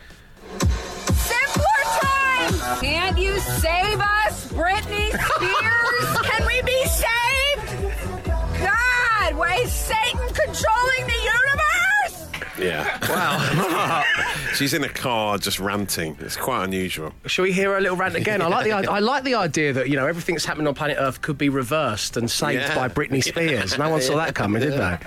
Simpler 0.59 1.65
time! 2.01 2.79
Can't 2.81 3.17
you 3.17 3.39
save 3.39 3.99
us, 3.99 4.51
Britney 4.51 5.09
Spears? 5.09 6.27
Can 6.29 6.45
we 6.47 6.61
be 6.61 6.85
saved? 6.85 8.25
God, 8.59 9.35
why 9.35 9.59
is 9.63 9.71
Satan 9.71 10.19
controlling 10.29 11.05
the 11.07 11.19
universe? 11.23 11.62
Yeah. 12.59 12.97
Wow. 13.09 14.03
She's 14.55 14.73
in 14.73 14.83
a 14.83 14.89
car 14.89 15.37
just 15.37 15.59
ranting. 15.59 16.17
It's 16.19 16.35
quite 16.37 16.63
unusual. 16.65 17.11
Shall 17.25 17.43
we 17.43 17.51
hear 17.51 17.73
her 17.73 17.81
little 17.81 17.97
rant 17.97 18.15
again? 18.15 18.41
I 18.41 18.47
like 18.47 18.65
the 18.65 18.71
I 18.73 18.99
like 18.99 19.23
the 19.23 19.35
idea 19.35 19.73
that 19.73 19.89
you 19.89 19.95
know 19.95 20.05
everything 20.05 20.35
that's 20.35 20.45
happening 20.45 20.67
on 20.67 20.75
planet 20.75 20.97
Earth 20.99 21.21
could 21.21 21.37
be 21.37 21.49
reversed 21.49 22.15
and 22.17 22.29
saved 22.29 22.61
Yeah. 22.61 22.75
by 22.75 22.89
Britney 22.89 23.23
Spears. 23.29 23.77
No 23.77 23.89
one 23.89 24.01
saw 24.01 24.17
that 24.17 24.35
coming, 24.35 24.61
did 24.61 24.73
they? 24.73 24.97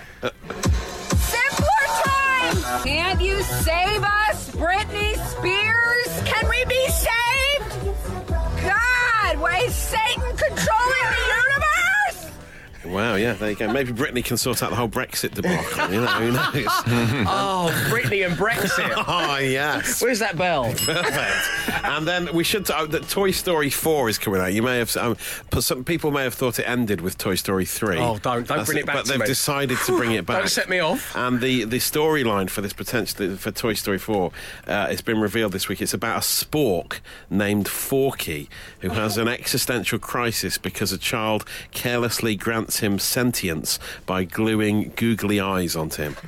Simpler 1.16 1.86
time! 2.04 2.82
Can't 2.84 3.20
you 3.20 3.40
save 3.42 4.02
us, 4.02 4.50
Britney 4.50 5.14
Spears? 5.28 6.22
Can 6.28 6.48
we 6.48 6.64
be 6.64 6.88
saved? 6.88 8.28
God, 8.62 9.38
why 9.38 9.62
is 9.64 9.74
Satan 9.74 10.22
controlling 10.36 11.06
the 11.10 11.22
universe? 11.26 11.55
Wow, 12.90 13.16
yeah, 13.16 13.32
there 13.34 13.50
you 13.50 13.56
go. 13.56 13.72
Maybe 13.72 13.92
Britney 13.92 14.24
can 14.24 14.36
sort 14.36 14.62
out 14.62 14.70
the 14.70 14.76
whole 14.76 14.88
Brexit 14.88 15.34
debacle. 15.34 15.92
You 15.94 16.00
know, 16.00 16.06
who 16.06 16.32
knows? 16.32 16.66
Oh, 17.28 17.70
Britney 17.90 18.24
and 18.26 18.34
Brexit. 18.36 18.92
oh, 19.08 19.38
yes. 19.38 20.02
Where's 20.02 20.18
that 20.20 20.36
bell? 20.36 20.64
Perfect. 20.76 21.84
And 21.84 22.06
then 22.06 22.32
we 22.34 22.44
should. 22.44 22.70
Uh, 22.70 22.86
the 22.86 23.00
Toy 23.00 23.30
Story 23.30 23.70
Four 23.70 24.08
is 24.08 24.18
coming 24.18 24.40
out. 24.40 24.52
You 24.52 24.62
may 24.62 24.78
have. 24.78 24.96
Um, 24.96 25.16
some 25.60 25.84
people 25.84 26.10
may 26.10 26.22
have 26.24 26.34
thought 26.34 26.58
it 26.58 26.68
ended 26.68 27.00
with 27.00 27.18
Toy 27.18 27.34
Story 27.34 27.64
Three. 27.64 27.98
Oh, 27.98 28.18
don't- 28.18 28.46
don't 28.46 28.64
bring 28.66 28.78
it 28.78 28.86
back 28.86 28.96
But 28.96 29.06
they've 29.06 29.18
me. 29.20 29.26
decided 29.26 29.78
to 29.86 29.96
bring 29.96 30.12
it 30.12 30.24
back. 30.26 30.38
Don't 30.38 30.48
set 30.48 30.68
me 30.68 30.78
off. 30.78 31.14
And 31.16 31.40
the 31.40 31.64
the 31.64 31.78
storyline 31.78 32.48
for 32.50 32.60
this 32.60 32.72
potential 32.72 33.36
for 33.36 33.50
Toy 33.50 33.74
Story 33.74 33.98
Four 33.98 34.32
uh, 34.66 34.86
has 34.88 35.00
been 35.00 35.20
revealed 35.20 35.52
this 35.52 35.68
week. 35.68 35.80
It's 35.82 35.94
about 35.94 36.16
a 36.18 36.20
spork 36.20 37.00
named 37.30 37.68
Forky 37.68 38.48
who 38.80 38.90
has 38.90 39.16
an 39.18 39.28
existential 39.28 39.98
crisis 39.98 40.58
because 40.58 40.92
a 40.92 40.98
child 40.98 41.44
carelessly 41.72 42.36
grants 42.36 42.75
him 42.78 42.98
sentience 42.98 43.78
by 44.06 44.24
gluing 44.24 44.92
googly 44.96 45.40
eyes 45.40 45.76
onto 45.76 46.02
him. 46.02 46.16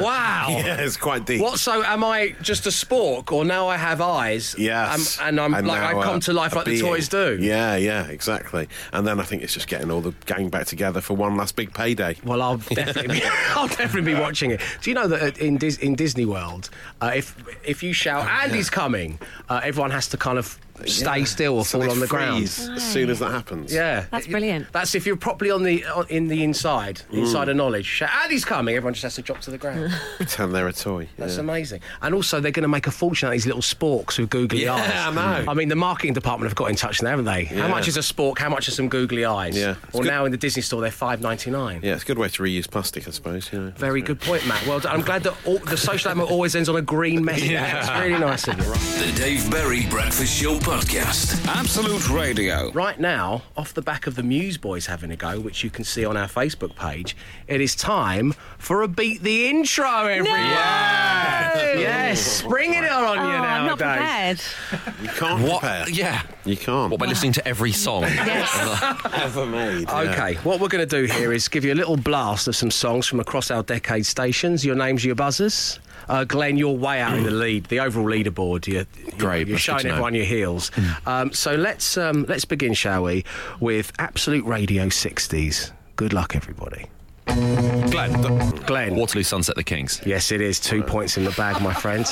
Wow. 0.00 0.46
Yeah, 0.60 0.80
it's 0.80 0.96
quite 0.96 1.26
deep. 1.26 1.40
What? 1.40 1.58
So 1.58 1.82
am 1.82 2.04
I 2.04 2.34
just 2.42 2.66
a 2.66 2.70
spork, 2.70 3.32
or 3.32 3.44
now 3.44 3.68
I 3.68 3.76
have 3.76 4.00
eyes? 4.00 4.54
Yes, 4.58 5.18
Um, 5.18 5.28
and 5.28 5.40
I'm 5.40 5.64
like 5.66 5.80
I 5.82 5.92
come 5.92 6.16
uh, 6.16 6.20
to 6.20 6.32
life 6.32 6.52
a 6.52 6.56
like 6.56 6.64
the 6.66 6.80
toys 6.80 7.08
do. 7.08 7.38
Yeah, 7.40 7.76
yeah, 7.76 8.06
exactly. 8.08 8.68
And 8.92 9.06
then 9.06 9.20
I 9.20 9.22
think 9.22 9.42
it's 9.42 9.54
just 9.54 9.68
getting 9.68 9.90
all 9.90 10.00
the 10.00 10.12
gang 10.26 10.48
back 10.48 10.66
together 10.66 11.00
for 11.00 11.14
one 11.14 11.36
last 11.36 11.56
big 11.56 11.72
payday. 11.72 12.16
Well, 12.24 12.42
I'll 12.42 12.58
definitely, 12.58 13.20
be, 13.20 13.22
I'll 13.54 13.68
definitely 13.68 14.12
be 14.14 14.20
watching 14.20 14.50
it. 14.50 14.60
Do 14.82 14.90
you 14.90 14.94
know 14.94 15.08
that 15.08 15.38
in 15.38 15.56
Dis- 15.56 15.78
in 15.78 15.94
Disney 15.94 16.26
World, 16.26 16.68
uh, 17.00 17.12
if 17.14 17.34
if 17.64 17.82
you 17.82 17.92
shout 17.92 18.26
"Andy's 18.28 18.70
coming," 18.70 19.18
uh, 19.48 19.60
everyone 19.62 19.90
has 19.92 20.08
to 20.08 20.16
kind 20.16 20.38
of 20.38 20.58
stay 20.88 21.18
Yeah. 21.20 21.24
still 21.24 21.54
or 21.58 21.64
So 21.64 21.80
fall 21.80 21.90
on 21.90 22.00
the 22.00 22.06
ground. 22.06 22.38
freeze 22.50 22.68
As 22.68 22.82
soon 22.92 23.10
as 23.10 23.18
that 23.20 23.30
happens. 23.30 23.72
Yeah, 23.72 24.04
That's 24.10 24.26
brilliant. 24.26 24.72
That's 24.72 24.94
if 24.94 25.06
you're 25.06 25.16
properly 25.16 25.50
on 25.50 25.62
the 25.62 25.84
on, 25.86 26.06
in 26.08 26.28
the 26.28 26.42
inside, 26.44 27.02
Mm. 27.12 27.18
inside 27.18 27.48
of 27.48 27.56
knowledge. 27.56 27.86
Shout, 27.86 28.10
Andy's 28.22 28.44
coming. 28.44 28.76
Everyone 28.76 28.94
just 28.94 29.02
has 29.04 29.14
to 29.16 29.22
drop 29.22 29.40
to 29.42 29.50
the 29.50 29.58
ground. 29.58 29.92
Pretend 30.16 30.54
they're 30.54 30.68
a 30.68 30.72
toy. 30.72 31.08
That's 31.18 31.34
yeah. 31.34 31.40
amazing. 31.40 31.80
And 32.02 32.14
also, 32.14 32.40
they're 32.40 32.52
going 32.52 32.62
to 32.62 32.68
make 32.68 32.86
a 32.86 32.90
fortune 32.90 33.26
out 33.26 33.30
of 33.30 33.32
these 33.34 33.46
little 33.46 33.62
sporks 33.62 34.18
with 34.18 34.30
googly 34.30 34.64
Yeah, 34.64 34.74
eyes. 34.74 34.88
Yeah, 34.88 35.08
I 35.08 35.14
know. 35.44 35.50
I 35.50 35.54
mean, 35.54 35.68
the 35.68 35.76
marketing 35.76 36.14
department 36.14 36.50
have 36.50 36.56
got 36.56 36.70
in 36.70 36.76
touch 36.76 37.02
now, 37.02 37.10
haven't 37.10 37.24
they? 37.26 37.44
How 37.44 37.68
much 37.68 37.88
is 37.88 37.96
a 37.96 38.00
spork? 38.00 38.38
How 38.38 38.48
much 38.48 38.68
are 38.68 38.72
some 38.72 38.88
googly 38.88 39.24
eyes? 39.24 39.56
Yeah. 39.56 39.74
It's 39.84 39.94
Well, 39.94 40.02
good- 40.02 40.08
now 40.08 40.24
in 40.24 40.32
the 40.32 40.38
Disney 40.38 40.62
store, 40.62 40.80
they're 40.80 40.90
five 40.90 41.20
ninety 41.20 41.50
nine. 41.50 41.80
Yeah, 41.82 41.94
it's 41.94 42.02
a 42.02 42.06
good 42.06 42.18
way 42.18 42.28
to 42.28 42.42
reuse 42.42 42.70
plastic, 42.70 43.06
I 43.08 43.10
suppose. 43.10 43.48
Yeah. 43.52 43.70
Very 43.76 44.02
good 44.02 44.20
point, 44.20 44.46
Matt. 44.46 44.66
Well. 44.66 44.80
I'm 44.88 45.02
glad 45.02 45.22
that 45.24 45.34
all, 45.44 45.58
the 45.58 45.76
social 45.76 46.08
element 46.10 46.30
always 46.30 46.54
ends 46.54 46.68
on 46.68 46.76
a 46.76 46.82
green 46.82 47.24
message. 47.24 47.40
Yeah. 47.50 47.80
It's 47.80 47.90
really 48.06 48.18
nice 48.20 48.46
of 48.48 48.58
you. 48.58 48.64
The 48.64 49.12
Dave 49.16 49.50
Berry 49.50 49.86
Breakfast 49.86 50.40
Show 50.40 50.58
Podcast. 50.74 51.44
Absolute 51.48 52.08
Radio. 52.10 52.70
Right 52.70 53.00
now, 53.00 53.42
off 53.56 53.74
the 53.74 53.82
back 53.82 54.06
of 54.06 54.14
the 54.14 54.22
Muse 54.22 54.56
Boys 54.56 54.86
having 54.86 55.10
a 55.10 55.16
go, 55.16 55.40
which 55.40 55.64
you 55.64 55.68
can 55.68 55.82
see 55.82 56.04
on 56.04 56.16
our 56.16 56.28
Facebook 56.28 56.76
page, 56.76 57.16
it 57.48 57.60
is 57.60 57.74
time 57.74 58.32
for 58.56 58.82
a 58.82 58.86
beat 58.86 59.20
the 59.24 59.48
intro, 59.48 60.06
everyone. 60.06 60.38
Yeah, 60.38 61.72
yes, 61.76 62.42
bringing 62.42 62.84
it 62.84 62.92
on 62.92 63.02
Oh, 63.02 63.14
you 63.14 63.20
I'm 63.20 63.66
not 63.66 63.80
nowadays. 63.80 64.44
prepared. 64.68 65.02
You 65.02 65.08
can't 65.08 65.42
What? 65.42 65.60
prepare. 65.60 65.88
Yeah. 65.90 66.22
You 66.44 66.56
can't. 66.56 66.92
What 66.92 67.00
by 67.00 67.06
listening 67.06 67.32
to 67.32 67.48
every 67.48 67.72
song? 67.72 68.04
ever 69.12 69.46
made. 69.46 69.88
yeah. 69.88 70.00
Okay, 70.12 70.34
what 70.44 70.60
we're 70.60 70.68
going 70.68 70.86
to 70.88 71.00
do 71.06 71.12
here 71.12 71.32
is 71.32 71.48
give 71.48 71.64
you 71.64 71.72
a 71.72 71.74
little 71.74 71.96
blast 71.96 72.46
of 72.46 72.54
some 72.54 72.70
songs 72.70 73.08
from 73.08 73.18
across 73.18 73.50
our 73.50 73.64
decade 73.64 74.06
stations. 74.06 74.64
Your 74.64 74.76
names, 74.76 75.04
your 75.04 75.16
buzzers. 75.16 75.80
Uh, 76.10 76.24
Glenn, 76.24 76.56
you're 76.56 76.76
way 76.76 77.00
out 77.00 77.16
in 77.16 77.22
the 77.22 77.30
lead, 77.30 77.66
the 77.66 77.78
overall 77.78 78.06
leaderboard. 78.08 78.66
You're, 78.66 78.84
you're, 78.98 79.16
Great, 79.16 79.46
You're 79.46 79.58
showing 79.58 79.82
to 79.82 79.88
know. 79.88 79.94
everyone 79.94 80.14
your 80.14 80.24
heels. 80.24 80.72
Um, 81.06 81.32
so 81.32 81.54
let's 81.54 81.96
um, 81.96 82.26
let's 82.28 82.44
begin, 82.44 82.74
shall 82.74 83.04
we, 83.04 83.24
with 83.60 83.92
Absolute 84.00 84.44
Radio 84.44 84.86
60s. 84.86 85.70
Good 85.94 86.12
luck, 86.12 86.34
everybody. 86.34 86.86
Glenn. 87.26 88.50
Glenn. 88.66 88.96
Waterloo 88.96 89.22
Sunset 89.22 89.54
the 89.54 89.62
Kinks. 89.62 90.04
Yes, 90.04 90.32
it 90.32 90.40
is. 90.40 90.58
Two 90.58 90.82
points 90.82 91.16
in 91.16 91.22
the 91.22 91.30
bag, 91.32 91.62
my 91.62 91.72
friend. 91.72 92.04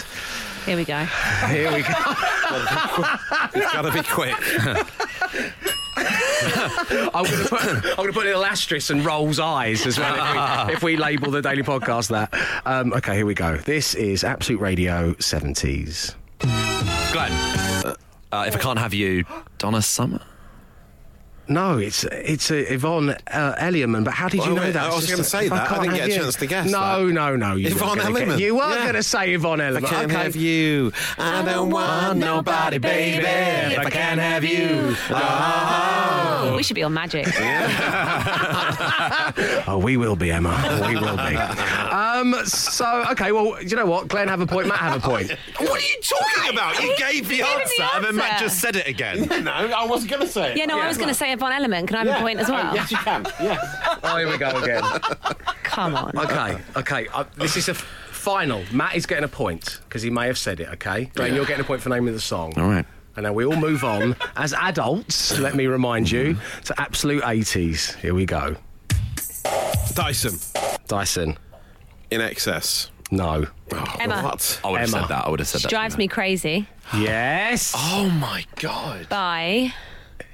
Here 0.64 0.76
we 0.76 0.84
go. 0.84 1.04
Here 1.48 1.72
we 1.72 1.82
go. 1.82 1.88
It's 3.54 3.72
got 3.72 3.82
to 3.82 3.92
be 3.92 4.02
quick. 4.02 4.36
I'm 7.14 7.24
going 7.24 7.42
to 7.42 7.48
put 7.48 7.62
I'm 7.62 7.96
going 7.96 8.06
to 8.08 8.12
put 8.12 8.24
a 8.24 8.28
little 8.28 8.44
asterisk 8.44 8.90
and 8.90 9.04
rolls 9.04 9.40
eyes 9.40 9.86
as 9.86 9.98
well 9.98 10.14
if 10.14 10.68
we, 10.68 10.74
if 10.74 10.82
we 10.82 10.96
label 10.96 11.30
the 11.30 11.42
daily 11.42 11.62
podcast 11.62 12.08
that. 12.10 12.32
Um, 12.64 12.92
okay, 12.92 13.16
here 13.16 13.26
we 13.26 13.34
go. 13.34 13.56
This 13.56 13.94
is 13.94 14.24
Absolute 14.24 14.60
Radio 14.60 15.14
70s. 15.14 16.14
Glenn. 17.12 17.32
Uh, 18.30 18.44
if 18.46 18.54
I 18.54 18.58
can't 18.58 18.78
have 18.78 18.94
you, 18.94 19.24
Donna 19.58 19.82
Summer. 19.82 20.20
No, 21.48 21.78
it's 21.78 22.04
it's 22.04 22.50
uh, 22.50 22.54
Yvonne 22.68 23.10
uh, 23.10 23.54
Elliman. 23.58 24.04
But 24.04 24.14
how 24.14 24.28
did 24.28 24.44
you 24.44 24.54
know 24.54 24.60
wait, 24.62 24.72
that? 24.72 24.90
I 24.90 24.94
was 24.94 25.10
gonna 25.10 25.24
say 25.24 25.48
that. 25.48 25.62
I 25.62 25.66
can't 25.66 25.82
didn't 25.82 25.96
have 25.96 26.06
get 26.06 26.08
a 26.08 26.12
you- 26.14 26.20
chance 26.22 26.36
to 26.36 26.46
guess 26.46 26.70
No, 26.70 27.06
that. 27.06 27.12
no, 27.12 27.36
no. 27.36 27.54
You 27.56 27.68
Yvonne 27.68 27.98
weren't 27.98 28.14
gonna 28.14 28.26
get- 28.26 28.38
You 28.40 28.54
were 28.56 28.68
Yeah. 28.68 28.82
going 28.82 28.94
to 28.94 29.02
say 29.02 29.32
Yvonne 29.34 29.60
Elliman. 29.60 29.84
I 29.84 29.88
can't 29.88 30.10
okay. 30.12 30.22
have 30.22 30.36
you. 30.36 30.92
I 31.18 31.42
don't 31.42 31.70
want 31.70 32.18
nobody, 32.18 32.78
baby. 32.78 33.24
If 33.26 33.78
I 33.78 33.90
can't 33.90 34.20
have 34.20 34.44
you. 34.44 34.94
Oh. 35.10 36.54
We 36.56 36.62
should 36.62 36.74
be 36.74 36.82
on 36.82 36.92
magic. 36.94 37.26
Oh, 39.66 39.78
we 39.78 39.96
will 39.96 40.16
be, 40.16 40.30
Emma. 40.32 40.54
We 40.86 40.96
will 40.96 41.16
be. 41.16 41.36
Um, 41.36 42.34
so, 42.46 43.04
okay, 43.10 43.32
well, 43.32 43.62
you 43.62 43.76
know 43.76 43.84
what? 43.86 44.08
Glenn 44.08 44.28
have 44.28 44.40
a 44.40 44.46
point, 44.46 44.66
Matt 44.66 44.78
have 44.78 44.96
a 44.96 45.00
point. 45.06 45.30
What 45.58 45.70
are 45.70 45.86
you 45.86 46.00
talking 46.02 46.52
about? 46.52 46.80
You 46.82 46.94
gave 46.96 47.28
the 47.28 47.38
gave 47.38 47.46
him 47.46 47.48
the 47.48 47.60
answer, 47.60 47.82
and 47.96 48.04
then 48.04 48.16
Matt 48.16 48.40
just 48.40 48.60
said 48.60 48.76
it 48.76 48.86
again. 48.86 49.26
no, 49.44 49.50
I 49.52 49.84
wasn't 49.86 50.10
going 50.12 50.22
to 50.22 50.28
say 50.28 50.52
it. 50.52 50.56
Yeah, 50.56 50.64
no, 50.66 50.80
I 50.80 50.86
was 50.88 50.96
going 50.96 51.08
to 51.08 51.14
say 51.14 51.32
Yvonne 51.38 51.52
Elliman. 51.52 51.86
Can 51.86 51.96
I 51.96 52.04
have 52.04 52.20
a 52.20 52.22
point 52.22 52.40
as 52.40 52.48
well? 52.48 52.74
yes, 52.74 52.90
you 52.90 52.96
can. 52.98 53.24
Yes. 53.40 53.98
Oh, 54.02 54.16
here 54.16 54.28
we 54.28 54.36
go 54.38 54.50
again. 54.62 54.82
Come 55.62 55.94
on. 55.94 56.16
Okay, 56.18 56.58
okay. 56.76 57.06
Uh, 57.14 57.24
this 57.36 57.56
is 57.56 57.68
a 57.68 57.72
f- 57.72 57.78
final. 58.10 58.62
Matt 58.72 58.96
is 58.96 59.06
getting 59.06 59.24
a 59.24 59.28
point 59.28 59.80
because 59.84 60.02
he 60.02 60.10
may 60.10 60.26
have 60.26 60.38
said 60.38 60.60
it, 60.60 60.68
okay? 60.70 61.06
Glenn, 61.14 61.34
you're 61.34 61.44
getting 61.46 61.64
a 61.64 61.66
point 61.66 61.80
for 61.82 61.88
naming 61.90 62.14
the 62.14 62.20
song. 62.20 62.52
All 62.56 62.66
right. 62.68 62.84
And 63.16 63.24
now 63.24 63.32
we 63.32 63.44
all 63.44 63.56
move 63.56 63.82
on 63.84 64.14
as 64.36 64.52
adults, 64.54 65.38
let 65.38 65.54
me 65.56 65.66
remind 65.66 66.10
you, 66.10 66.36
to 66.64 66.80
absolute 66.80 67.22
80s. 67.22 67.96
Here 67.96 68.14
we 68.14 68.26
go. 68.26 68.56
Dyson. 69.94 70.38
Dyson. 70.86 71.36
INXS. 72.10 72.90
No. 73.10 73.46
Emma. 73.98 74.22
What? 74.22 74.60
I 74.64 74.70
would 74.70 74.80
have 74.80 74.88
Emma. 74.88 75.00
said 75.00 75.08
that. 75.08 75.26
I 75.26 75.30
would 75.30 75.40
have 75.40 75.48
said 75.48 75.62
that. 75.62 75.68
Drives 75.70 75.96
me 75.98 76.08
crazy 76.08 76.68
Yes. 76.94 77.72
Oh 77.76 78.08
my 78.20 78.44
god. 78.56 79.08
by. 79.08 79.72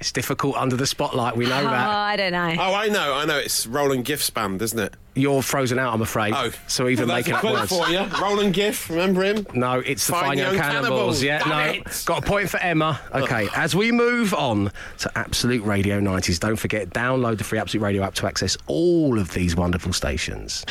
It's 0.05 0.11
difficult 0.11 0.55
under 0.55 0.75
the 0.75 0.85
spotlight, 0.85 1.35
we 1.35 1.45
know 1.45 1.49
that. 1.49 1.65
Oh, 1.65 1.69
that. 1.71 1.89
I 1.89 2.15
don't 2.15 2.31
know. 2.31 2.55
Oh, 2.59 2.75
I 2.75 2.89
know, 2.89 3.15
I 3.15 3.25
know. 3.25 3.39
It's 3.39 3.65
Roland 3.65 4.05
Gifts 4.05 4.29
band, 4.29 4.61
isn't 4.61 4.77
it? 4.77 4.93
You're 5.15 5.41
frozen 5.41 5.79
out, 5.79 5.95
I'm 5.95 6.03
afraid. 6.03 6.35
Oh, 6.37 6.51
So 6.67 6.87
even 6.87 7.07
well, 7.07 7.15
that's 7.15 7.25
making 7.27 7.33
up 7.33 7.41
clue 7.41 7.53
words. 7.53 7.69
for 7.75 7.89
you. 7.89 8.03
Roland 8.21 8.53
Gift, 8.53 8.87
remember 8.91 9.23
him? 9.23 9.47
No, 9.55 9.79
it's 9.79 10.05
the 10.05 10.13
Fine 10.13 10.23
Fine, 10.25 10.37
Young 10.37 10.53
Young 10.53 10.61
Cannibals. 10.61 10.83
Cannibals. 10.89 11.23
Yeah, 11.23 11.39
Damn 11.39 11.49
no. 11.49 11.79
it. 11.89 12.03
Got 12.05 12.23
a 12.23 12.27
point 12.27 12.51
for 12.51 12.57
Emma. 12.59 13.01
Okay, 13.15 13.47
as 13.55 13.75
we 13.75 13.91
move 13.91 14.35
on 14.35 14.71
to 14.99 15.11
Absolute 15.17 15.63
Radio 15.63 15.99
90s, 15.99 16.39
don't 16.39 16.55
forget, 16.55 16.91
download 16.91 17.39
the 17.39 17.43
free 17.43 17.57
Absolute 17.57 17.81
Radio 17.83 18.03
app 18.03 18.13
to 18.13 18.27
access 18.27 18.55
all 18.67 19.17
of 19.17 19.33
these 19.33 19.55
wonderful 19.55 19.91
stations. 19.91 20.63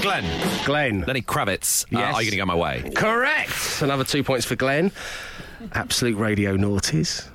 Glenn. 0.00 0.24
Glenn. 0.64 1.04
Lenny 1.06 1.20
Kravitz. 1.20 1.84
Uh, 1.94 1.98
Yes. 1.98 2.14
are 2.14 2.22
you 2.22 2.30
going 2.30 2.30
to 2.30 2.36
go 2.38 2.46
my 2.46 2.54
way? 2.54 2.90
Correct. 2.96 3.82
Another 3.82 4.04
two 4.04 4.24
points 4.24 4.46
for 4.46 4.56
Glenn. 4.56 4.90
Absolute 5.74 6.16
Radio 6.16 6.56
Naughties. 6.56 7.28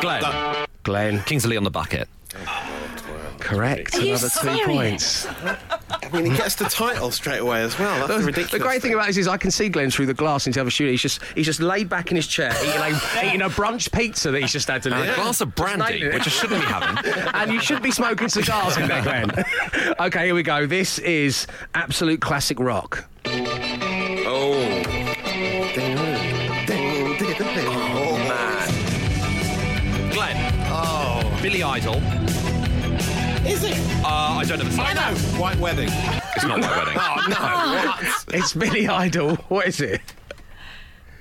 Glenn. 0.00 0.66
Glenn. 0.82 1.22
Kings 1.22 1.44
of 1.44 1.50
Leon 1.50 1.64
the 1.64 1.70
bucket. 1.70 2.08
Correct. 3.38 3.94
Are 3.94 4.00
you 4.00 4.08
Another 4.14 4.28
two 4.28 4.64
points. 4.64 5.26
I 5.26 6.08
mean, 6.12 6.30
he 6.30 6.36
gets 6.36 6.56
the 6.56 6.64
title 6.64 7.10
straight 7.10 7.38
away 7.38 7.62
as 7.62 7.78
well. 7.78 7.94
That's 7.98 8.08
the 8.08 8.18
The, 8.18 8.24
ridiculous. 8.24 8.50
the 8.50 8.58
great 8.58 8.82
thing 8.82 8.94
about 8.94 9.06
this 9.06 9.16
is 9.18 9.28
I 9.28 9.36
can 9.36 9.50
see 9.50 9.68
Glenn 9.68 9.90
through 9.90 10.06
the 10.06 10.14
glass 10.14 10.46
into 10.46 10.56
the 10.56 10.62
other 10.62 10.70
studio. 10.70 10.90
He's 10.92 11.02
just 11.02 11.22
he's 11.34 11.46
just 11.46 11.60
laid 11.60 11.88
back 11.88 12.10
in 12.10 12.16
his 12.16 12.26
chair 12.26 12.52
eating 12.60 12.80
a, 12.80 13.26
eating 13.26 13.42
a 13.42 13.48
brunch 13.48 13.92
pizza 13.92 14.30
that 14.30 14.40
he's 14.40 14.52
just 14.52 14.68
had 14.68 14.82
to 14.82 14.94
And 14.94 15.10
a 15.10 15.14
glass 15.14 15.40
of 15.40 15.54
brandy, 15.54 16.08
which 16.08 16.26
I 16.26 16.30
shouldn't 16.30 16.60
be 16.60 16.66
having. 16.66 17.12
and 17.34 17.52
you 17.52 17.60
should 17.60 17.82
be 17.82 17.90
smoking 17.90 18.28
cigars 18.28 18.76
in 18.78 18.88
there, 18.88 19.02
Glenn. 19.02 19.30
okay, 20.00 20.26
here 20.26 20.34
we 20.34 20.42
go. 20.42 20.66
This 20.66 20.98
is 20.98 21.46
absolute 21.74 22.20
classic 22.20 22.58
rock. 22.58 23.04
Billy 31.46 31.62
Idol. 31.62 31.94
Is 33.46 33.62
it? 33.62 33.78
Uh, 34.04 34.08
I 34.08 34.44
don't 34.48 34.58
know 34.58 34.64
the 34.64 34.72
song. 34.72 34.84
I 34.88 34.94
know. 34.94 35.16
White 35.40 35.56
Wedding. 35.60 35.88
It's 36.34 36.44
not 36.44 36.58
White 36.60 36.76
Wedding. 36.76 36.94
Oh 36.98 37.26
no! 37.28 37.36
What? 37.86 38.24
It's 38.34 38.52
Billy 38.52 38.88
Idol. 38.88 39.36
What 39.46 39.68
is 39.68 39.80
it? 39.80 40.00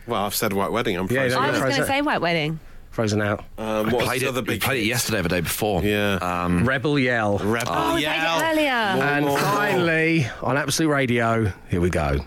Well, 0.07 0.25
I've 0.25 0.33
said 0.33 0.51
white 0.51 0.71
wedding. 0.71 0.97
I'm 0.97 1.05
Yeah, 1.11 1.29
frozen. 1.29 1.37
I 1.43 1.51
was 1.51 1.59
going 1.59 1.75
to 1.75 1.85
say 1.85 2.01
White 2.01 2.21
Wedding. 2.21 2.59
Frozen 2.89 3.21
out. 3.21 3.43
Um, 3.59 3.85
We 3.85 3.93
what's 3.93 4.05
played 4.07 4.21
the 4.21 4.25
it, 4.25 4.29
other 4.29 4.41
we 4.41 4.47
big 4.47 4.61
played 4.61 4.81
it 4.81 4.87
yesterday 4.87 5.19
or 5.19 5.23
the 5.23 5.29
day 5.29 5.41
before. 5.41 5.83
Yeah. 5.83 6.15
Um, 6.15 6.67
Rebel 6.67 6.97
Yell. 6.97 7.37
Rebel 7.37 7.71
Oh, 7.71 7.93
we 7.95 8.03
played 8.03 8.15
Yell. 8.15 8.39
it 8.39 8.51
earlier. 8.51 8.69
and 8.71 9.25
more, 9.25 9.37
more. 9.37 9.47
finally, 9.47 10.25
on 10.41 10.57
Absolute 10.57 10.89
Radio, 10.89 11.53
here 11.69 11.81
we 11.81 11.91
go. 11.91 12.17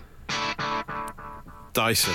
Dyson. 1.73 2.13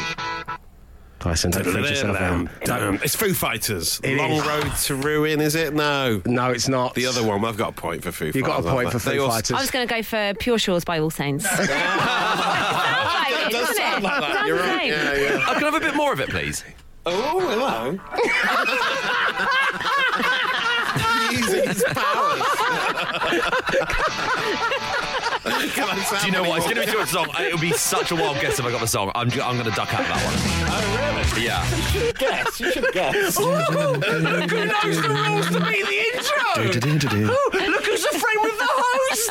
Dyson, 1.24 1.50
don't 1.52 1.64
freak 1.64 1.88
yourself 1.88 2.16
out. 2.18 2.48
Damn. 2.64 2.96
It's 2.96 3.16
Foo 3.16 3.32
Fighters. 3.32 3.98
It 4.04 4.18
Long 4.18 4.32
is. 4.32 4.46
Road 4.46 4.70
to 4.84 4.94
Ruin, 4.96 5.40
is 5.40 5.54
it? 5.54 5.72
No. 5.72 6.20
No, 6.26 6.50
it's 6.50 6.68
not. 6.68 6.94
The 6.94 7.06
other 7.06 7.24
one, 7.24 7.42
I've 7.46 7.56
got 7.56 7.70
a 7.70 7.72
point 7.72 8.02
for 8.02 8.12
Foo 8.12 8.26
Fighters. 8.26 8.34
You've 8.36 8.44
got 8.46 8.60
a 8.60 8.62
point 8.70 8.90
for 8.92 8.98
haven't 8.98 9.08
I? 9.08 9.10
They 9.12 9.16
Foo 9.16 9.22
also- 9.24 9.34
Fighters. 9.36 9.50
I 9.56 9.60
was 9.62 9.70
going 9.70 9.88
to 9.88 9.94
go 9.94 10.02
for 10.02 10.34
Pure 10.38 10.58
Shores 10.58 10.84
by 10.84 10.98
All 10.98 11.08
Saints. 11.10 11.44
Sounds 11.48 11.58
like 11.60 11.68
it, 11.70 13.50
does 13.52 13.68
doesn't 13.68 13.76
sound 13.76 14.04
it? 14.04 14.06
like 14.06 14.20
that. 14.20 14.32
Sounds 14.34 14.48
You're 14.48 14.58
right. 14.58 14.86
Yeah, 14.86 15.14
yeah. 15.14 15.38
Oh, 15.48 15.50
I 15.50 15.54
can 15.54 15.62
have 15.62 15.74
a 15.74 15.80
bit 15.80 15.94
more 15.96 16.12
of 16.12 16.20
it, 16.20 16.28
please. 16.28 16.62
Oh, 17.06 17.40
hello. 17.40 17.98
Using 21.32 21.68
his 21.68 21.82
powers. 21.84 22.42
Can 25.44 25.88
I 25.88 26.02
sound 26.04 26.20
Do 26.22 26.26
you 26.26 26.32
know 26.32 26.42
what? 26.48 26.58
It's 26.58 26.66
going 26.66 26.76
to 26.76 26.86
be 26.86 26.90
too 26.92 26.98
much 26.98 27.10
song. 27.10 27.28
It 27.38 27.52
would 27.52 27.60
be 27.60 27.72
such 27.72 28.10
a 28.10 28.14
wild 28.16 28.40
guess 28.40 28.58
if 28.58 28.64
I 28.64 28.70
got 28.70 28.80
the 28.80 28.86
song. 28.86 29.12
I'm, 29.14 29.28
ju- 29.30 29.42
I'm 29.42 29.56
going 29.56 29.68
to 29.68 29.76
duck 29.76 29.92
out 29.92 30.00
of 30.00 30.06
that 30.08 30.24
one. 30.24 30.34
Oh, 30.70 30.80
really? 31.34 31.44
Yeah. 31.44 31.64
You 31.76 31.82
should 31.82 32.18
guess. 32.18 32.60
You 32.60 32.70
should 32.72 32.92
guess. 32.92 33.36
Who 33.36 33.44
knows 33.50 34.00
the 34.00 35.08
rules 35.08 35.46
to 35.48 35.60
be 35.60 35.82
the 35.82 35.98
intro? 36.14 36.40
Who? 37.26 37.70
Look 37.70 37.84
who's 37.84 38.04
a 38.04 38.18
friend 38.18 38.38
with 38.42 38.58
the 38.58 38.68
host. 38.68 39.30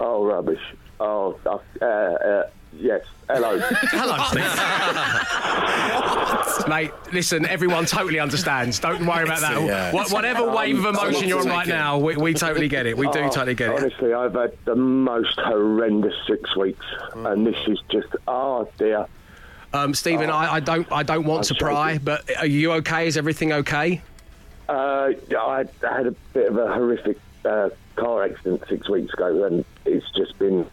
Oh, 0.00 0.24
rubbish. 0.24 0.60
Oh, 1.00 1.38
uh, 1.46 1.58
uh, 1.80 1.84
uh, 1.84 2.50
yes. 2.76 3.04
Hello. 3.28 3.58
Hello, 3.60 4.16
Steve. 6.56 6.68
Mate, 6.68 6.90
listen, 7.12 7.46
everyone 7.46 7.86
totally 7.86 8.18
understands. 8.18 8.78
Don't 8.78 9.04
worry 9.06 9.24
about 9.24 9.40
that. 9.40 9.60
Yeah. 9.62 9.92
Wha- 9.92 10.08
Whatever 10.10 10.50
wave 10.50 10.78
of 10.84 10.94
emotion 10.94 11.28
you're 11.28 11.40
on 11.40 11.46
right 11.48 11.66
now, 11.66 11.98
we, 11.98 12.16
we 12.16 12.34
totally 12.34 12.68
get 12.68 12.86
it. 12.86 12.96
We 12.96 13.10
do 13.10 13.20
Oh, 13.20 13.28
totally 13.28 13.54
get 13.54 13.70
it. 13.70 13.76
Honestly, 13.82 14.12
I've 14.14 14.34
had 14.34 14.56
the 14.64 14.76
most 14.76 15.38
horrendous 15.40 16.14
six 16.26 16.54
weeks, 16.56 16.84
and 17.14 17.46
this 17.46 17.56
is 17.66 17.80
just, 17.90 18.08
oh, 18.26 18.68
dear. 18.78 19.06
Um, 19.72 19.94
Stephen, 19.94 20.30
I, 20.30 20.54
I 20.54 20.60
don't, 20.60 20.90
I 20.90 21.02
don't 21.02 21.24
want 21.24 21.44
to 21.44 21.54
I'm 21.54 21.58
pry, 21.58 21.92
shaking. 21.92 22.04
but 22.04 22.36
are 22.38 22.46
you 22.46 22.72
okay? 22.74 23.06
Is 23.06 23.16
everything 23.16 23.52
okay? 23.52 24.00
Uh, 24.68 25.12
I 25.38 25.64
had 25.82 26.06
a 26.06 26.10
bit 26.32 26.48
of 26.48 26.56
a 26.58 26.72
horrific 26.72 27.18
uh, 27.44 27.70
car 27.96 28.24
accident 28.24 28.62
six 28.68 28.88
weeks 28.88 29.12
ago, 29.14 29.44
and 29.44 29.64
it's 29.84 30.06
just 30.16 30.38
been 30.38 30.66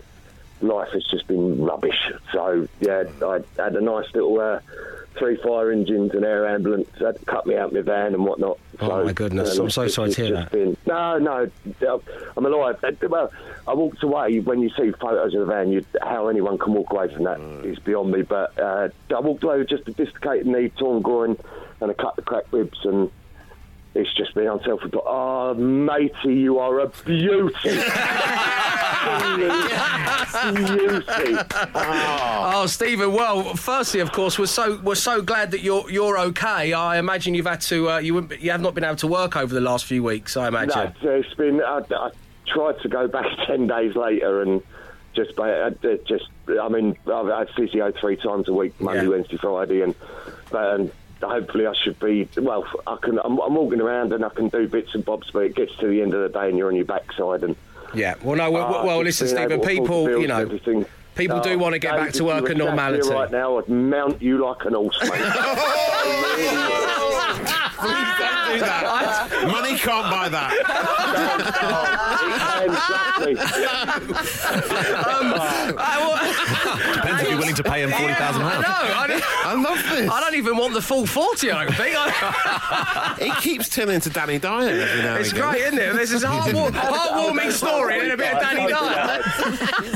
life 0.62 0.90
has 0.94 1.04
just 1.06 1.28
been 1.28 1.62
rubbish. 1.64 2.12
So 2.32 2.68
yeah, 2.80 3.04
I 3.24 3.40
had 3.62 3.76
a 3.76 3.82
nice 3.82 4.06
little 4.14 4.40
uh, 4.40 4.60
three 5.18 5.38
fire 5.38 5.72
engines 5.72 6.12
and 6.14 6.26
air 6.26 6.48
ambulance 6.48 6.90
that 7.00 7.26
cut 7.26 7.46
me 7.46 7.56
out 7.56 7.68
of 7.68 7.74
my 7.74 7.82
van 7.82 8.14
and 8.14 8.26
whatnot. 8.26 8.60
Oh, 8.80 9.06
my 9.06 9.14
goodness. 9.14 9.52
and 9.52 9.62
I'm 9.62 9.70
so 9.70 9.84
it's- 9.84 9.96
sorry 9.96 10.12
to 10.12 10.22
hear 10.24 10.34
that. 10.34 10.52
Been, 10.52 10.76
no, 10.86 11.18
no, 11.20 11.50
I'm 12.36 12.46
alive. 12.46 12.84
Well, 13.10 13.32
I 13.68 13.74
walked 13.74 14.04
away 14.04 14.40
when 14.42 14.62
you 14.62 14.70
see 14.72 14.92
photos 14.92 15.34
of 15.34 15.40
the 15.42 15.46
van. 15.46 15.72
You, 15.72 15.86
how 16.02 16.28
anyone 16.28 16.58
can 16.58 16.74
walk 16.74 16.92
away 16.92 17.14
from 17.14 17.24
that 17.24 17.40
is 17.66 17.80
beyond 17.80 18.12
me. 18.12 18.22
But 18.24 18.58
uh, 18.60 18.90
I 19.16 19.20
walked 19.20 19.44
away 19.44 19.60
with 19.60 19.70
just 19.70 19.88
a 19.88 19.92
dislocated 19.92 20.48
knee, 20.48 20.70
torn 20.70 21.02
groin, 21.02 21.38
and 21.80 21.92
a 21.92 21.94
cut 21.94 22.18
of 22.18 22.26
cracked 22.26 22.52
ribs 22.52 22.80
and. 22.84 23.12
It's 23.96 24.14
just 24.14 24.34
been 24.36 24.48
unselfish. 24.48 24.92
But, 24.92 25.04
oh, 25.06 25.54
matey, 25.54 26.34
you 26.34 26.60
are 26.60 26.80
a 26.82 26.88
beauty. 27.06 27.56
beauty. 30.54 31.38
Oh, 31.76 32.66
Stephen. 32.68 33.14
Well, 33.14 33.56
firstly, 33.56 34.00
of 34.02 34.12
course, 34.12 34.38
we're 34.38 34.46
so 34.48 34.80
we're 34.84 34.96
so 34.96 35.22
glad 35.22 35.52
that 35.52 35.62
you're 35.62 35.90
you're 35.90 36.18
okay. 36.20 36.74
I 36.74 36.98
imagine 36.98 37.34
you've 37.36 37.46
had 37.46 37.62
to 37.62 37.90
uh, 37.92 37.98
you 38.00 38.14
wouldn't 38.16 38.42
you 38.42 38.52
have 38.52 38.62
not 38.62 38.74
been 38.76 38.84
able 38.84 38.96
to 38.98 39.08
work 39.08 39.36
over 39.38 39.54
the 39.54 39.62
last 39.62 39.86
few 39.86 40.04
weeks. 40.04 40.36
I 40.38 40.48
imagine. 40.48 40.94
No, 41.02 41.12
it's 41.12 41.34
been. 41.36 41.62
I, 41.62 41.82
I 41.92 42.12
tried 42.48 42.80
to 42.82 42.90
go 42.90 43.08
back 43.08 43.26
ten 43.48 43.68
days 43.68 43.96
later 43.96 44.42
and 44.42 44.62
just, 45.16 45.40
I, 45.40 45.68
I- 45.68 45.70
just. 46.06 46.26
I 46.62 46.68
mean, 46.70 46.98
I've 47.12 47.28
had 47.28 47.50
physio 47.56 47.92
three 48.00 48.18
times 48.18 48.48
a 48.50 48.54
week, 48.54 48.80
Monday, 48.80 49.04
Yeah. 49.04 49.10
Wednesday, 49.10 49.38
Friday, 49.38 49.82
and 49.82 49.96
and 50.52 50.92
hopefully 51.28 51.68
I 51.68 51.74
should 51.74 52.00
be. 52.00 52.28
Well, 52.38 52.66
I 52.88 52.98
can. 53.02 53.20
I'm, 53.20 53.38
I'm 53.40 53.56
walking 53.56 53.82
around 53.82 54.14
and 54.14 54.24
I 54.26 54.30
can 54.30 54.50
do 54.50 54.68
bits 54.68 54.94
and 54.96 55.04
bobs, 55.06 55.30
but 55.32 55.40
it 55.40 55.56
gets 55.56 55.76
to 55.78 55.88
the 55.88 56.02
end 56.02 56.14
of 56.14 56.22
the 56.22 56.30
day 56.40 56.50
and 56.50 56.58
you're 56.58 56.68
on 56.70 56.76
your 56.76 56.86
backside 56.86 57.44
and. 57.44 57.56
Yeah. 57.94 58.16
Well, 58.24 58.36
no. 58.36 58.52
Well, 58.52 58.64
Ah, 58.66 58.86
well 58.86 59.02
listen, 59.04 59.28
Stephen. 59.28 59.52
able 59.54 59.64
to 59.64 59.72
afford 59.72 60.08
People, 60.10 60.22
you 60.22 60.28
know, 60.28 60.40
everything. 60.42 60.86
people 61.16 61.40
do 61.40 61.52
Oh, 61.52 61.58
want 61.58 61.74
to 61.74 61.80
get 61.80 61.92
Dave, 61.92 62.00
back 62.00 62.14
to 62.14 62.24
work 62.26 62.50
and 62.50 62.58
normality. 62.60 63.10
Right 63.10 63.32
now, 63.32 63.58
I'd 63.60 63.70
mount 63.70 64.22
you 64.22 64.38
like 64.46 64.66
an 64.66 64.74
horse, 64.74 65.00
mate. 65.04 65.12
I 67.88 67.94
really 67.94 68.60
would. 68.60 68.60
Please 68.60 68.60
don't 68.60 68.60
do 68.60 68.60
that. 68.66 69.48
Money 69.52 69.78
can't 69.78 70.10
buy 70.12 70.30
that. 70.30 70.52
Depends 75.86 77.22
if 77.22 77.30
you're 77.30 77.38
willing 77.40 77.56
to 77.56 77.64
pay 77.64 77.82
him 77.84 77.92
forty 77.92 78.14
thousand 78.14 78.42
I 78.44 78.56
know. 78.58 78.62
pounds. 78.64 78.94
I, 78.96 79.08
don't- 79.08 79.24
I 79.46 79.54
love 79.54 79.78
this. 79.98 80.10
I 80.12 80.20
don't 80.22 80.36
even 80.36 80.58
want 80.58 80.74
the 80.74 80.82
full 80.82 81.06
40, 81.06 81.52
I 81.52 81.66
don't 81.66 81.74
think. 81.76 81.96
I- 81.98 83.16
He 83.26 83.32
keeps 83.42 83.70
turning 83.70 83.96
into 83.96 84.10
Danny 84.10 84.40
Dyer 84.40 84.68
every 84.70 85.02
now 85.02 85.12
and 85.16 85.22
it's 85.22 85.32
again. 85.32 85.50
great, 85.52 85.62
isn't 85.62 85.80
it? 85.80 85.94
There's 85.94 86.10
this 86.12 86.24
heartwar- 86.24 86.72
heartwarming 86.72 87.52
story 87.52 88.00
and 88.00 88.12
a 88.12 88.18
bit 88.18 88.34
of 88.34 88.42
Danny 88.42 88.68
Dyer. 88.72 89.22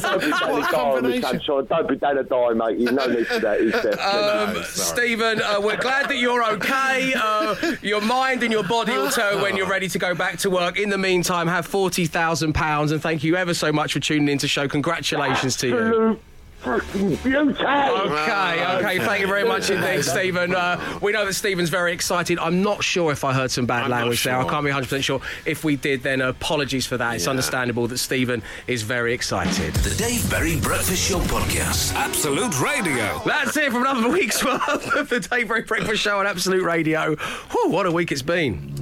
Don't 0.02 0.20
be 0.22 0.32
Danny 0.32 0.62
Dyer 0.62 0.98
on 0.98 1.04
the 1.04 1.22
sunshine. 1.22 1.66
Don't 1.66 1.88
be 1.90 1.96
Danny 1.96 2.24
Dyer, 2.24 2.56
mate. 2.56 2.78
You've 2.78 2.94
no 2.94 3.06
need 3.08 3.28
for 3.28 3.40
that. 3.40 4.00
Um, 4.00 4.64
Stephen, 4.64 5.42
uh, 5.42 5.60
we're 5.62 5.78
glad 5.78 6.08
that 6.10 6.18
you're 6.18 6.44
okay. 6.54 7.14
Uh, 7.16 7.56
your 7.82 8.02
mind 8.02 8.44
and 8.44 8.52
your 8.52 8.64
body 8.64 8.92
will 8.94 9.10
tell 9.10 9.42
when 9.42 9.56
you're 9.56 9.68
ready 9.70 9.88
to 9.90 10.00
go 10.00 10.14
back 10.14 10.38
to 10.40 10.50
work. 10.50 10.78
In 10.78 10.90
the 10.90 10.98
meantime, 10.98 11.48
have 11.48 11.68
£40,000 11.68 12.92
and 12.92 13.02
thank 13.02 13.24
you 13.24 13.36
ever 13.36 13.54
so 13.54 13.72
much 13.72 13.94
for 13.94 14.00
tuning 14.00 14.28
in 14.30 14.38
to 14.40 14.48
show. 14.48 14.68
Congratulations 14.68 15.56
to 15.58 15.68
you. 15.68 16.20
Fucking 16.60 17.16
beauty. 17.16 17.64
Okay, 17.64 18.66
okay, 18.76 19.00
thank 19.00 19.22
you 19.22 19.28
very 19.28 19.46
much 19.46 19.70
indeed, 19.70 20.04
Stephen. 20.04 20.54
Uh, 20.54 21.00
we 21.02 21.14
know 21.14 21.26
that 21.26 21.34
Stephen's 21.34 21.70
very 21.70 21.94
excited. 21.94 22.38
I'm 22.38 22.62
not 22.62 22.84
sure 22.84 23.14
if 23.14 23.24
I 23.24 23.32
heard 23.34 23.50
some 23.50 23.66
bad 23.66 23.84
I'm 23.84 23.90
not 23.92 23.98
language 24.02 24.24
there. 24.26 24.38
I 24.38 24.44
can't 24.44 24.66
be 24.66 24.72
100% 24.72 25.02
sure. 25.04 25.22
If 25.46 25.64
we 25.64 25.78
did, 25.78 26.04
then 26.04 26.20
apologies 26.20 26.86
for 26.86 26.98
that. 26.98 27.16
It's 27.16 27.24
Yeah. 27.26 27.30
understandable 27.30 27.88
that 27.88 27.98
Stephen 27.98 28.44
is 28.68 28.82
very 28.84 29.14
excited. 29.14 29.74
The 29.76 29.96
Dave 29.96 30.30
Berry 30.30 30.60
Breakfast 30.60 31.08
Show 31.10 31.20
Podcast. 31.22 31.94
Absolute 31.96 32.60
Radio. 32.60 33.22
That's 33.26 33.56
it 33.56 33.72
from 33.72 33.84
another 33.84 34.10
week's 34.10 34.44
worth 34.44 34.94
of 34.96 35.08
the 35.08 35.22
Dave 35.22 35.48
Berry 35.48 35.62
Breakfast 35.62 36.02
Show 36.02 36.20
on 36.20 36.28
Absolute 36.28 36.64
Radio. 36.64 37.16
Whew, 37.16 37.70
what 37.70 37.86
a 37.86 37.92
week 37.92 38.12
it's 38.12 38.22
been. 38.22 38.76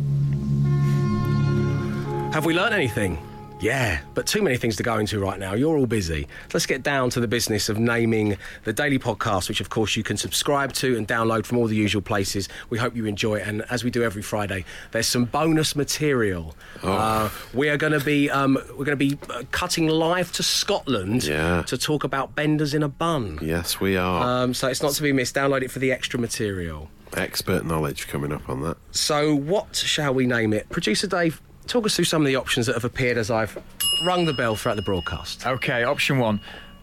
Have 2.34 2.44
we 2.46 2.54
learned 2.56 2.74
anything? 2.74 3.20
Yeah, 3.60 4.02
but 4.14 4.28
too 4.28 4.44
many 4.44 4.56
things 4.58 4.76
to 4.76 4.84
go 4.84 5.00
into 5.00 5.20
right 5.20 5.40
now. 5.40 5.54
You're 5.54 5.76
all 5.78 5.88
busy. 5.88 6.28
Let's 6.54 6.68
get 6.68 6.84
down 6.84 7.10
to 7.12 7.20
the 7.20 7.28
business 7.28 7.70
of 7.70 7.80
naming 7.80 8.38
the 8.66 8.74
daily 8.74 9.00
podcast, 9.00 9.50
which 9.50 9.62
of 9.62 9.70
course 9.70 9.96
you 9.96 10.04
can 10.04 10.16
subscribe 10.16 10.74
to 10.74 10.96
and 10.96 11.08
download 11.08 11.46
from 11.46 11.58
all 11.58 11.66
the 11.66 11.76
usual 11.76 12.04
places. 12.04 12.50
We 12.70 12.78
hope 12.78 12.96
you 12.96 13.06
enjoy 13.08 13.38
it. 13.38 13.48
And 13.48 13.64
as 13.72 13.84
we 13.84 13.90
do 13.90 14.04
every 14.04 14.22
Friday, 14.22 14.64
there's 14.92 15.08
some 15.08 15.26
bonus 15.26 15.76
material. 15.76 16.56
Uh, 16.84 17.30
we 17.54 17.70
are 17.70 17.78
going 17.78 17.94
to 17.94 18.00
be 18.00 18.30
um, 18.30 18.60
we're 18.78 18.86
going 18.86 18.98
to 18.98 19.18
be 19.18 19.18
uh, 19.34 19.42
cutting 19.52 19.88
live 19.88 20.32
to 20.34 20.44
Scotland 20.44 21.24
Yeah. 21.24 21.64
to 21.64 21.78
talk 21.80 22.04
about 22.04 22.36
benders 22.36 22.76
in 22.76 22.84
a 22.84 22.90
bun. 22.90 23.40
Yes, 23.42 23.80
we 23.80 23.98
are. 23.98 24.44
Um, 24.44 24.54
so 24.54 24.68
it's 24.68 24.84
not 24.84 24.92
to 24.94 25.02
be 25.02 25.12
missed. 25.14 25.34
Download 25.36 25.64
it 25.64 25.72
for 25.72 25.80
the 25.80 25.92
extra 25.92 26.20
material. 26.20 26.90
Expert 27.14 27.66
knowledge 27.66 28.08
coming 28.08 28.32
up 28.34 28.48
on 28.50 28.62
that. 28.64 28.78
So, 28.92 29.34
what 29.34 29.76
shall 29.78 30.14
we 30.14 30.26
name 30.28 30.52
it? 30.52 30.70
Producer 30.70 31.08
Dave, 31.08 31.42
talk 31.68 31.86
us 31.86 31.96
through 31.96 32.06
some 32.06 32.22
of 32.22 32.28
the 32.28 32.36
options 32.36 32.66
that 32.68 32.74
have 32.76 32.86
appeared 32.86 33.18
as 33.18 33.30
I've 33.32 33.58
rung 34.04 34.26
the 34.26 34.34
bell 34.34 34.56
throughout 34.56 34.76
the 34.76 34.82
broadcast. 34.82 35.46
Okay, 35.46 35.84
option 35.84 36.20
one. 36.20 36.40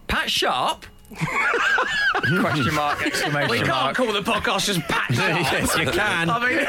Pat 0.07 0.29
Sharp? 0.29 0.85
Question 2.39 2.73
mark, 2.73 3.05
exclamation 3.05 3.49
We 3.51 3.57
can't 3.59 3.69
mark. 3.69 3.95
call 3.95 4.11
the 4.11 4.21
podcast 4.21 4.65
just 4.65 4.79
Pat 4.81 5.13
Sharp. 5.13 5.39
Yes, 5.51 5.77
you 5.77 5.85
can. 5.85 6.29
I 6.29 6.39
mean, 6.39 6.65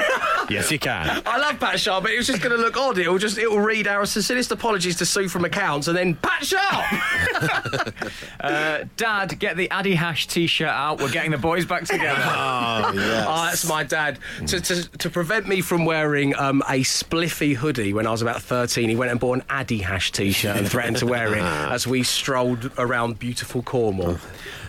Yes, 0.50 0.70
you 0.70 0.78
can. 0.78 1.22
I 1.26 1.38
love 1.38 1.58
Pat 1.58 1.78
Sharp, 1.80 2.04
but 2.04 2.12
it 2.12 2.16
was 2.16 2.26
just 2.26 2.42
going 2.42 2.56
to 2.56 2.60
look 2.62 2.76
odd. 2.76 2.98
It'll 2.98 3.18
just 3.18 3.38
it'll 3.38 3.60
read 3.60 3.86
our 3.86 4.06
sincerest 4.06 4.50
apologies 4.52 4.96
to 4.96 5.06
Sue 5.06 5.28
from 5.28 5.44
accounts, 5.44 5.88
and 5.88 5.96
then 5.96 6.14
Pat 6.16 6.44
Sharp. 6.44 7.94
Uh, 8.38 8.84
Dad, 8.96 9.38
get 9.38 9.56
the 9.56 9.68
Addy 9.70 9.94
Hash 9.94 10.26
t-shirt 10.26 10.68
out. 10.68 11.00
We're 11.00 11.10
getting 11.10 11.30
the 11.32 11.38
boys 11.38 11.64
back 11.64 11.84
together. 11.84 12.22
Oh, 12.36 12.92
yes. 12.94 13.26
Oh, 13.28 13.44
that's 13.46 13.68
my 13.68 13.82
dad. 13.82 14.18
To, 14.46 14.60
to, 14.60 14.98
to 14.98 15.10
prevent 15.10 15.48
me 15.48 15.60
from 15.62 15.84
wearing 15.84 16.34
um, 16.36 16.62
a 16.68 16.80
spliffy 16.82 17.54
hoodie 17.56 17.92
when 17.92 18.06
I 18.06 18.10
was 18.10 18.22
about 18.22 18.42
13, 18.42 18.88
he 18.88 18.94
went 18.96 19.10
and 19.10 19.18
bought 19.18 19.38
an 19.38 19.44
Addy 19.48 19.78
Hash 19.78 20.12
t 20.12 20.30
shirt 20.30 20.56
and 20.56 20.68
threatened 20.68 20.98
to 20.98 21.06
wear 21.06 21.34
it 21.34 21.42
as 21.42 21.86
we 21.86 22.02
strolled 22.02 22.70
around 22.78 23.18
beautiful 23.18 23.62
Cornwall. 23.62 24.18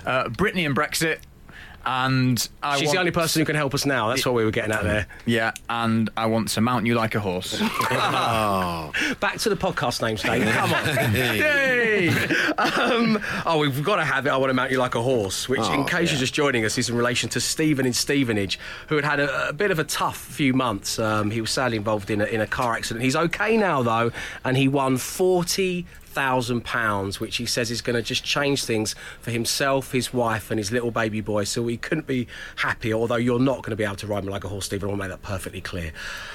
Uh, 0.06 0.26
Britney 0.30 0.66
and 0.66 0.76
Brexit. 0.76 1.20
And 1.90 2.50
I 2.62 2.78
She's 2.78 2.88
want, 2.88 2.96
the 2.96 3.00
only 3.00 3.12
person 3.12 3.40
who 3.40 3.46
can 3.46 3.56
help 3.56 3.74
us 3.74 3.86
now. 3.86 4.10
That's 4.10 4.26
what 4.26 4.36
we 4.36 4.44
were 4.44 4.52
getting 4.52 4.74
at 4.74 4.84
there. 4.84 5.08
Yeah, 5.26 5.54
and 5.70 6.10
I 6.18 6.26
want 6.26 6.50
to 6.50 6.60
mount 6.62 6.86
you 6.86 6.96
like 6.96 7.16
a 7.16 7.22
horse. 7.22 7.58
Back 9.20 9.38
to 9.40 9.50
the 9.50 9.56
podcast 9.56 10.02
names, 10.02 10.22
Dave. 10.22 10.44
Come 10.54 10.74
on. 10.74 11.14
Yay! 11.16 12.10
Um, 12.58 13.20
oh, 13.46 13.60
we've 13.60 13.84
got 13.84 13.96
to 13.98 14.04
have 14.04 14.26
it. 14.26 14.32
I 14.32 14.38
want 14.38 14.50
to 14.50 14.54
mount 14.54 14.72
you 14.72 14.80
like 14.80 14.96
a 14.96 15.02
horse, 15.02 15.48
which, 15.48 15.60
in 15.62 15.82
Oh, 15.82 15.84
case 15.86 16.12
you're 16.12 16.20
just 16.20 16.34
joining 16.34 16.66
us, 16.66 16.78
is 16.78 16.90
in 16.90 16.98
relation 16.98 17.30
to 17.30 17.40
Stephen 17.40 17.86
in 17.86 17.94
Stevenage, 17.94 18.60
who 18.90 18.96
had 18.98 19.06
had 19.06 19.20
a, 19.22 19.50
a 19.50 19.54
bit 19.54 19.72
of 19.72 19.80
a 19.80 19.84
tough 19.86 20.18
few 20.18 20.54
months. 20.54 21.00
Um, 21.00 21.32
he 21.32 21.40
was 21.40 21.52
sadly 21.52 21.78
involved 21.78 22.10
in 22.10 22.20
a, 22.22 22.26
in 22.26 22.42
a 22.42 22.48
car 22.48 22.74
accident. 22.74 23.04
He's 23.04 23.16
okay 23.16 23.56
now, 23.56 23.82
though, 23.82 24.12
and 24.44 24.58
he 24.58 24.68
won 24.68 24.98
40 24.98 25.86
thousand 26.18 26.66
pounds, 26.66 27.20
which 27.20 27.38
he 27.38 27.46
says 27.46 27.70
is 27.70 27.84
going 27.84 27.96
to 27.96 28.02
just 28.02 28.24
change 28.24 28.66
things 28.66 28.96
for 29.22 29.30
himself, 29.30 29.92
his 29.92 30.12
wife, 30.12 30.50
and 30.50 30.58
his 30.58 30.72
little 30.72 30.90
baby 30.90 31.22
boy. 31.22 31.44
So 31.44 31.62
we 31.62 31.78
couldn't 31.78 32.08
be 32.08 32.28
happier. 32.56 32.96
Although 32.96 33.18
you're 33.18 33.40
not 33.40 33.58
going 33.58 33.70
to 33.70 33.76
be 33.76 33.84
able 33.84 33.98
to 33.98 34.08
ride 34.08 34.26
me 34.26 34.32
like 34.32 34.44
a 34.44 34.48
horse, 34.48 34.66
Stephen. 34.66 34.90
I 34.90 34.92
want 34.94 35.02
to 35.04 35.08
make 35.10 35.16
that 35.16 35.28
perfectly 35.28 35.62
clear. 35.62 35.92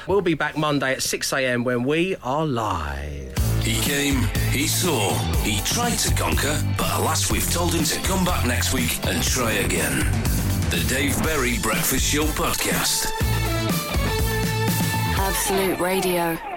We'll 0.06 0.20
be 0.20 0.34
back 0.34 0.56
Monday 0.56 0.92
at 0.92 1.02
six 1.02 1.32
a.m. 1.32 1.64
when 1.64 1.82
we 1.82 2.14
are 2.22 2.46
live. 2.46 3.34
He 3.64 3.80
came, 3.80 4.22
he 4.50 4.68
saw, 4.68 5.14
he 5.42 5.60
tried 5.62 5.96
to 5.98 6.14
conquer, 6.14 6.56
but 6.78 6.88
alas, 6.98 7.32
we've 7.32 7.50
told 7.50 7.74
him 7.74 7.82
to 7.84 7.98
come 8.02 8.24
back 8.24 8.46
next 8.46 8.72
week 8.72 9.04
and 9.06 9.20
try 9.22 9.52
again. 9.52 9.98
The 10.70 10.84
Dave 10.88 11.20
Berry 11.24 11.58
Breakfast 11.58 12.04
Show 12.04 12.24
Podcast. 12.26 13.10
Absolute 15.16 15.80
Radio. 15.80 16.51